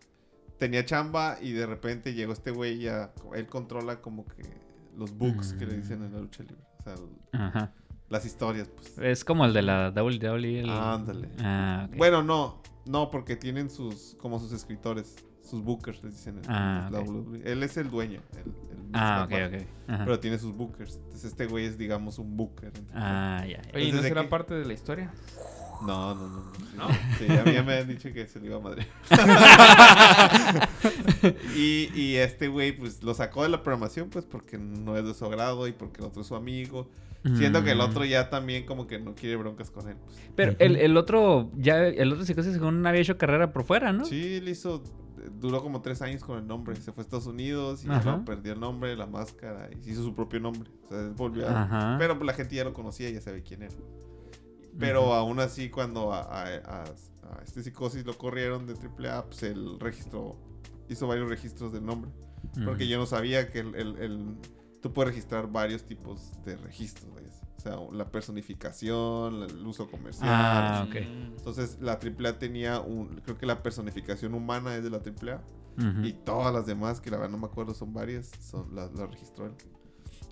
[0.59, 4.44] tenía chamba y de repente llegó este güey y ya, él controla como que
[4.97, 6.62] los books que le dicen en la lucha libre.
[6.78, 7.73] O sea, el- Ajá.
[8.09, 8.97] las historias, pues.
[8.99, 10.61] Es como el de la WWE.
[10.61, 11.28] el- Ándale.
[11.40, 11.97] Ah, ok.
[11.97, 16.39] Bueno, no, no, porque tienen sus, como sus escritores, sus bookers, les dicen.
[16.39, 17.09] en Ah, la ok.
[17.09, 17.52] WWE.
[17.52, 18.20] Él es el dueño.
[18.32, 18.52] el- el
[18.94, 19.62] Ah, ok, ok.
[19.89, 20.05] Ajá.
[20.05, 20.97] Pero tiene sus bookers.
[20.97, 22.73] Entonces este güey es, digamos, un booker.
[22.94, 23.62] Ah, ya.
[23.62, 23.70] ya.
[23.74, 25.12] Oye, ¿y Entonces, no ¿de será parte de la historia?
[25.81, 26.44] No, no, no.
[26.77, 26.89] no.
[26.89, 26.94] ¿No?
[27.19, 28.86] Sí, ya, ya me han dicho que se lo iba a madre.
[31.56, 35.14] y, y este güey, pues lo sacó de la programación, pues porque no es de
[35.14, 36.89] su agrado y porque el otro es su amigo.
[37.36, 37.82] Siendo que el Mm.
[37.82, 39.94] otro ya también como que no quiere broncas con él.
[40.05, 40.16] pues.
[40.35, 44.05] Pero el, el otro, ya, el otro psicosis según había hecho carrera por fuera, ¿no?
[44.05, 44.82] Sí, él hizo,
[45.31, 46.74] duró como tres años con el nombre.
[46.77, 48.24] Se fue a Estados Unidos y Ajá.
[48.24, 50.70] perdió el nombre, la máscara y se hizo su propio nombre.
[50.85, 51.97] O sea, volvió a- Ajá.
[51.99, 53.74] Pero pues, la gente ya lo conocía y ya sabe quién era.
[54.78, 55.12] Pero Ujú.
[55.12, 59.78] aún así, cuando a, a- a- a este psicosis lo corrieron de AAA, pues él
[59.78, 60.36] registró,
[60.89, 62.11] hizo varios registros del nombre.
[62.65, 64.36] Porque yo no sabía que el, el- el-
[64.81, 67.28] tú puedes registrar varios tipos de registros, vaya.
[67.62, 70.28] O sea, la personificación, el uso comercial.
[70.32, 70.97] Ah, ok.
[70.97, 75.40] Entonces la AAA tenía un, creo que la personificación humana es de la AAA
[75.78, 76.05] Ujú.
[76.05, 79.06] y todas las demás, que la verdad no me acuerdo, son varias, son las la
[79.06, 79.52] registró él.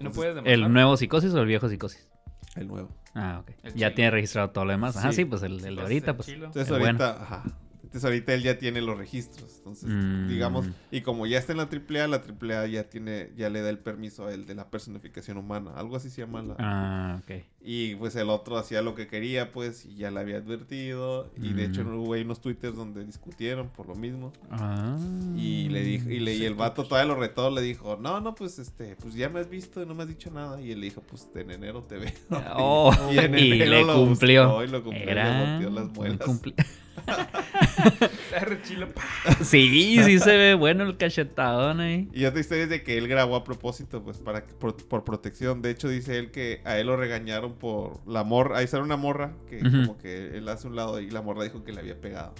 [0.00, 0.54] No puedes demostrar.
[0.54, 2.08] ¿El nuevo psicosis o el viejo psicosis?
[2.56, 2.88] El nuevo.
[3.14, 3.50] Ah, ok.
[3.62, 3.94] El Ya chilo.
[3.94, 4.96] tiene registrado todo lo demás.
[4.96, 5.16] Ajá, Sí.
[5.18, 6.28] sí, pues el, el de Pues, ahorita, pues.
[6.30, 7.22] Entonces El ahorita, bueno.
[7.24, 7.42] ajá.
[7.90, 9.56] Entonces ahorita él ya tiene los registros.
[9.58, 10.28] Entonces, Mm.
[10.28, 13.68] digamos, y como ya está en la AAA, la AAA ya tiene, ya le da
[13.68, 15.72] el permiso a él de la personificación humana.
[15.74, 16.54] Algo así se llama la.
[16.60, 17.42] Ah, ok.
[17.62, 21.32] Y pues el otro hacía lo que quería, pues, y ya le había advertido.
[21.36, 21.94] Y de hecho Mm.
[21.98, 24.32] hubo ahí unos twitters donde discutieron por lo mismo.
[24.52, 24.96] Ah.
[25.36, 28.36] Y le dijo, y, le, y el vato todavía lo retó, le dijo, no, no,
[28.36, 30.60] pues este, pues ya me has visto y no me has dicho nada.
[30.60, 32.12] Y él le dijo, pues en enero te veo.
[32.56, 34.44] Oh, Y en y enero le lo cumplió.
[34.46, 36.20] buscó y lo cumplió, le Era volteó las muelas.
[36.20, 36.54] cumpli-
[37.06, 39.02] Está re chilo, pa.
[39.42, 42.08] Sí, sí se ve bueno el cachetadón ahí.
[42.12, 45.04] Y otra historia es de que él grabó a propósito, pues, para que- por, por
[45.04, 45.62] protección.
[45.62, 48.58] De hecho, dice él que a él lo regañaron por la morra.
[48.58, 51.64] Ahí sale una morra que como que él hace un lado y la morra dijo
[51.64, 52.34] que le había pegado.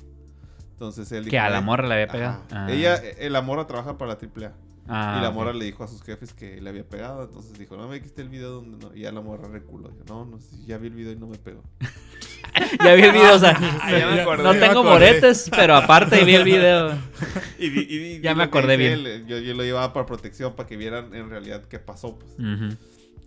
[0.72, 1.31] Entonces él dijo...
[1.31, 2.43] Que a la morra le había pegado.
[2.51, 2.66] Ah.
[2.70, 4.52] Ella, eh, la morra trabaja para la AAA.
[4.92, 7.22] Ah, y la morra le dijo a sus jefes que le había pegado.
[7.24, 8.94] Entonces dijo, no me dijiste el video donde no.
[8.94, 9.88] Y ya la morra reculó.
[9.90, 11.62] Dijo, no, no, ya vi el video y no me pegó.
[12.84, 14.42] Ya vi el video, o sea, Ah, ya me acordé.
[14.42, 14.90] no ya me tengo acordé.
[15.12, 16.90] moretes, pero aparte vi el video.
[17.58, 17.68] Y, y
[17.98, 18.92] di- Ya me acordé bien.
[18.94, 22.18] él, yo, yo lo llevaba para protección, para que vieran en realidad qué pasó.
[22.18, 22.32] Pues.
[22.38, 22.76] Ujú.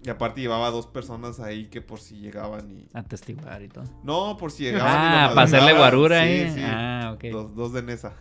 [0.05, 2.85] Y aparte llevaba dos personas ahí que por si llegaban y...
[2.93, 3.85] Atestiguar y todo.
[4.03, 6.51] No, por si llegaban y Ah, lo para hacerle guarura Sí, ahí.
[6.51, 6.61] sí.
[6.65, 7.23] Ah, ok.
[7.31, 8.13] Dos, dos de Nesa.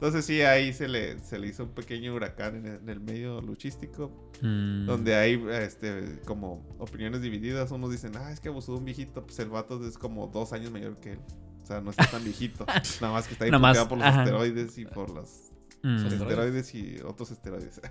[0.00, 3.00] Entonces sí, ahí se le, se le hizo un pequeño huracán en el, en el
[3.00, 4.86] medio luchístico, Mm.
[4.86, 7.72] donde hay este, como opiniones divididas.
[7.72, 9.24] Unos dicen, ah, es que abusó de un viejito.
[9.26, 11.18] Pues el vato es como dos años mayor que él.
[11.60, 12.64] O sea, no está tan viejito.
[13.00, 14.22] Nada más que está implicado por los ajá.
[14.22, 15.28] esteroides y por los
[15.82, 16.06] Mm.
[16.06, 17.80] esteroides y otros esteroides.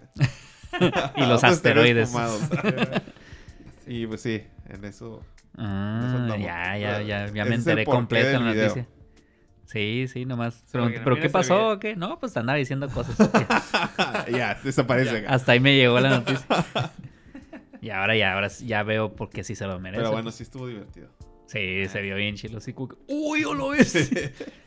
[1.15, 2.09] Y los Otros asteroides.
[2.09, 2.41] fumados.
[3.88, 5.21] y pues sí, en eso.
[5.57, 8.88] Ah, ya, ya, ya, ya me enteré completo en la noticia.
[9.68, 10.64] Sí, sí, nomás.
[10.73, 11.95] No ¿Pero qué pasó o qué?
[11.95, 13.18] No, pues andaba diciendo cosas.
[14.31, 15.26] ya, desaparece.
[15.27, 16.45] Hasta ahí me llegó la noticia.
[17.80, 20.02] Y ahora ya, ahora ya veo por qué sí se lo merece.
[20.02, 21.10] Pero bueno, sí estuvo divertido.
[21.45, 22.60] Sí, se vio bien chilo.
[22.60, 22.73] Sí,
[23.07, 23.94] ¡Uy, yo lo ves!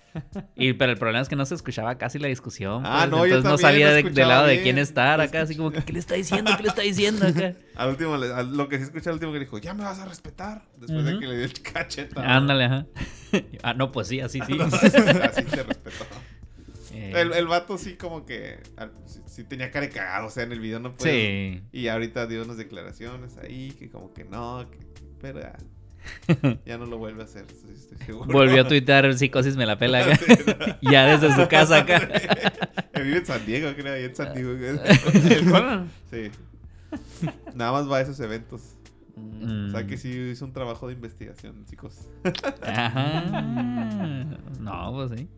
[0.57, 2.83] y, pero el problema es que no se escuchaba casi la discusión.
[2.85, 5.43] Ah, pues, no, yo entonces no sabía de, del lado de quién estar acá.
[5.43, 6.51] Así como ¿qué le está diciendo?
[6.57, 7.55] ¿Qué le está diciendo acá?
[7.77, 10.05] Al último, al- lo que sí escuché al último que dijo, ya me vas a
[10.07, 10.63] respetar.
[10.77, 12.37] Después de que le dio el cacheta.
[12.37, 12.87] Ándale, ajá.
[13.63, 14.59] ah, no, pues sí, así sí.
[14.61, 14.91] Así
[15.45, 16.05] te respetó.
[16.93, 20.31] Eh, El, el vato sí como que al- sí, sí tenía cara de cagado, o
[20.31, 21.11] sea, en el video no puede.
[21.13, 21.63] sí.
[21.73, 24.79] Y ahorita dio unas declaraciones ahí que como que no, que-
[25.21, 25.41] pero
[26.67, 28.33] ya, no lo vuelve a hacer, estoy, seguro.
[28.33, 30.79] Volvió a tuitear el psicosis me la pela acá.
[30.83, 32.09] ya desde su casa acá.
[32.95, 34.55] Vive en San Diego, creo, ahí en San Diego.
[36.11, 36.31] Sí.
[37.55, 38.77] Nada más va a esos eventos.
[39.17, 39.69] Mm.
[39.69, 42.09] O sea que sí hizo un trabajo de investigación, chicos.
[42.63, 44.25] Ajá.
[44.59, 45.29] No, pues sí.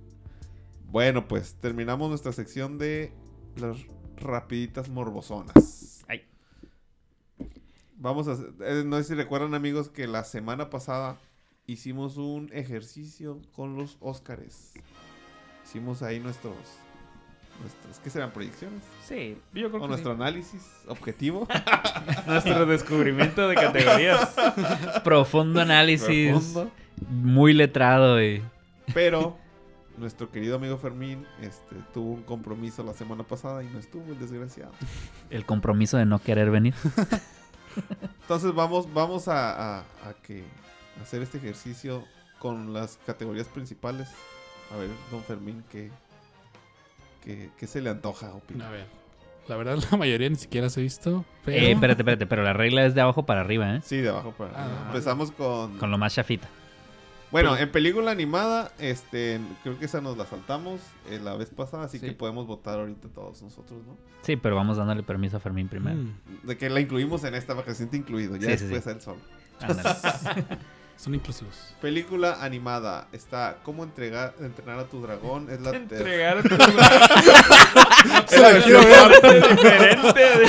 [0.91, 3.13] Bueno, pues terminamos nuestra sección de
[3.57, 3.79] las
[4.17, 5.92] rapiditas morbosonas.
[8.03, 8.33] Vamos a...
[8.65, 11.19] eh, no sé si recuerdan amigos que la semana pasada
[11.67, 14.73] hicimos un ejercicio con los Óscares.
[15.65, 16.57] Hicimos ahí nuestros...
[17.61, 18.33] nuestros ¿Qué serán?
[18.33, 18.83] ¿Proyecciones?
[19.07, 21.47] Sí, yo creo ¿O que nuestro análisis objetivo?
[22.27, 24.35] Nuestro descubrimiento de categorías.
[25.05, 26.33] Profundo análisis.
[26.33, 26.73] Profundo.
[27.09, 28.43] Muy letrado, y
[28.93, 29.39] Pero
[29.97, 34.19] nuestro querido amigo Fermín este, tuvo un compromiso la semana pasada y no estuvo el
[34.19, 34.73] desgraciado.
[35.31, 36.75] El compromiso de no querer venir.
[38.23, 40.45] Entonces vamos, vamos a, a- a que
[41.03, 42.05] hacer este ejercicio
[42.39, 44.09] con las categorías principales.
[44.73, 45.91] A ver, don Fermín, ¿qué,
[47.25, 48.69] qué, qué se le antoja opinar?
[48.69, 48.87] A ver.
[49.49, 51.25] La verdad, la mayoría ni siquiera se ha visto.
[51.45, 51.59] Pero...
[51.67, 53.81] Eh, espérate, espérate, pero la regla es de abajo para arriba, ¿eh?
[53.85, 54.79] Sí, de abajo para arriba.
[54.83, 54.87] Ah.
[54.87, 55.79] Empezamos con...
[55.79, 56.49] Con lo más chafita.
[57.33, 61.85] Bueno, en película animada, este, creo que esa nos la saltamos eh, la vez pasada,
[61.85, 62.07] así Sí.
[62.07, 63.97] que podemos votar ahorita todos nosotros, ¿no?
[64.23, 65.97] Sí, pero vamos dándole permiso a Fermín primero.
[65.97, 68.85] Mm, De que la incluimos en esta para que se siente incluido, ya Sí, después
[68.85, 68.91] sí.
[68.91, 69.19] él solo.
[70.97, 71.75] Son inclusivos.
[71.81, 75.49] Película animada está ¿Cómo entregar, entrenar a tu dragón?
[75.51, 76.55] Es la Entregar a tu
[78.35, 79.33] Es la versión corta.
[79.33, 80.21] diferente.
[80.21, 80.49] de-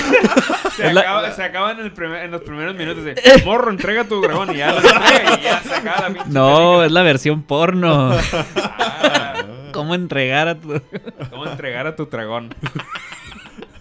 [0.76, 4.04] Se, la- acaba, se acaba en, el primer- en los primeros minutos de morro, entrega
[4.06, 7.02] tu dragón y ya lo entrega y ya se acaba la pinche No, es la
[7.04, 8.12] versión porno.
[8.16, 8.46] película.
[8.56, 9.34] Ah,
[9.72, 10.82] ¿Cómo entregar a tu...
[11.30, 12.54] ¿Cómo entregar a tu dragón?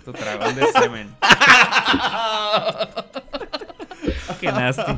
[0.04, 1.14] Tu dragón de semen.
[4.40, 4.92] Qué nasty.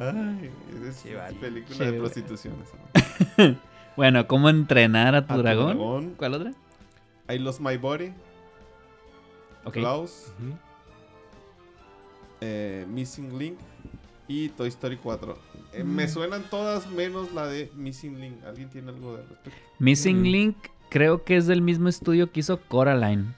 [0.00, 0.50] Ay,
[0.88, 1.36] es Sí, vale.
[1.38, 2.54] película Sí, de prostitución.
[2.62, 3.54] esa.
[3.96, 5.66] Bueno, ¿cómo entrenar a tu, A tu dragón?
[5.76, 6.14] dragón.
[6.16, 6.52] ¿Cuál otra?
[7.28, 8.12] I Lost My Body,
[9.64, 9.74] Ok.
[9.74, 10.56] Klaus, Ujú.
[12.40, 13.58] Eh, Missing Link
[14.28, 15.38] y Toy Story 4.
[15.72, 18.44] Eh, Me suenan todas menos la de Missing Link.
[18.44, 19.50] ¿Alguien tiene algo de respecto?
[19.78, 20.24] Missing Mm.
[20.24, 20.56] Link
[20.88, 23.34] creo que es del mismo estudio que hizo Coraline.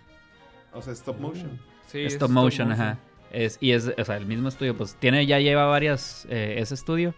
[0.72, 1.58] O sea, stop motion.
[1.86, 2.98] Sí, es stop motion, ajá.
[3.30, 6.74] Es, y es, o sea, el mismo estudio, pues tiene, ya lleva varias, eh, ese
[6.74, 7.14] estudio.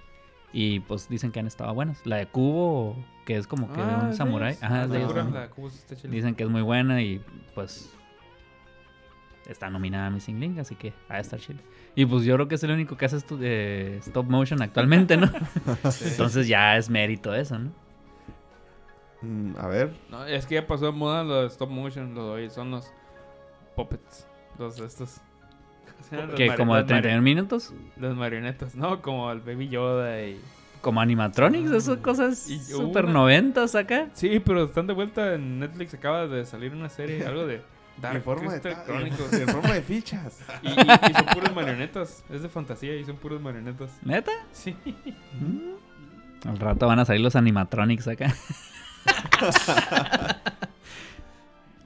[0.52, 1.98] Y pues dicen que han estado buenas.
[2.06, 2.96] La de Cubo,
[3.26, 4.56] que es como que de Ah, un ¿es de samurái.
[4.60, 5.84] Ajá, es de La ellos.
[6.04, 7.20] Dicen que es muy buena y
[7.56, 7.90] pues
[9.48, 11.58] está nominada a Missing Link, así que va a estar chido.
[11.94, 15.16] Y pues yo creo que es el único que hace esto de stop motion actualmente,
[15.16, 15.30] ¿no?
[16.04, 17.70] Entonces ya es mérito eso, ¿no?
[19.22, 19.92] Mm, a ver.
[20.10, 22.70] No, es que ya pasó de moda lo de stop motion, lo de hoy son
[22.70, 22.90] los
[23.76, 24.26] puppets,
[24.58, 25.20] los de estos.
[26.10, 29.00] Mari- como de los mari- 31 minutos, Los marionetas, ¿no?
[29.00, 30.38] Como el Baby Yoda y...
[30.82, 34.08] como animatronics, esas cosas Y super noventas acá.
[34.12, 37.62] Sí, pero están de vuelta en Netflix, acaba de salir una serie, algo de
[38.00, 39.32] Dark en forma de, Crystal Chronicles.
[39.40, 40.38] en forma de fichas.
[40.62, 43.90] Y, y- y son puras marionetas, es de fantasía y son puras marionetas.
[44.02, 44.32] ¿Neta?
[44.52, 44.76] Sí.
[46.46, 48.34] Al rato van a salir los animatronics acá.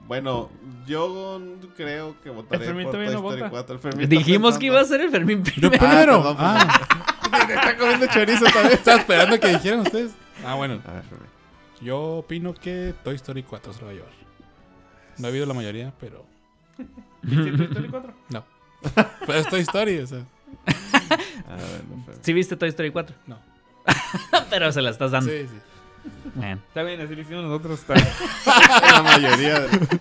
[0.07, 0.49] Bueno,
[0.87, 1.39] yo
[1.77, 3.49] creo que votaré Fermín por Toy no Story vota.
[3.51, 3.75] 4.
[3.75, 5.77] El Fermín Dijimos que iba a ser el Fermín Yo primero.
[5.77, 6.17] primero.
[6.23, 6.81] perdón, Ah,
[7.47, 8.73] Está comiendo chorizo también.
[8.73, 10.11] estaba esperando que dijeran ustedes.
[10.43, 10.81] Ah, bueno.
[10.87, 11.27] A ver, Fermín.
[11.81, 14.09] Yo opino que Toy Story 4 se lo va a llevar.
[15.19, 16.25] No ha habido la mayoría, pero.
[17.23, 18.13] ¿Y si Toy Story 4?
[18.29, 18.45] No.
[19.27, 20.19] Pero es Toy Story, o sea.
[21.47, 22.21] A ver, no, Fermín.
[22.21, 23.15] ¿Sí viste Toy Story 4?
[23.27, 23.37] No.
[24.49, 25.29] Pero se la estás dando.
[25.31, 26.41] Sí, sí.
[26.67, 27.79] Está bien, así lo hicimos nosotros.
[27.79, 27.95] Está.
[28.93, 29.59] la mayoría.
[29.61, 29.99] de-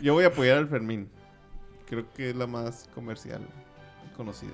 [0.00, 1.08] Yo voy a apoyar al Fermín.
[1.88, 3.40] Creo que es la más comercial
[4.16, 4.52] conocida.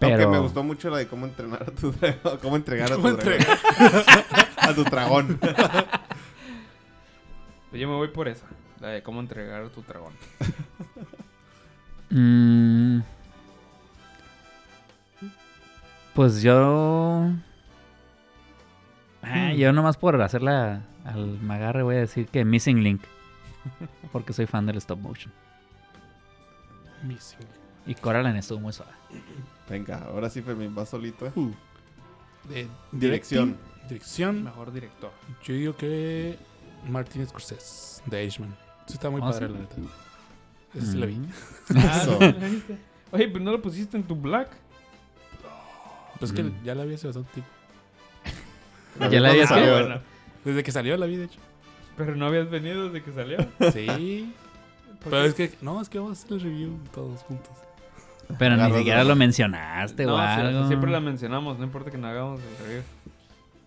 [0.00, 2.38] Aunque Pero- me gustó mucho la de cómo entrenar a tu dragón.
[2.42, 3.46] Cómo entregar a tu ¿Cómo dragón.
[4.58, 5.38] a tu dragón.
[7.76, 8.46] Pues yo me voy por esa,
[8.80, 10.14] la de cómo entregar tu dragón.
[12.08, 13.00] Mm.
[16.14, 17.30] Pues yo.
[19.22, 23.02] Ah, yo nomás por hacerla al magarre voy a decir que Missing Link.
[24.12, 25.32] Porque soy fan del stop motion.
[27.02, 27.40] Missing.
[27.86, 28.92] Y Coraline estuvo muy suave.
[29.68, 31.26] Venga, ahora sí Fermín va solito.
[31.26, 31.32] ¿eh?
[31.34, 33.48] De Dirección.
[33.48, 34.44] directing, Dirección.
[34.44, 35.10] Mejor director.
[35.44, 36.38] Yo digo que
[36.88, 38.54] Martin Scorsese, de Irishman.
[38.86, 39.52] Sí, está muy ¿Oh, padre, sí?
[39.52, 39.74] la neta.
[40.74, 41.14] Ese sí la vi.
[41.16, 41.28] Mm.
[41.76, 42.18] Eso.
[43.12, 44.48] Oye, pero no lo pusiste en tu black.
[46.18, 46.62] Pues que Mm.
[46.64, 47.50] ya la vi hace bastante tiempo.
[49.10, 49.72] ¿Ya la habías Ah, visto?
[49.72, 50.00] bueno.
[50.44, 51.38] Desde que salió la vi, de hecho.
[51.96, 53.38] Pero no habías venido desde que salió.
[53.72, 54.32] Sí.
[55.02, 55.28] ¿Por Pero qué?
[55.28, 57.52] es que, no, es que vamos a hacer el review todos juntos.
[58.38, 60.66] Pero ni siquiera lo mencionaste o No, sí, algo.
[60.66, 62.82] siempre la mencionamos, no importa que no hagamos el review.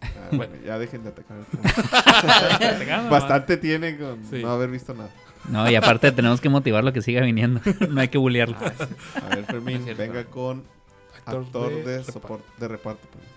[0.02, 1.38] Ah, bueno, ya dejen de atacar.
[3.10, 4.42] Bastante tiene con Sí.
[4.42, 5.10] no haber visto nada.
[5.50, 7.62] No, y aparte tenemos que motivarlo que siga viniendo.
[7.90, 8.58] no hay que bullearlo.
[8.60, 9.20] Ah, sí.
[9.26, 10.64] A ver, Fermín, Es venga con
[11.26, 12.12] Actor, actor de, reparto.
[12.12, 13.08] soporte, de reparto.
[13.08, 13.28] perdón.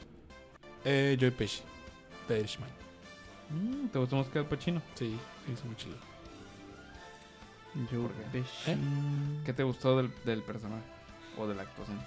[0.84, 1.62] Eh, Joy Pesci,
[2.28, 2.68] de Irishman.
[3.50, 4.80] Mm, ¿Te gustó más que el Pacino?
[4.94, 5.96] Sí, sí, hizo muy chido.
[7.90, 8.10] Yo,
[8.66, 8.76] ¿Eh?
[9.46, 10.82] ¿Qué te gustó del, del personaje?
[11.38, 11.98] O de la actuación.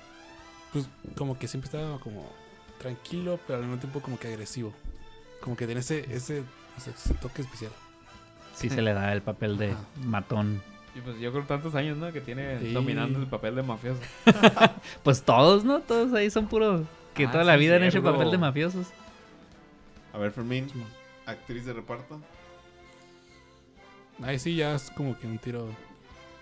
[0.72, 2.32] Pues como que siempre estaba como
[2.80, 4.74] tranquilo, pero al mismo tiempo como que agresivo.
[5.42, 6.44] Como que tiene ese, ese,
[7.22, 7.72] toque especial.
[8.56, 9.84] Sí se le da el papel de Ajá.
[10.04, 10.62] matón.
[10.96, 12.12] Y pues yo creo tantos años, ¿no?
[12.14, 12.72] Que tiene Sí.
[12.72, 14.00] dominando el papel de mafioso.
[15.04, 15.82] Pues todos, ¿no?
[15.82, 16.84] Todos ahí son puros...
[17.14, 18.88] Que Ah, toda la vida han hecho papel de mafiosos.
[20.14, 20.68] A ver, Fermín,
[21.26, 22.22] actriz de reparto.
[24.22, 25.70] Ahí sí ya es como que un tiro.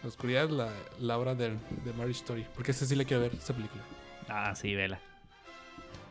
[0.03, 0.69] La oscuridad, la,
[0.99, 2.45] la obra de, de Marriage Story.
[2.55, 3.81] Porque esa sí la quiero ver, esa película.
[4.29, 4.99] Ah, sí, vela.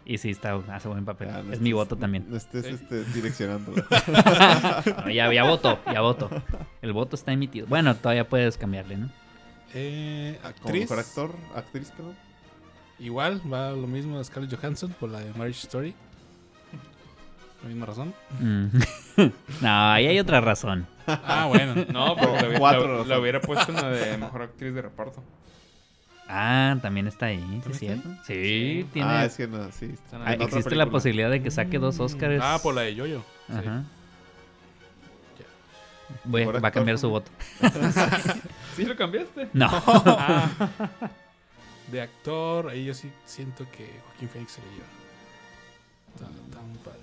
[0.04, 1.28] Y sí, está, hace buen papel.
[1.28, 2.26] Ya, no es mi voto también.
[2.28, 2.72] No estés Sí.
[2.74, 3.72] este, direccionando.
[5.04, 6.28] No, ya, ya votó, ya votó.
[6.82, 7.66] El voto está emitido.
[7.68, 9.10] Bueno, todavía puedes cambiarle, ¿no?
[9.74, 10.80] Eh, Como actriz.
[10.82, 12.16] mejor actor, actriz, perdón.
[12.98, 15.94] Igual va lo mismo a Scarlett Johansson por la de Marriage Story.
[17.62, 18.12] La misma razón.
[18.40, 18.66] Mm.
[19.62, 20.86] no, ahí hay otra razón.
[21.06, 21.74] Ah, bueno.
[21.92, 23.08] No, pero lo, hubiera- Cuatro, lo- Rafa.
[23.08, 25.22] lo hubiera puesto en la de mejor actriz de reparto.
[26.28, 28.08] Ah, también está ahí, ¿sí es cierto?
[28.08, 28.16] ahí?
[28.24, 29.08] Sí, tiene...
[29.08, 29.86] Ah, es que no, sí.
[29.86, 32.40] Está en Ah, existe la posibilidad de que saque dos Oscars.
[32.42, 33.22] Ah, por la de Yoyo.
[33.50, 33.84] Ajá.
[35.38, 35.44] Ya.
[36.24, 37.30] Voy- Mejor va a cambiar su voto.
[38.76, 39.48] ¿Sí lo cambiaste?
[39.52, 39.68] No.
[39.70, 40.48] Ah,
[41.90, 44.86] De actor, ahí yo sí siento que Joaquín Phoenix se le lleva.
[46.14, 47.00] Está, está muy padre.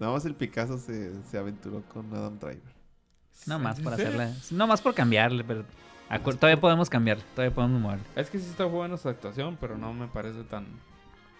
[0.00, 2.62] Nada más el Picasso se, se aventuró con Adam Driver.
[3.46, 4.32] No más ¿En por hacerla.
[4.50, 5.64] No más por cambiarle, pero.
[6.10, 8.04] Acu- Todavía podemos cambiarle, todavía podemos moverle.
[8.16, 10.66] Es que sí está buena su actuación, pero no me parece tan...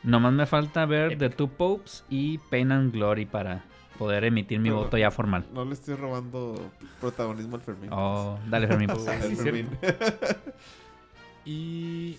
[0.03, 3.65] Nomás me falta ver The Two Popes y Pain and Glory para
[3.99, 5.47] poder emitir mi Pero- voto ya formal.
[5.53, 6.71] No le estoy robando
[7.01, 7.89] protagonismo al Fermín.
[7.93, 8.91] Oh, dale, Fermín.
[9.29, 9.69] Sí, Fermín.
[11.47, 12.19] Y.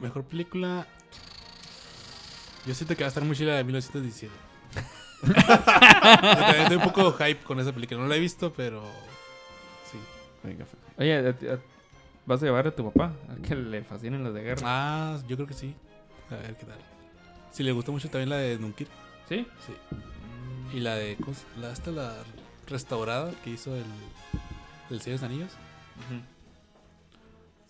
[0.00, 0.86] Mejor película.
[2.66, 4.32] Yo siento que va a estar muy chila de 1917.
[5.22, 8.00] Yo también estoy un poco hype con esa película.
[8.00, 8.82] No la he visto, pero.
[9.90, 9.98] Sí.
[10.44, 10.78] Venga, Fer.
[10.98, 11.58] Oye, ¿a ti- a-
[12.26, 14.62] ¿vas a llevar a tu papá a que le fascinen las de guerra?
[14.64, 15.74] Ah, yo creo que sí.
[16.30, 16.78] A ver qué tal.
[17.52, 18.90] Si le gustó mucho también la de Dunkirk.
[19.28, 19.46] ¿Sí?
[19.66, 19.74] Sí.
[20.76, 21.16] Y la de.
[21.16, 22.14] ¿cómo se- La, esta, la
[22.68, 23.84] restaurada que hizo el.
[24.90, 25.52] El Señor de los Anillos.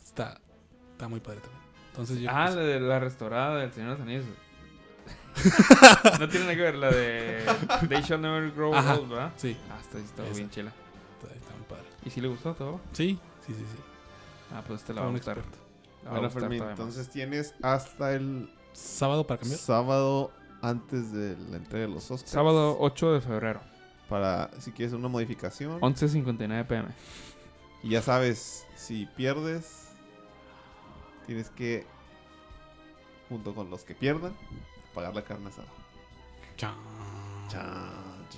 [0.04, 0.40] Está.
[0.92, 1.62] Está muy padre también.
[1.90, 2.30] Entonces yo.
[2.32, 4.24] Ah, la de la restaurada del Señor de los Anillos.
[6.18, 7.44] no tiene nada que ver la de
[7.88, 8.94] They Shall Never Grow Ajá.
[8.96, 9.32] Old, ¿verdad?
[9.36, 9.56] sí.
[9.70, 10.34] Ah, está Esa.
[10.36, 10.72] bien chila.
[12.04, 12.80] ¿Y si le gustó todo?
[12.92, 13.60] Sí, sí, sí.
[13.70, 13.78] sí.
[14.52, 15.38] Ah, pues este la va a un gustar.
[15.38, 15.58] experto.
[16.02, 16.86] Le va a Bueno, gustar Fermín, todavía más.
[16.86, 19.58] entonces tienes hasta el Sábado para cambiar.
[19.60, 20.30] sábado
[20.62, 22.30] antes de la entrega de los Oscars.
[22.30, 23.60] Sábado 8 de febrero,
[24.08, 25.80] Para, si quieres una modificación.
[25.80, 26.88] 11.59 pm.
[27.82, 29.88] Y ya sabes, si pierdes,
[31.26, 31.86] tienes que,
[33.28, 34.34] junto con los que pierdan,
[34.94, 35.68] pagar la carne asada.
[36.56, 36.74] Chan.
[37.48, 37.90] Chan.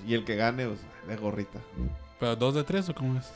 [0.05, 1.59] Y el que gane, pues, de gorrita.
[2.21, 3.29] ¿Pero dos de tres o cómo es?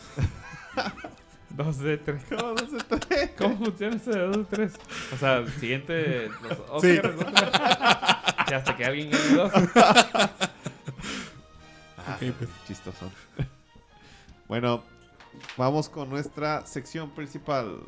[1.49, 2.23] 2 de 3.
[2.29, 3.33] ¿Cómo no se trae?
[3.35, 4.73] ¿Cómo funciona ese de 2 de 3?
[5.13, 6.29] O sea, el siguiente.
[6.43, 6.99] Los Sí.
[8.49, 9.51] Y hasta que alguien gane 2.
[12.07, 12.49] Ah, Ok, pues.
[12.67, 13.11] chistoso.
[14.47, 14.83] bueno,
[15.57, 17.79] vamos con nuestra sección principal.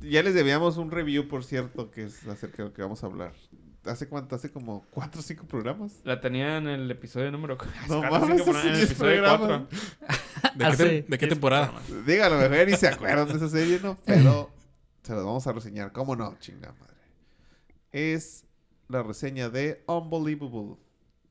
[0.00, 3.06] Ya les debíamos un review, por cierto, que es acerca de lo que vamos a
[3.08, 3.34] hablar.
[3.84, 4.36] ¿Hace cuánto?
[4.36, 6.00] ¿Hace como 4 o 5 programas?
[6.04, 7.58] La tenía en el episodio número.
[7.88, 9.62] No Cuatro, mames, cinco, en el 10 episodio programas.
[10.00, 10.52] 4.
[10.54, 10.82] ¿De, Ah, qué, sí.
[10.84, 11.72] te- de qué temporada?
[12.06, 13.98] Dígalo, mejor ni se acuerdan de esa serie, ¿no?
[14.06, 14.50] Pero
[15.02, 15.90] se las vamos a reseñar.
[15.92, 16.36] ¿Cómo no?
[16.38, 16.92] Chingada madre.
[17.90, 18.44] Es
[18.88, 20.76] la reseña de Unbelievable.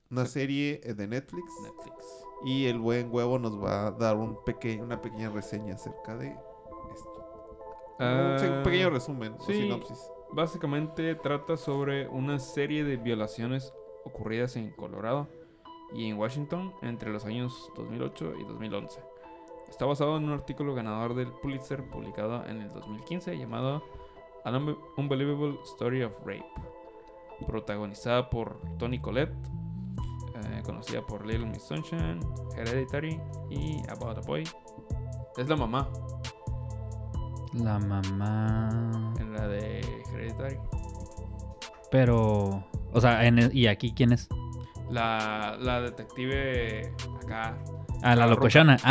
[0.09, 1.45] Una serie eh, de Netflix.
[1.63, 2.05] Netflix.
[2.45, 6.27] Y el buen huevo nos va a dar un peque- una pequeña reseña acerca de
[6.29, 7.95] esto.
[7.99, 9.53] un, pequeño resumen o sí.
[9.53, 9.99] sinopsis.
[10.33, 13.73] Básicamente trata sobre una serie de violaciones
[14.05, 15.27] ocurridas en Colorado
[15.93, 19.01] y en Washington entre los años 2008 y 2011.
[19.69, 23.83] Está basado en un artículo ganador del Pulitzer publicado en el 2015 llamado
[24.45, 26.45] An Unbe- Unbelievable Story of Rape,
[27.45, 29.33] protagonizada por Toni Collette,
[30.35, 32.19] eh, conocida por Little Miss Sunshine,
[32.55, 34.43] Hereditary y About a Boy.
[35.37, 35.89] Es la mamá
[37.53, 39.13] La mamá.
[39.19, 39.81] en la de
[40.13, 40.57] Hereditary.
[41.91, 42.63] Pero.
[42.93, 44.27] O sea, en el- ¿y aquí quién es?
[44.89, 47.57] La, la detective acá.
[48.03, 48.77] Ah, la La locochona.
[48.77, 48.83] ruca.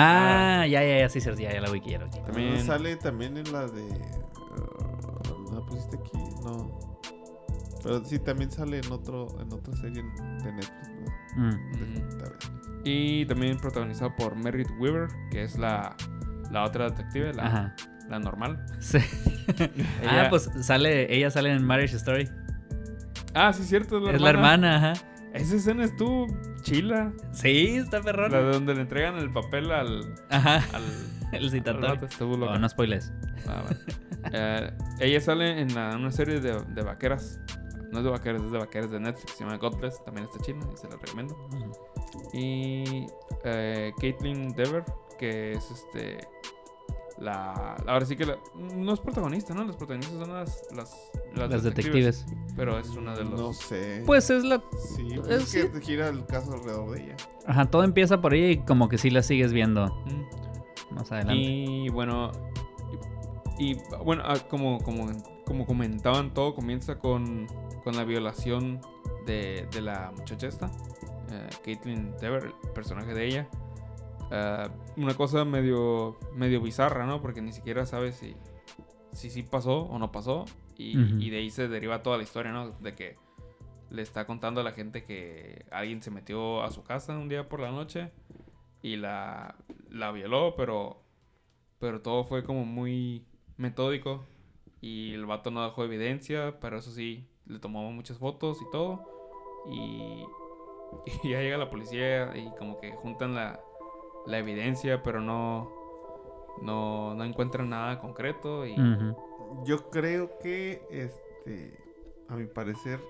[0.63, 2.11] Ah, ya, ya, ya, sí, sí, ya, ya la vi, ya la vi.
[2.23, 3.83] También- Ah, Sale también en la de.
[3.83, 6.19] uh, ¿La pusiste aquí?
[6.45, 6.79] No.
[7.83, 10.91] Pero sí, también sale en otro en otra serie de Netflix.
[11.37, 11.49] ¿no?
[11.51, 12.81] Mm.
[12.85, 15.97] Y también protagonizado por Merritt Weaver, que es la,
[16.51, 17.77] la otra detective, la, Ajá.
[18.11, 18.65] La normal.
[18.81, 18.99] Sí.
[20.03, 22.29] Ella- Ah, pues sale, ella sale en Marriage Story.
[23.35, 24.93] Ah, sí, cierto, es la es la hermana, ajá.
[25.33, 26.27] Esa escena estuvo
[26.63, 27.13] chila.
[27.33, 28.31] Sí, está La perrón.
[28.33, 30.15] de donde le entregan el papel al.
[30.31, 30.57] Ajá.
[30.75, 30.83] al
[31.33, 32.09] El citatorio.
[32.21, 33.13] Oh, no spoilers.
[33.47, 33.81] Ah, bueno.
[34.33, 37.39] Eh, ella sale en la- una serie de, de vaqueras.
[37.93, 39.33] No es de vaqueras, es de vaqueras de Netflix.
[39.37, 40.05] Se llama Godless.
[40.05, 41.37] También está china y se la recomiendo.
[42.33, 43.07] Y
[43.45, 44.85] eh, Caitlin Dever,
[45.19, 46.19] que es este.
[47.21, 48.39] La, ahora sí que la-
[48.75, 49.63] no es protagonista, ¿no?
[49.65, 50.97] Las protagonistas son las, las,
[51.35, 52.25] las Las detectives.
[52.57, 53.39] Pero es una de los.
[53.41, 54.03] No sé.
[54.07, 54.63] Pues es la.
[54.97, 55.61] Sí, pues eh, es sí.
[55.73, 57.17] que gira el caso alrededor de ella.
[57.47, 60.95] Ajá, todo empieza por ahí y como que sí la sigues viendo Mm.
[60.95, 61.35] más adelante.
[61.43, 62.33] Y bueno,
[63.59, 65.07] y, y, bueno, ah, como, como,
[65.45, 67.47] como comentaban, todo comienza con,
[67.85, 68.81] con la violación
[69.27, 70.67] de, de la muchacha esta,
[71.31, 73.49] eh, Caitlyn Dever, el personaje de ella.
[74.31, 77.21] Ah, una cosa medio, medio bizarra, ¿no?
[77.21, 78.37] Porque ni siquiera sabes si,
[79.13, 80.45] si sí pasó o no pasó.
[80.77, 81.17] Y, Ujú.
[81.21, 82.71] y de ahí se deriva toda la historia, ¿no?
[82.71, 83.17] De que
[83.91, 87.49] le está contando a la gente que alguien se metió a su casa un día
[87.49, 88.13] por la noche
[88.83, 89.57] y la,
[89.91, 91.03] la violó, pero,
[91.79, 93.27] pero todo fue como muy
[93.57, 94.25] metódico
[94.81, 99.05] y el vato no dejó evidencia, pero eso sí, le tomó muchas fotos y todo
[99.71, 100.25] y,
[101.25, 103.61] y ya llega la policía y como que juntan la,
[104.27, 105.71] la evidencia, pero no,
[106.63, 108.77] no, no encuentran nada concreto y...
[109.65, 111.77] Yo creo que, este,
[112.29, 113.01] a mi parecer,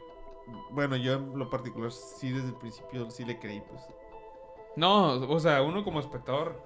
[0.71, 3.83] bueno, yo en lo particular sí desde el principio sí le creí, pues.
[4.77, 6.63] No, o sea, uno como espectador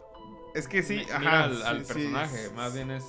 [0.55, 3.05] Es que sí, ajá, al, sí, al sí, personaje, más bien es...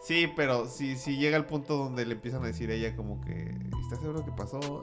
[0.00, 3.20] Sí, pero sí, sí llega al punto donde le empiezan a decir a ella como
[3.20, 4.82] que, ¿estás seguro que pasó?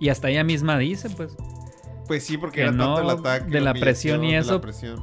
[0.00, 1.36] Y hasta ella misma dice, pues.
[2.06, 3.50] Pues sí, porque que era tanto el no, ataque.
[3.50, 4.60] de la presión y de la eso.
[4.60, 5.02] presión.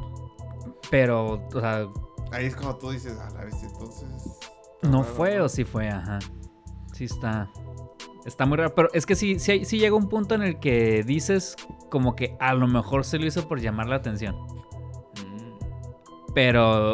[0.89, 1.87] Pero, o sea,
[2.31, 4.07] Ahí es cuando tú dices, a la vez, entonces.
[4.83, 5.45] ¿No raro, fue ¿no?
[5.45, 5.89] o sí fue?
[5.89, 6.19] Ajá.
[6.93, 7.49] Sí está.
[8.25, 8.73] Está muy raro.
[8.73, 11.55] Pero es que sí, sí llega un punto en el que dices
[11.89, 14.35] como que a lo mejor se lo hizo por llamar la atención.
[14.35, 16.33] Mm.
[16.33, 16.93] Pero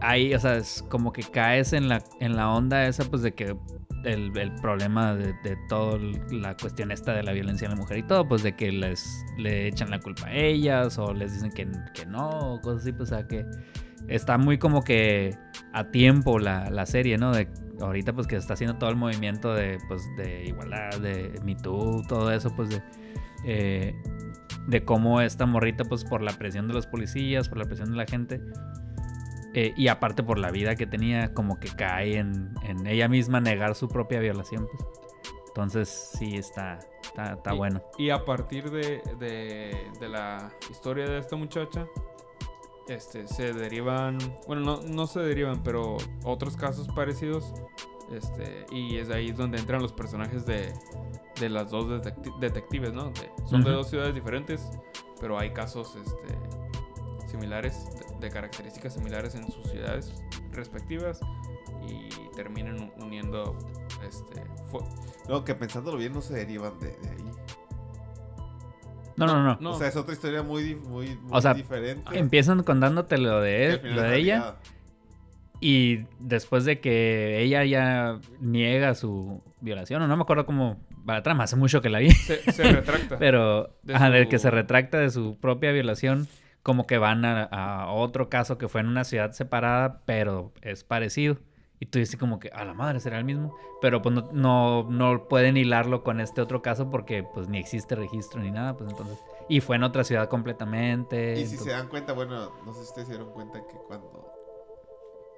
[0.00, 3.34] ahí, o sea, es como que caes en la, en la onda esa, pues de
[3.34, 3.56] que
[4.08, 5.98] el, el problema de, de toda
[6.30, 9.24] la cuestión esta de la violencia en la mujer y todo, pues de que les
[9.36, 12.92] le echan la culpa a ellas o les dicen que, que no, o cosas así,
[12.92, 13.44] pues o sea que
[14.08, 15.36] está muy como que
[15.72, 17.32] a tiempo la, la serie, ¿no?
[17.32, 17.48] De
[17.80, 22.02] ahorita pues que está haciendo todo el movimiento de, pues, de igualdad, de Me Too,
[22.08, 22.82] todo eso, pues de...
[23.44, 23.94] eh,
[24.66, 27.96] de cómo esta morrita, pues por la presión de los policías, por la presión de
[27.96, 28.40] la gente,
[29.60, 33.40] eh, y aparte por la vida que tenía, como que cae en, en ella misma
[33.40, 34.68] negar su propia violación.
[34.70, 34.84] Pues.
[35.48, 37.82] Entonces, sí, está, está, está Y- bueno.
[37.98, 41.86] Y a partir de, de, de la historia de esta muchacha,
[42.88, 47.52] este, se derivan, bueno, no, no se derivan, pero otros casos parecidos.
[48.12, 50.72] Este, y es ahí donde entran los personajes de,
[51.40, 53.12] de las dos detecti- detectives, ¿no?
[53.44, 54.66] Son de dos ciudades diferentes,
[55.20, 56.34] pero hay casos este,
[57.26, 57.84] similares,
[58.20, 60.12] de, características similares en sus ciudades
[60.52, 61.20] respectivas
[61.86, 63.56] y terminan uniendo
[64.06, 64.42] este,
[65.28, 67.30] No, que pensándolo bien no se derivan de, de ahí.
[69.16, 69.58] No, no, no.
[69.60, 69.72] no.
[69.72, 72.16] O sea, es otra historia muy, muy, muy O sea, diferente.
[72.16, 74.56] Empiezan contándote lo de, él, lo de ella.
[75.60, 80.78] Y después de que ella ya niega su violación, o no me acuerdo cómo
[81.08, 82.12] va la trama, hace mucho que la vi.
[82.12, 83.18] se, se retracta.
[83.18, 86.28] Pero De ajá, del que se retracta de su propia violación,
[86.62, 90.84] como que van a, a otro caso que fue en una ciudad separada, pero es
[90.84, 91.38] parecido.
[91.80, 93.56] Y tú dices como que a la madre será el mismo.
[93.80, 97.94] Pero pues no, no, no pueden hilarlo con este otro caso porque pues ni existe
[97.94, 98.76] registro ni nada.
[98.76, 99.18] Pues entonces.
[99.48, 101.32] Y fue en otra ciudad completamente.
[101.34, 103.76] Y si entonces- se dan cuenta, bueno, no sé si ustedes se dieron cuenta que
[103.86, 104.10] cuando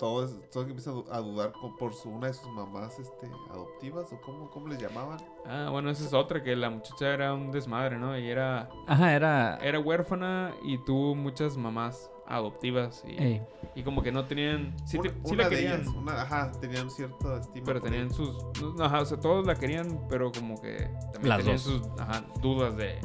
[0.01, 4.11] todos, todos empiezan a du- a dudar por su, una de sus mamás este, adoptivas,
[4.13, 5.19] o cómo, cómo les llamaban.
[5.47, 8.19] Ah, bueno, esa es otra, que la muchacha era un desmadre, ¿no?
[8.19, 9.59] Y era, Ajá, era.
[9.63, 13.43] era huérfana y tuvo muchas mamás adoptivas y, Ey,
[13.75, 14.75] y como que no tenían...
[14.87, 17.67] Sí, una te- sí una la de querían, ellas, una- ajá, tenían cierta estima.
[17.67, 18.15] pero tenían ella.
[18.15, 18.63] sus...
[18.77, 21.63] no, Ajá, o sea, todos la querían, pero como que también Las tenían dos.
[21.63, 22.99] sus ajá, dudas de,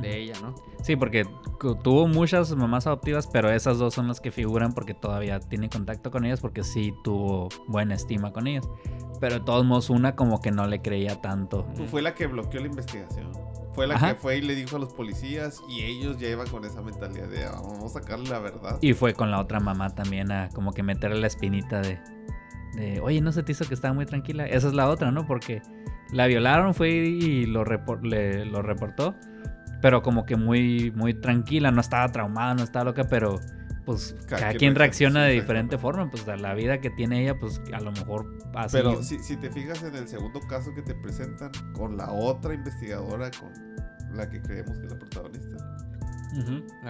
[0.00, 0.54] de ella, ¿no?
[0.82, 1.24] Sí, porque
[1.82, 6.10] tuvo muchas mamás adoptivas, pero esas dos son las que figuran porque todavía tiene contacto
[6.10, 8.68] con ellas, porque sí tuvo buena estima con ellas.
[9.20, 11.64] Pero de todos modos, una como que no le creía tanto.
[11.76, 13.30] Pues Fue la que bloqueó la investigación.
[13.74, 14.14] Fue la Ajá.
[14.14, 17.28] que fue y le dijo a los policías y ellos ya iban con esa mentalidad
[17.28, 18.78] de "Ah, vamos a sacarle la verdad.
[18.82, 21.98] Y fue con la otra mamá también a como que meterle la espinita de,
[22.74, 24.44] de oye, ¿no se te hizo que estaba muy tranquila?
[24.44, 25.26] Esa es la otra, ¿no?
[25.26, 25.62] Porque
[26.10, 29.14] la violaron, fue y lo, repor- le- lo reportó,
[29.82, 33.38] pero como que muy, muy tranquila, no estaba traumada, no estaba loca, pero
[33.84, 37.22] pues Cada cada, quien quien reacciona, de diferente forma, pues a la vida que tiene
[37.22, 38.76] ella, pues a lo mejor así.
[38.76, 42.54] Pero si, si te fijas en el segundo caso que te presentan con la otra
[42.54, 43.52] investigadora, con
[44.16, 45.56] la que creemos que es la protagonista,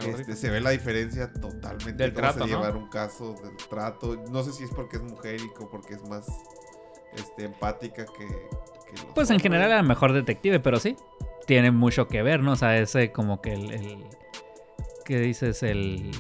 [0.04, 2.46] este, se ve la diferencia totalmente Del trato, se ¿no?
[2.46, 4.22] llevar un caso, del trato.
[4.30, 6.26] No sé si es porque es mujer y co- porque es más
[7.16, 10.94] este, empática que, que Pues en general era mejor detective, pero sí.
[11.46, 12.52] Tiene mucho que ver, ¿no?
[12.52, 13.70] O sea, ese como que el...
[13.72, 14.04] el
[15.04, 15.62] ¿Qué dices?
[15.62, 16.10] El...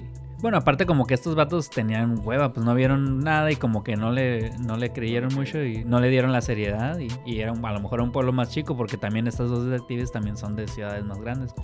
[0.40, 3.94] Bueno, aparte como que estos vatos tenían hueva, pues no vieron nada y como que
[3.94, 7.52] no le, no le creyeron mucho y no le dieron la seriedad y, y era
[7.52, 10.66] a lo mejor un pueblo más chico porque también estas dos detectives también son de
[10.66, 11.54] ciudades más grandes.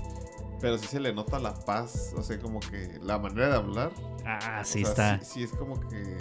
[0.60, 3.90] Pero sí se le nota la paz, o sea, como que la manera de hablar.
[4.24, 5.20] Ah, o sí sea, está.
[5.24, 6.16] Sí, sí es como que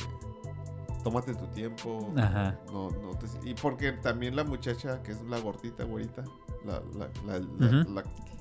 [1.04, 2.12] tómate tu tiempo.
[2.18, 2.60] Ajá.
[2.72, 6.24] No, no te- y porque también la muchacha, que es la gordita, güerita,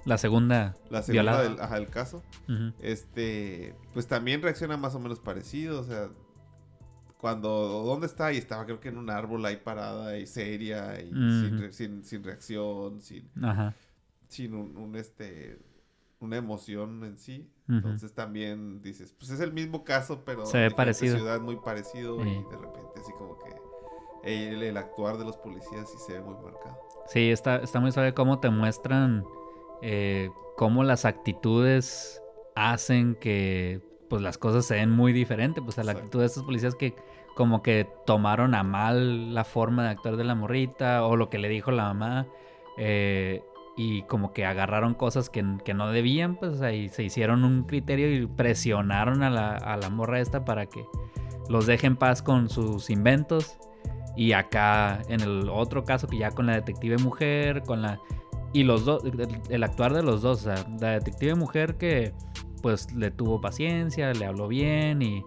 [0.05, 2.23] la, segunda la segunda del, ajá, caso,
[2.81, 6.09] este, pues también reacciona más o menos parecido, o sea,
[7.19, 7.49] cuando,
[7.85, 8.33] ¿dónde está?
[8.33, 12.05] Y estaba creo que en un árbol ahí parada y seria y sin, re- sin,
[12.05, 13.75] sin reacción, sin, Ajá.
[14.29, 15.59] sin un, un, este,
[16.21, 17.51] una emoción en sí.
[17.69, 21.17] Entonces también dices, pues es el mismo caso, pero Se ve en parecido.
[21.17, 22.29] ciudad muy parecido Sí.
[22.29, 23.56] y de repente así como que
[24.25, 26.79] el, el actuar de los policías sí se ve muy marcado.
[27.07, 29.25] Sí, está, está muy suave cómo te muestran
[29.83, 32.23] eh, cómo las actitudes
[32.55, 35.63] hacen que pues las cosas se den muy diferentes.
[35.65, 36.07] Pues a la Exacto.
[36.07, 36.95] actitud de estos policías que
[37.35, 41.39] como que tomaron a mal la forma de actuar de la morrita o lo que
[41.39, 42.27] le dijo la mamá.
[42.79, 43.43] eh,
[43.79, 48.11] y como que agarraron cosas que, que no debían, pues ahí se hicieron un criterio
[48.11, 50.83] y presionaron a la, a la morra esta para que
[51.51, 53.59] los deje en paz con sus inventos.
[54.17, 58.01] Y acá en el otro caso que ya con la detective mujer, con la...
[58.53, 59.03] Y los dos,
[59.51, 62.15] el, actuar de los dos, o sea, la detective mujer que
[62.63, 65.23] pues le tuvo paciencia, le habló bien y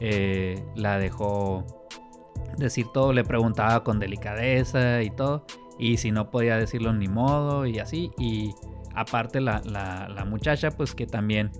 [0.00, 1.64] eh, la dejó
[2.58, 5.46] decir todo, le preguntaba con delicadeza y todo.
[5.78, 8.10] Y si no podía decirlo ni modo y así.
[8.18, 8.52] Y
[8.94, 11.52] aparte la, la- la muchacha, pues que también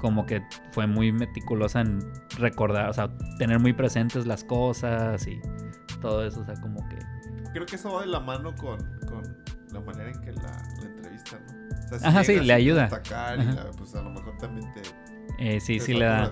[0.00, 0.40] como que
[0.72, 2.00] fue muy meticulosa en
[2.38, 5.40] recordar, o sea, tener muy presentes las cosas y
[6.00, 6.98] todo eso, o sea, como que...
[7.52, 8.78] Creo que eso va de la mano con,
[9.08, 9.22] con
[9.72, 10.42] la manera en que la,
[10.80, 11.76] la entrevistan, ¿no?
[11.84, 12.82] O sea, si Ajá, sí, le ayuda.
[12.82, 14.82] destacar y la- pues a lo mejor también te.
[15.38, 16.30] eh, sí, te sí le da,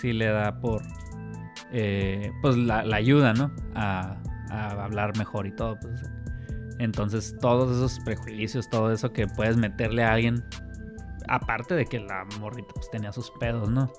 [0.00, 0.82] sí le da por,
[1.72, 3.50] eh, pues la, la ayuda, ¿no?
[3.74, 4.16] A,
[4.50, 6.00] a hablar mejor y todo, pues.
[6.78, 10.42] Entonces, todos esos prejuicios, todo eso que puedes meterle a alguien,
[11.28, 13.90] aparte de que la morrita pues tenía sus pedos, ¿no?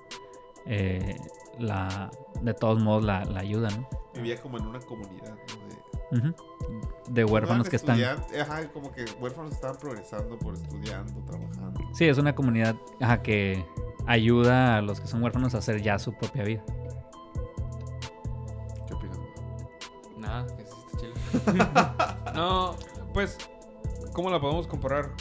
[0.65, 1.15] Eh,
[1.59, 2.09] la,
[2.41, 3.87] de todos modos la, la ayuda, ¿no?
[4.13, 5.67] Vivía como en una comunidad, ¿no?
[5.67, 6.35] De.
[7.09, 7.99] De huérfanos que están...
[8.01, 11.81] Ajá, como que huérfanos estaban progresando por estudiando, trabajando.
[11.93, 13.63] Sí, es una comunidad ajá, que
[14.07, 16.63] ayuda a los que son huérfanos a hacer ya su propia vida.
[18.87, 19.19] ¿Qué opinas?
[20.17, 22.33] Nada, que sí está chido.
[22.33, 22.75] no,
[23.13, 23.37] pues,
[24.13, 25.11] ¿cómo la podemos comparar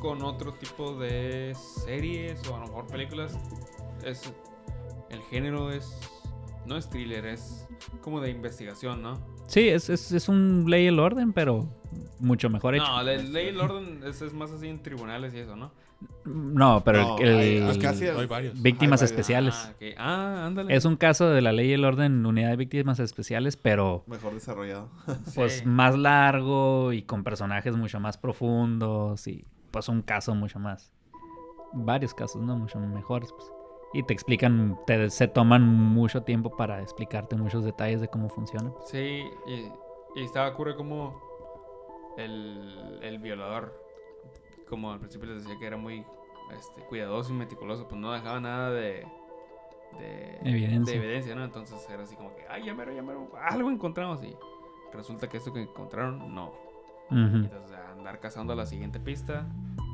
[0.00, 1.54] con otro tipo de
[1.84, 3.38] series o a lo mejor películas?
[4.04, 4.32] Es
[5.12, 5.96] el género es
[6.66, 7.66] no es thriller, es
[8.02, 9.18] como de investigación, ¿no?
[9.48, 11.68] Sí, es, es, es un ley y el orden, pero
[12.20, 12.84] mucho mejor hecho.
[12.86, 15.72] No, la ley y el orden es, es más así en tribunales y eso, ¿no?
[16.24, 17.36] No, pero No, el, el-
[17.68, 18.60] hay- varios.
[18.60, 19.10] víctimas hay varios.
[19.10, 19.54] especiales.
[19.54, 19.72] Ah.
[19.98, 20.74] Ah, ándale.
[20.74, 24.34] Es un caso de la ley y el orden, unidad de víctimas especiales, pero Mejor
[24.34, 24.88] desarrollado.
[25.34, 25.66] pues Sí.
[25.66, 30.92] más largo y con personajes mucho más profundos y pues un caso mucho más.
[31.72, 32.56] Varios casos, ¿no?
[32.56, 33.30] Mucho mejores.
[33.32, 33.50] Pues.
[33.92, 38.72] Y te explican, te, se toman mucho tiempo para explicarte muchos detalles de cómo funciona.
[38.86, 39.70] Sí, y,
[40.14, 41.20] y estaba cura como
[42.16, 43.78] el, el violador,
[44.68, 46.04] como al principio les decía que era muy
[46.58, 49.06] este, cuidadoso y meticuloso, pues no dejaba nada de,
[49.98, 50.94] de, Evidencia.
[50.98, 51.44] de evidencia, ¿no?
[51.44, 54.34] Entonces era así como que, ay, ya mero, ya mero, algo encontramos y
[54.92, 56.52] resulta que esto que encontraron, no.
[57.10, 57.20] Ujú.
[57.36, 59.46] Entonces andar cazando la siguiente pista,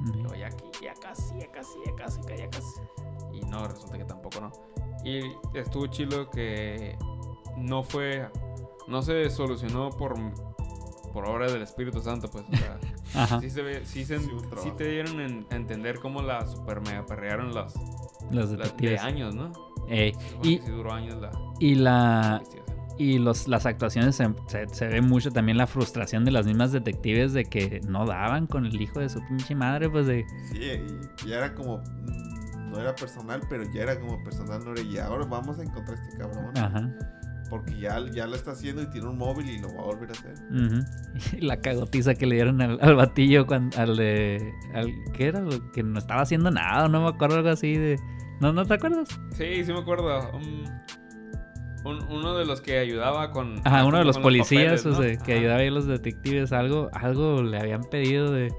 [0.07, 2.81] y luego ya aquí, ya casi, ya casi, ya casi, ya casi.
[3.33, 4.53] Y no, resulta que tampoco no.
[5.05, 5.21] Y
[5.57, 6.97] estuvo chido que
[7.57, 8.29] no fue,
[8.87, 10.15] no se solucionó por,
[11.13, 12.45] por obra del Espíritu Santo, pues.
[12.53, 12.79] O sea,
[13.23, 13.41] Ajá.
[13.41, 14.31] sí, se ve, sí, se- Sí,
[14.63, 17.75] sí te dieron en- a entender cómo la super mega perrearon las,
[18.31, 19.03] Los las de detectives.
[19.03, 19.53] años, ¿no?
[19.89, 21.31] Ey, y, sí duró años la
[21.61, 22.43] y la.
[22.99, 26.73] Y los, las actuaciones se, se- se ve mucho también la frustración de las mismas
[26.73, 30.27] detectives de que no daban con el hijo de su pinche madre, pues de...
[30.53, 30.59] Sí,
[31.25, 31.81] y ya era como.
[32.71, 34.63] No era personal, pero ya era como personal.
[34.65, 36.59] No era, y ahora vamos a encontrar a este cabrón.
[36.59, 36.91] Ajá.
[37.49, 40.11] Porque ya, ya lo está haciendo y tiene un móvil y lo va a volver
[40.11, 40.35] a hacer.
[40.51, 40.85] ujú.
[41.39, 44.53] Y la cagotiza que le dieron al, al batillo cuando, al de...
[44.75, 45.43] Al, ¿Qué era?
[45.73, 47.99] Que no estaba haciendo nada, no me acuerdo algo así de...
[48.41, 49.09] ¿No, ¿No te acuerdas?
[49.33, 50.31] Sí, sí me acuerdo.
[50.37, 50.65] Un,
[51.85, 53.61] un- uno de los que ayudaba con...
[53.65, 56.89] Ajá, uno de los policías, papeles, o sea, que ayudaba ahí a los detectives, algo,
[56.93, 58.53] algo le habían pedido de...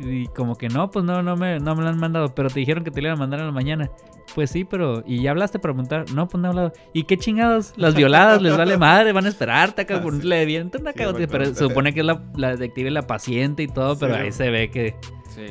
[0.00, 2.58] Y como que no, pues no, no me, no me lo han mandado, pero te
[2.58, 3.90] dijeron que te lo iban a mandar en la mañana.
[4.34, 5.04] Pues sí, pero...
[5.06, 6.06] ¿Y ya hablaste para preguntar?
[6.12, 6.72] No, pues no he hablado.
[6.92, 7.74] ¿Y qué chingados?
[7.76, 10.02] Las violadas les vale madre, van a esperarte acá.
[10.04, 10.26] Ah, sí.
[10.26, 13.96] Le una bueno, pero se supone que es la, la detective la paciente y todo,
[13.98, 14.96] pero ahí se ve que,
[15.28, 15.46] Sí.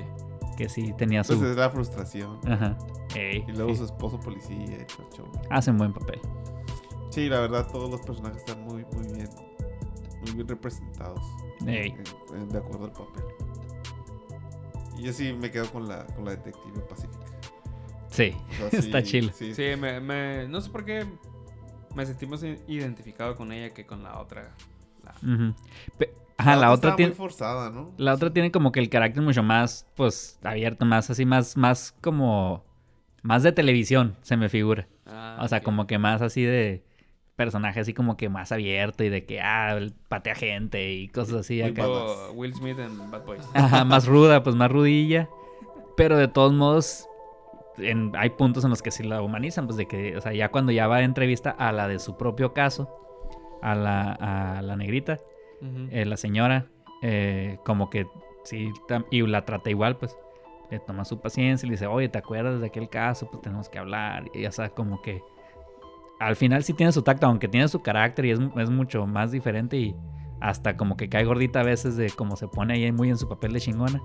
[0.57, 1.38] que sí tenía su...
[1.38, 2.40] Pues es la frustración.
[2.45, 2.77] Ajá.
[3.15, 3.77] Ey, Y luego sí.
[3.77, 5.26] su esposo policía y todo el show.
[5.52, 6.19] Hacen buen papel.
[7.14, 9.30] Sí, la verdad, todos los personajes están muy, muy bien.
[10.22, 11.22] Muy bien representados.
[11.68, 11.90] Ey.
[12.34, 13.23] en- en- de acuerdo al papel.
[14.98, 17.26] Y yo sí me quedo con la, con la detective pacífica.
[18.10, 18.34] Sí,
[18.65, 19.31] O sea, está chill.
[19.34, 21.06] Sí, Sí, me, me- no sé por qué
[21.95, 24.52] me sentí más i- identificado con ella que con la otra.
[25.03, 25.53] La- Ujú.
[25.98, 27.11] Pe- Ajá, la otra tiene...
[27.11, 27.91] muy forzada, ¿no?
[27.98, 31.94] La otra tiene como que el carácter mucho más, pues, abierto, más así, más, más
[32.02, 32.64] como,
[33.22, 34.88] más de televisión, se me figura.
[35.06, 36.84] Ah, o sea, como que más así de
[37.35, 41.61] personaje así como que más abierto y de que, ah, patea gente y cosas así
[41.61, 41.88] acá.
[42.34, 43.41] Will Smith en Bad Boys.
[43.53, 45.30] Ajá, más ruda, pues más rudilla.
[45.97, 47.07] Pero de todos modos,
[47.77, 50.49] en- hay puntos en los que sí la humanizan, pues de que, o sea, ya
[50.49, 52.89] cuando ya va a entrevista a la de su propio caso,
[53.61, 54.11] a la,
[54.57, 55.19] a la negrita,
[55.91, 56.68] eh, la señora,
[57.01, 58.05] eh, como que
[58.43, 58.69] sí,
[59.11, 60.15] y la trata igual, pues
[60.69, 63.30] le toma su paciencia y le dice, oye, ¿te acuerdas de aquel caso?
[63.30, 64.26] Pues tenemos que hablar.
[64.34, 65.22] Y ya sabes, como que
[66.27, 69.31] al final sí tiene su tacto, aunque tiene su carácter y es, es mucho más
[69.31, 69.95] diferente y
[70.41, 73.27] hasta como que cae gordita a veces de cómo se pone ahí muy en su
[73.27, 74.01] papel de chingona.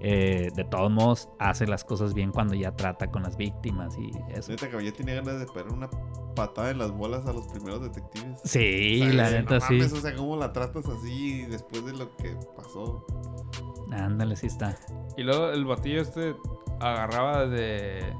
[0.00, 4.10] Eh, de todos modos, hace las cosas bien cuando ya trata con las víctimas y
[4.32, 4.52] eso.
[4.52, 5.88] Neta que yo tenía ganas de pegar una
[6.34, 8.40] patada en las bolas a los primeros detectives.
[8.44, 9.74] Sí, O sea, la no neta sí.
[9.74, 13.06] mames, O sea, ¿cómo la tratas así después de lo que pasó?
[13.90, 14.76] Ándale, sí está.
[15.16, 16.36] Y luego el batillo este
[16.80, 18.12] agarraba de,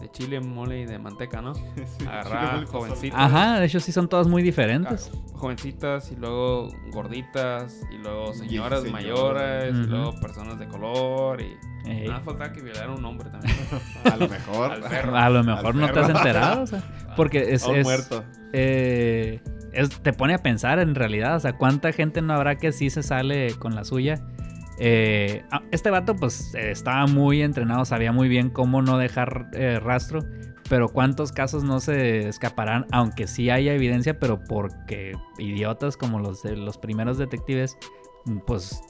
[0.00, 1.52] de chile, mole y de manteca, ¿no?
[2.08, 3.18] Agarrar jovencitas.
[3.18, 5.10] Ajá, de hecho sí son todas muy ah, diferentes.
[5.34, 11.56] jovencitas y luego gorditas y luego señoras mayores y luego personas de color y
[11.88, 12.08] Ey.
[12.08, 13.56] nada faltaba que violara a un hombre también.
[14.04, 14.72] A lo mejor.
[14.72, 15.16] Al perro.
[15.16, 16.82] A lo mejor Al no te has enterado, o sea,
[17.16, 18.24] porque es, es- muerto.
[18.52, 19.40] eh,
[19.72, 22.90] es- te pone a pensar en realidad, o sea, cuánta gente no habrá que sí
[22.90, 24.20] se sale con la suya.
[24.78, 29.48] Eh, ah, este vato pues eh, estaba muy entrenado, sabía muy bien cómo no dejar
[29.52, 30.20] eh, rastro,
[30.68, 36.42] pero cuántos casos no se escaparán, aunque sí haya evidencia, pero porque idiotas como los
[36.42, 37.78] de los primeros detectives,
[38.46, 38.80] pues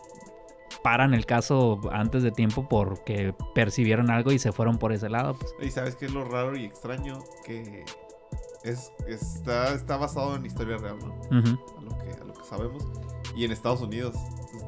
[0.82, 5.34] paran el caso antes de tiempo porque percibieron algo y se fueron por ese lado.
[5.38, 5.54] Pues.
[5.60, 7.84] Y sabes qué es lo raro y extraño que
[8.64, 11.14] es, está, está basado en historia real, ¿no?
[11.30, 12.84] A lo que, a lo que sabemos.
[13.36, 14.16] Y en Estados Unidos.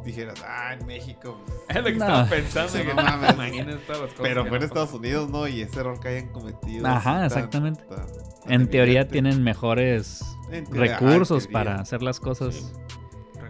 [0.09, 1.39] Dijeras, ah, en México.
[1.69, 2.05] Es lo que No.
[2.07, 2.69] estaba pensando.
[2.71, 3.35] Sí, que no mames.
[3.35, 4.23] Imagínate todas las cosas.
[4.23, 5.47] Pero fue en no Estados Unidos, ¿no?
[5.47, 6.87] Y ese error que hayan cometido.
[6.87, 7.83] Ajá, tan- exactamente.
[7.83, 9.13] tan- tan En teoría evidente.
[9.13, 12.55] tienen mejores teoría, en recursos para hacer las cosas.
[12.55, 12.65] Sí.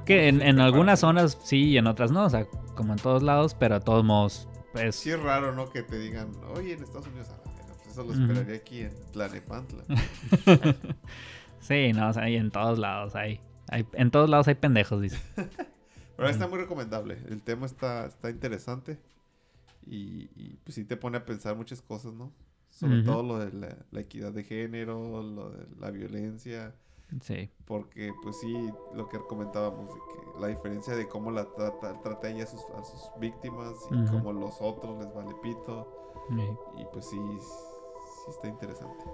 [0.05, 3.23] Que en, en algunas zonas sí y en otras no, o sea, como en todos
[3.23, 4.97] lados, pero a todos modos, pues...
[4.97, 5.69] Sí es raro, ¿no?
[5.71, 9.85] Que te digan, oye, en Estados Unidos, ah, pues eso lo esperaría aquí en Tlanepantla.
[11.61, 13.85] Sí, no, o sea, hay en todos lados hay, hay...
[13.93, 15.19] En todos lados hay pendejos, dice.
[16.19, 17.23] Pero está muy recomendable.
[17.29, 18.99] El tema está, está interesante.
[19.87, 22.33] Y, y, pues sí te pone a pensar muchas cosas, ¿no?
[22.71, 26.75] Sobre todo lo de la, la equidad de género, lo de la violencia.
[27.23, 27.51] Sí.
[27.65, 28.53] Porque, pues sí,
[28.95, 32.63] lo que comentábamos, de que la diferencia de cómo la trata, trata ella a sus,
[32.77, 34.13] a sus víctimas y Ujú.
[34.13, 36.27] cómo los otros les vale pito.
[36.31, 36.83] sí.
[36.83, 39.05] Y pues sí, sí está interesante.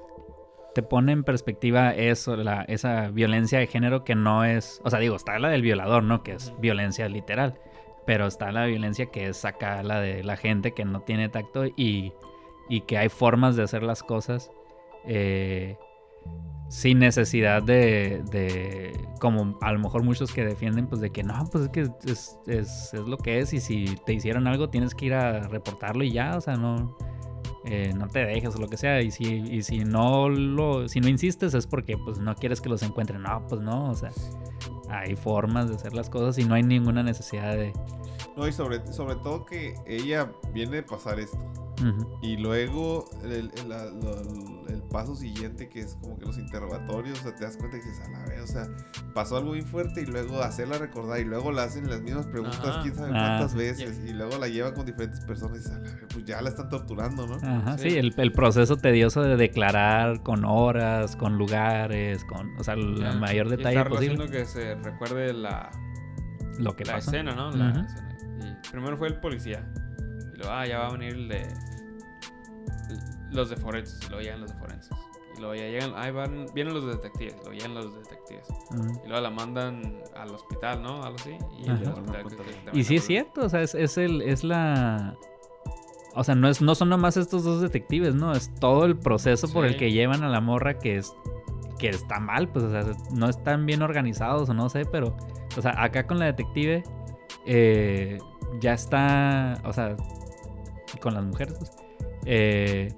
[0.75, 4.81] Te pone en perspectiva eso, la, esa violencia de género que no es...
[4.85, 6.23] O sea, digo, está la del violador, ¿no?
[6.23, 7.59] Que es violencia literal.
[8.07, 11.67] Pero está la violencia que es acá la de la gente que no tiene tacto
[11.67, 12.13] y,
[12.69, 14.51] y que hay formas de hacer las cosas
[15.07, 15.77] eh,
[16.69, 21.49] sin necesidad de, de, como a lo mejor muchos que defienden, pues de que no,
[21.53, 24.95] pues es que es, es, es lo que es y si te hicieron algo tienes
[24.95, 26.97] que ir a reportarlo y ya, o sea, no,
[27.65, 29.01] eh, no te dejes o lo que sea.
[29.03, 32.69] Y si, y si no lo, si no insistes es porque pues no quieres que
[32.69, 33.23] los encuentren.
[33.23, 34.11] No, pues no, o sea,
[34.91, 37.73] hay formas de hacer las cosas y no hay ninguna necesidad de.
[38.37, 41.39] No, y sobre, sobre todo que ella viene de pasar esto.
[42.23, 44.54] Y luego el, el- la- lo- el
[44.95, 48.01] paso siguiente que es como que los interrogatorios, o sea, te das cuenta y dices,
[48.07, 48.69] a la vez, o sea,
[49.13, 52.61] pasó algo bien fuerte y luego hacerla recordar y luego la hacen las mismas preguntas,
[52.65, 52.83] Ajá.
[52.83, 53.59] quién sabe Ah, cuántas sí.
[53.59, 56.41] veces y luego la llevan con diferentes personas y dices, a la vez, pues ya
[56.41, 57.35] la están torturando, ¿no?
[57.35, 57.99] Ajá, sí, Sí.
[57.99, 63.49] el, el proceso tedioso de declarar con horas, con lugares, con, o sea, el mayor
[63.49, 64.31] detalle posible.
[64.31, 65.71] que se recuerde la,
[66.61, 67.11] Lo que la pasa.
[67.11, 67.51] escena, ¿no?
[67.51, 67.81] La Ujú.
[67.81, 68.19] escena.
[68.65, 69.69] Y primero fue el policía.
[70.33, 71.49] Y luego, ah, ya va a venir el de.
[73.35, 74.09] Los de forenses.
[74.09, 74.91] Luego llegan los de forenses.
[75.37, 75.93] Y luego ya llegan.
[75.97, 77.35] Ahí van, vienen los detectives.
[77.43, 78.47] Luego llegan los detectives.
[79.05, 81.03] Y luego la mandan al hospital, ¿no?
[81.03, 81.37] Algo así.
[81.59, 84.23] Y, el hospital que- que también Y sí es cierto, o sea, es, es el,
[84.23, 85.17] es la.
[86.15, 88.31] O sea, no, es, no son nomás estos dos detectives, ¿no?
[88.33, 91.13] Es todo el proceso por el que llevan a la morra que es.
[91.81, 95.17] que está mal, pues, o sea, no están bien organizados o no sé, pero.
[95.59, 96.85] O sea, acá con la detective.
[97.47, 98.19] eh,
[98.61, 99.61] ya está.
[99.65, 99.97] O sea.
[101.01, 101.73] Con las mujeres, pues,
[102.25, 102.95] eh,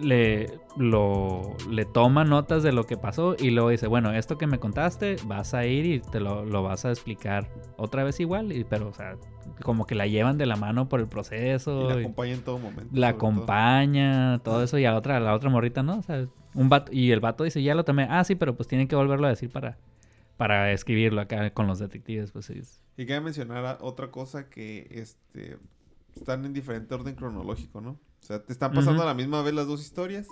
[0.00, 4.46] le, lo, le toma notas de lo que pasó y luego dice, bueno, esto que
[4.46, 8.52] me contaste, vas a ir y te lo, lo vas a explicar otra vez igual,
[8.52, 9.18] y, pero, o sea,
[9.62, 11.82] como que la llevan de la mano por el Y proceso.
[11.82, 12.92] la y acompaña en todo momento.
[12.92, 13.16] la todo.
[13.16, 15.98] acompaña, todo eso, y a la otra, a la otra morrita, ¿no?
[15.98, 18.68] O sea, un vato, y el vato dice, ya lo tomé, ah, sí, pero pues
[18.68, 19.78] tienen que volverlo a decir para,
[20.36, 22.60] para escribirlo acá con los detectives, pues sí.
[22.96, 25.58] Y quería mencionar otra cosa que este
[26.14, 27.98] están en diferente orden cronológico, ¿no?
[28.22, 30.26] O sea, te están pasando a la misma vez las dos historias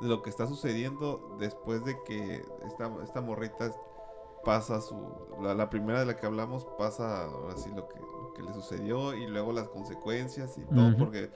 [0.00, 3.72] de lo que está sucediendo después de que esta, esta morrita
[4.44, 4.96] pasa su...
[5.40, 8.52] La, la primera de la que hablamos pasa ahora sí lo que, lo que le
[8.54, 11.30] sucedió y luego las consecuencias y todo porque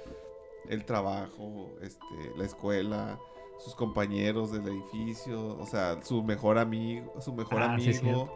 [0.68, 2.04] el trabajo, este,
[2.36, 3.18] la escuela,
[3.58, 8.30] sus compañeros del edificio, o sea, su mejor amigo, su mejor Ah, sí, amigo.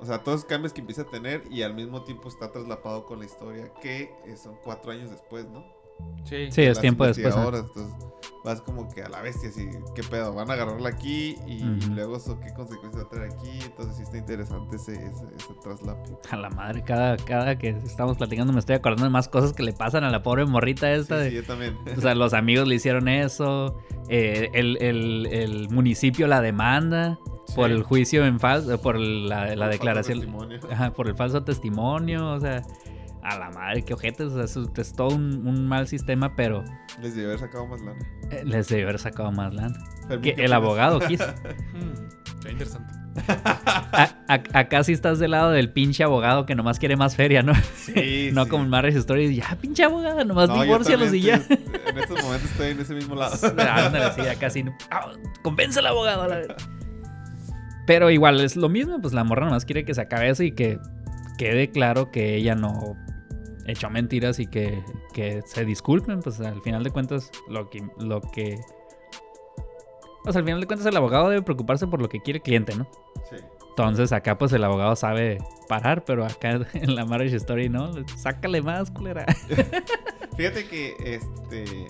[0.00, 3.04] o sea, todos esos cambios que empieza a tener y al mismo tiempo está traslapado
[3.04, 5.64] con la historia que eh, son cuatro años después, ¿no?
[6.24, 6.50] Sí.
[6.50, 7.34] Sí, es tiempo después.
[7.34, 7.42] ¿no?
[7.48, 8.08] investigadoras, Entonces
[8.44, 10.32] vas como que a la bestia, así, ¿qué pedo?
[10.34, 11.60] Van a agarrarla aquí y,
[11.90, 13.50] luego eso, ¿qué consecuencias va a traer aquí?
[13.64, 16.10] Entonces sí está interesante ese, ese, ese traslape.
[16.30, 19.62] A la madre, cada, cada que estamos platicando me estoy acordando de más cosas que
[19.62, 21.18] le pasan a la pobre morrita esta.
[21.18, 21.76] Sí, de- sí, yo también.
[21.96, 23.76] O sea, los amigos le hicieron eso.
[24.10, 27.18] eh, el, el- el municipio la demanda
[27.54, 27.74] por Sí.
[27.74, 30.26] el juicio en falso, por la, la declaración.
[30.70, 32.30] Ajá, por el falso testimonio.
[32.32, 32.62] O sea,
[33.22, 34.28] a la madre, qué ojetes.
[34.28, 36.64] O sea, eso es todo un, un mal sistema, pero
[37.00, 37.98] Les debió haber sacado más lana.
[38.30, 39.74] eh, les debió haber sacado más lana.
[40.08, 41.24] Fermín, Que ¿qué el abogado quiso.
[41.26, 42.94] Hmm, qué interesante.
[43.26, 47.42] A- a- acá sí estás del lado del pinche abogado que nomás quiere más feria,
[47.42, 47.52] ¿no?
[47.74, 48.50] Sí, no sí.
[48.50, 49.34] como en Marriage Story.
[49.34, 51.34] Ya, pinche abogado, nomás No, divórcialos y ya.
[51.48, 53.34] En estos momentos estoy en ese mismo lado.
[53.58, 54.64] Ándale, sí, acá sí.
[54.90, 55.10] Ah,
[55.42, 56.22] Convence al abogado.
[56.22, 56.48] a la vez.
[57.86, 60.52] Pero igual es lo mismo, pues la morra nomás quiere que se acabe eso y
[60.52, 60.78] que
[61.38, 62.96] quede claro que ella no
[63.72, 64.82] echó mentiras y que,
[65.12, 67.86] que se disculpen, pues al final de cuentas lo que...
[67.98, 68.58] Lo que
[70.24, 72.42] o sea, al final de cuentas el abogado debe preocuparse por lo que quiere el
[72.42, 72.86] cliente, ¿no?
[73.30, 73.36] Sí.
[73.78, 75.38] Entonces acá pues el abogado sabe
[75.68, 79.24] parar, pero acá en la Marriage Story no, sácale más, culera.
[80.36, 81.86] Fíjate que este.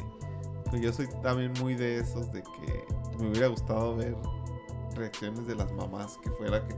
[0.71, 2.85] pues yo soy también muy de esos de que
[3.19, 4.15] me hubiera gustado ver
[4.97, 6.75] reacciones de las mamás que fuera que.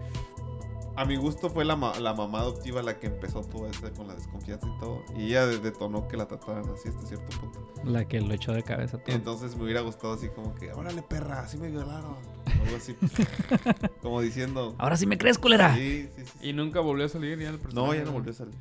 [1.00, 4.06] A mi gusto fue la, ma- la mamá adoptiva la que empezó todo eso con
[4.06, 5.02] la desconfianza y todo.
[5.16, 7.58] Y ella de- detonó que la trataran así hasta cierto punto.
[7.84, 9.14] La que lo echó de cabeza todo.
[9.16, 12.12] Entonces me hubiera gustado así como que, órale perra, así me violaron.
[12.12, 12.92] O algo así.
[12.94, 13.12] pues,
[14.02, 14.74] como diciendo.
[14.78, 15.74] Ahora sí me crees, culera.
[15.74, 16.48] Sí, sí, sí.
[16.48, 17.88] Y nunca volvió a salir ya el personaje.
[17.88, 18.54] No, ya no volvió a salir.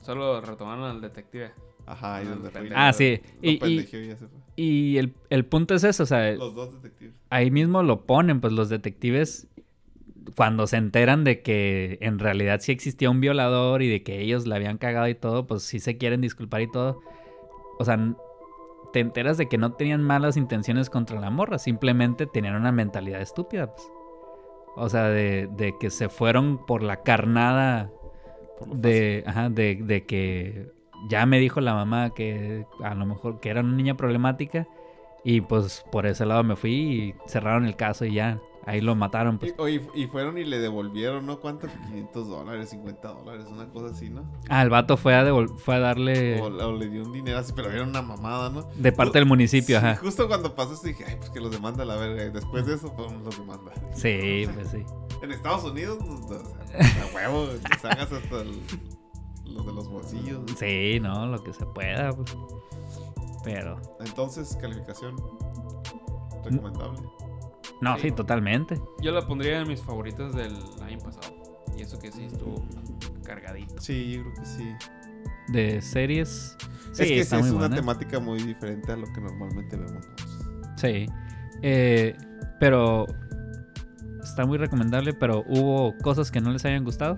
[0.00, 1.52] Solo retomaron al detective.
[1.86, 2.70] Ajá, ahí Ah, donde fue.
[2.74, 3.20] Ah, sí.
[3.42, 4.38] Lo Y, y, pendejeó y ya se fue.
[4.56, 7.14] y el, el punto es eso, o sea, Los dos detectives.
[7.28, 9.46] ahí mismo lo ponen, pues los detectives,
[10.36, 14.46] cuando se enteran de que en realidad sí existía un violador y de que ellos
[14.46, 17.00] la habían cagado y todo, pues sí se quieren disculpar y todo.
[17.78, 17.98] O sea,
[18.92, 23.20] te enteras de que no tenían malas intenciones contra la morra, simplemente tenían una mentalidad
[23.20, 23.90] estúpida, pues.
[24.76, 27.90] O sea, de, de que se fueron por la carnada
[28.58, 30.70] Por de, ajá, de, de que
[31.08, 34.68] ya me dijo la mamá que a lo mejor que era una niña problemática
[35.24, 38.94] y pues por ese lado me fui y cerraron el caso y ya, ahí lo
[38.94, 39.38] mataron.
[39.38, 39.52] Pues.
[39.56, 41.40] Y, oye, y fueron y le devolvieron, ¿no?
[41.40, 41.66] ¿Cuánto?
[41.88, 44.22] 500 dólares, 50 dólares, una cosa así, ¿no?
[44.48, 45.24] Ah, el vato fue a,
[45.58, 48.62] fue a darle O, o le dio un dinero así, pero era una mamada, ¿no?
[48.76, 49.96] de parte del municipio, Sí, ajá.
[49.96, 52.24] Justo cuando pasó eso dije, ay, pues que los demanda la verga.
[52.24, 53.72] Y después de eso, pues los demanda.
[53.94, 54.84] Sí, pues sí.
[55.22, 58.60] En Estados Unidos, pues, a huevo, que sacas hasta el-
[59.44, 60.40] los de los bolsillos.
[60.56, 62.12] Sí, no, lo que se pueda.
[62.12, 62.36] pues.
[63.42, 65.16] Pero, Entonces, calificación
[66.44, 67.00] recomendable.
[67.80, 68.12] No, sí, Sí.
[68.12, 68.80] totalmente.
[69.02, 71.34] Yo la pondría en mis favoritas del año pasado.
[71.76, 72.64] Y eso que sí estuvo
[73.24, 73.80] cargadito.
[73.80, 74.72] Sí, yo creo que sí.
[75.48, 76.56] De series,
[76.92, 77.76] sí, es que está sí, muy es una buena.
[77.76, 80.06] temática muy diferente a lo que normalmente vemos.
[80.76, 81.06] Sí.
[81.62, 82.16] Eh,
[82.58, 83.06] pero
[84.22, 87.16] está muy recomendable, pero hubo cosas que no les hayan gustado.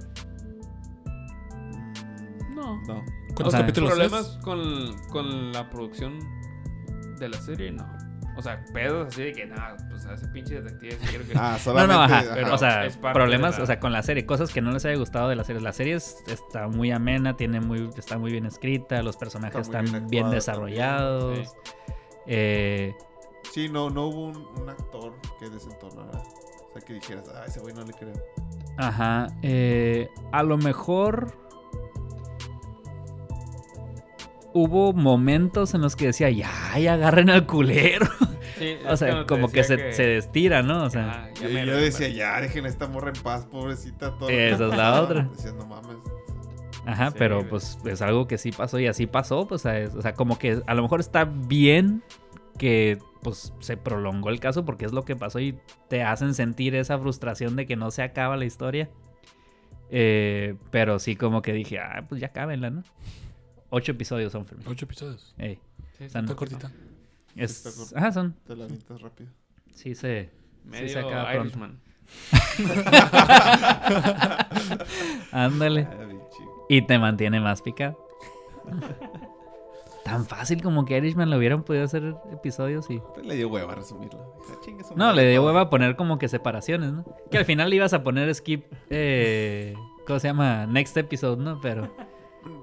[1.06, 2.80] Mm, No.
[2.86, 3.02] No.
[3.34, 4.58] ¿Cuántos sea, capítulos Problemas con,
[5.08, 6.18] con la producción
[7.18, 7.86] de la serie, no.
[8.36, 11.32] O sea, pedos así de que, nada, pues a ese pinche detective sí quiero que...
[11.36, 11.94] Ah, No, solamente.
[11.94, 12.18] no, ajá.
[12.20, 12.30] ajá.
[12.34, 14.84] pero- o sea, es problemas, la- o sea, con la serie, cosas que no les
[14.86, 15.60] haya gustado de la serie.
[15.60, 20.06] La serie es- está muy amena, tiene muy, está muy bien escrita, los personajes están
[20.08, 21.34] bien desarrollados.
[21.34, 21.48] también,
[22.26, 22.94] Eh,
[23.52, 26.18] Sí, no, no hubo un, un actor que desentonara.
[26.18, 28.14] O sea, que dijeras, ah, ese güey no le creo.
[28.78, 29.26] ajá.
[29.42, 31.36] eh, a lo mejor
[34.54, 38.06] hubo momentos en los que decía, ya, ya agarren al culero.
[38.58, 40.84] Sí, o sea, como que se, estira, ¿no?
[40.84, 44.16] O sea, ah, Yo, ya yo decía, ya, dejen a esta morra en paz, pobrecita.
[44.18, 45.00] Todo que Esa es la pasaba".
[45.00, 45.28] otra.
[45.34, 45.96] Decía, no mames.
[46.86, 49.78] Ajá, Sí, pero pues es algo que sí pasó y así pasó, pues, o sea,
[49.80, 52.02] es- o sea, como que a lo mejor está bien
[52.58, 55.58] que pues se prolongó el caso porque es lo que pasó y
[55.88, 58.90] te hacen sentir esa frustración de que no se acaba la historia.
[59.90, 62.82] Eh, pero sí como que dije, ah, pues ya cábenla, ¿no?
[63.74, 64.66] Ocho episodios son, Fermín.
[64.68, 65.34] Ocho episodios.
[65.38, 65.58] Ey,
[65.96, 66.70] Sí, Están- Está cortita.
[67.36, 67.96] es- Está corto.
[67.96, 69.30] ajá, son, Te la avientas rápido.
[69.74, 70.24] sí se,
[70.62, 71.40] sí Medio se acaba pronto.
[71.48, 71.80] Irishman.
[75.32, 75.88] Ándale.
[75.90, 76.66] Ah, bien chido.
[76.68, 77.96] Y te mantiene más picado.
[80.04, 83.00] Tan fácil como que Irishman lo hubieran podido hacer episodios y...
[83.14, 84.34] Pues le dio hueva a resumirlo.
[84.48, 85.46] Dijo, "Chingue su No, madre le dio todo".
[85.46, 87.04] hueva a poner como que separaciones, ¿no?
[87.30, 89.74] Que al final le ibas a poner skip, eh,
[90.06, 90.66] ¿cómo se llama?
[90.66, 91.60] Next episode, ¿no?
[91.60, 91.94] Pero,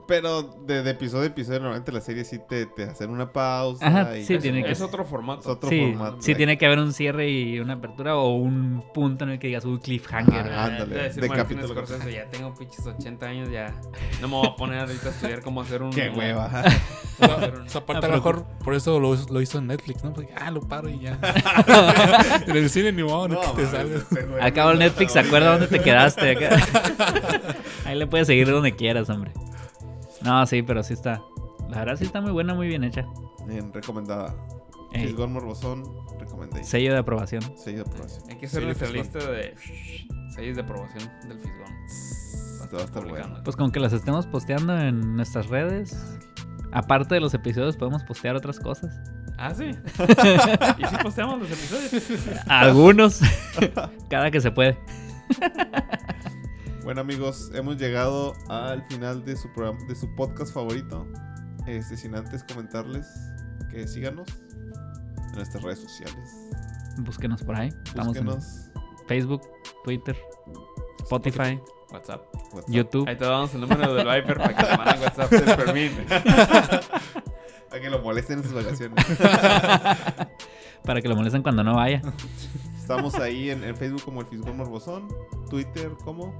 [0.07, 3.85] Pero de, de episodio a episodio, normalmente la serie sí te, te hacen una pausa.
[3.85, 5.41] Ajá, y sí, Es, tiene que es otro formato.
[5.41, 6.17] Es otro sí, formato.
[6.21, 9.47] sí tiene que haber un cierre y una apertura o un punto en el que
[9.47, 10.47] digas, un cliffhanger.
[10.47, 10.65] Ajá.
[10.65, 11.85] ándale, Debe decir de capítulo.
[12.09, 13.73] Ya tengo pinches 80 años, ya
[14.21, 15.91] no me voy a poner ahorita a estudiar cómo hacer un...
[15.91, 16.45] Qué hueva.
[16.49, 20.13] aparte Ah, a lo mejor por eso lo, lo hizo en Netflix, ¿no?
[20.13, 21.19] Porque, ah, lo paro y ya.
[22.47, 24.01] en el cine ni modo, no, que te salgas.
[24.03, 26.31] este güey Acabo el no Netflix, ¿se está acuerda dónde te quedaste?
[26.31, 26.57] Acá.
[27.85, 29.31] Ahí le puedes seguir donde quieras, hombre.
[30.23, 31.21] No, sí, pero sí está.
[31.69, 33.05] La verdad sí está muy buena, muy bien hecha.
[33.47, 34.35] Bien, recomendada.
[34.91, 35.83] Fisgón Morbosón,
[36.19, 36.63] recomendé.
[36.63, 37.43] sello de aprobación.
[37.57, 38.23] Sello de aprobación.
[38.29, 39.55] Hay que hacer nuestra lista de
[40.33, 41.71] sellos de aprobación del Fisgón.
[41.71, 43.41] Va a Esto va a estar bueno.
[43.43, 45.95] Pues con que las estemos posteando en nuestras redes.
[46.71, 48.95] Aparte de los episodios, podemos postear otras cosas.
[49.37, 49.65] Ah, sí.
[50.77, 52.03] ¿Y si posteamos los episodios?
[52.47, 53.21] Algunos.
[54.09, 54.77] Cada que se puede.
[56.89, 61.05] Bueno amigos, hemos llegado al final de su programa, de su podcast favorito.
[61.67, 63.05] Este, sin antes comentarles
[63.69, 64.27] que síganos
[65.27, 66.49] en nuestras redes sociales.
[66.97, 67.69] Búsquenos por ahí.
[67.85, 68.71] Estamos en Búsquenos.
[69.07, 69.43] Facebook,
[69.83, 70.17] Twitter,
[71.03, 71.61] Spotify,
[71.91, 72.25] WhatsApp.
[72.53, 72.69] WhatsApp.
[72.69, 73.07] YouTube.
[73.07, 75.91] Ahí te damos el número del Viper para que te manden WhatsApp del Fermín.
[77.71, 79.05] A que lo molesten en sus vacaciones.
[80.83, 82.01] Para que lo molesten cuando no vaya.
[82.79, 85.07] Estamos ahí en, en Facebook como el Fisgón Morbosón,
[85.51, 86.33] Twitter como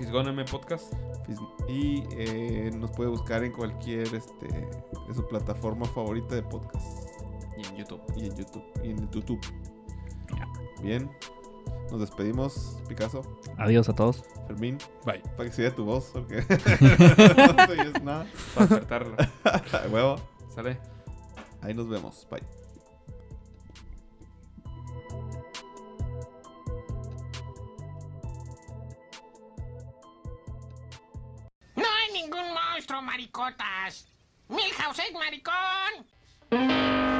[0.00, 0.92] Fisgón M Podcast.
[1.26, 7.10] Fis- y eh, nos puede buscar en cualquier este de su plataforma favorita de podcast
[7.58, 8.00] Y en YouTube.
[8.16, 9.40] y en YouTube y en YouTube.
[10.82, 11.10] Bien,
[11.90, 13.20] nos despedimos, Picasso,
[13.58, 14.24] Adiós a todos.
[14.46, 15.20] Fermín, Bye.
[15.36, 16.36] para que vea tu voz, porque
[17.66, 18.26] no oyes nada.
[18.54, 19.16] Para despertarlo.
[19.92, 20.16] Huevo,
[20.54, 20.78] ¿Sale?
[21.60, 22.40] ahí nos vemos, bye.
[32.12, 34.06] Ningún monstruo, maricotas.
[34.48, 37.19] Milhouse es maricón.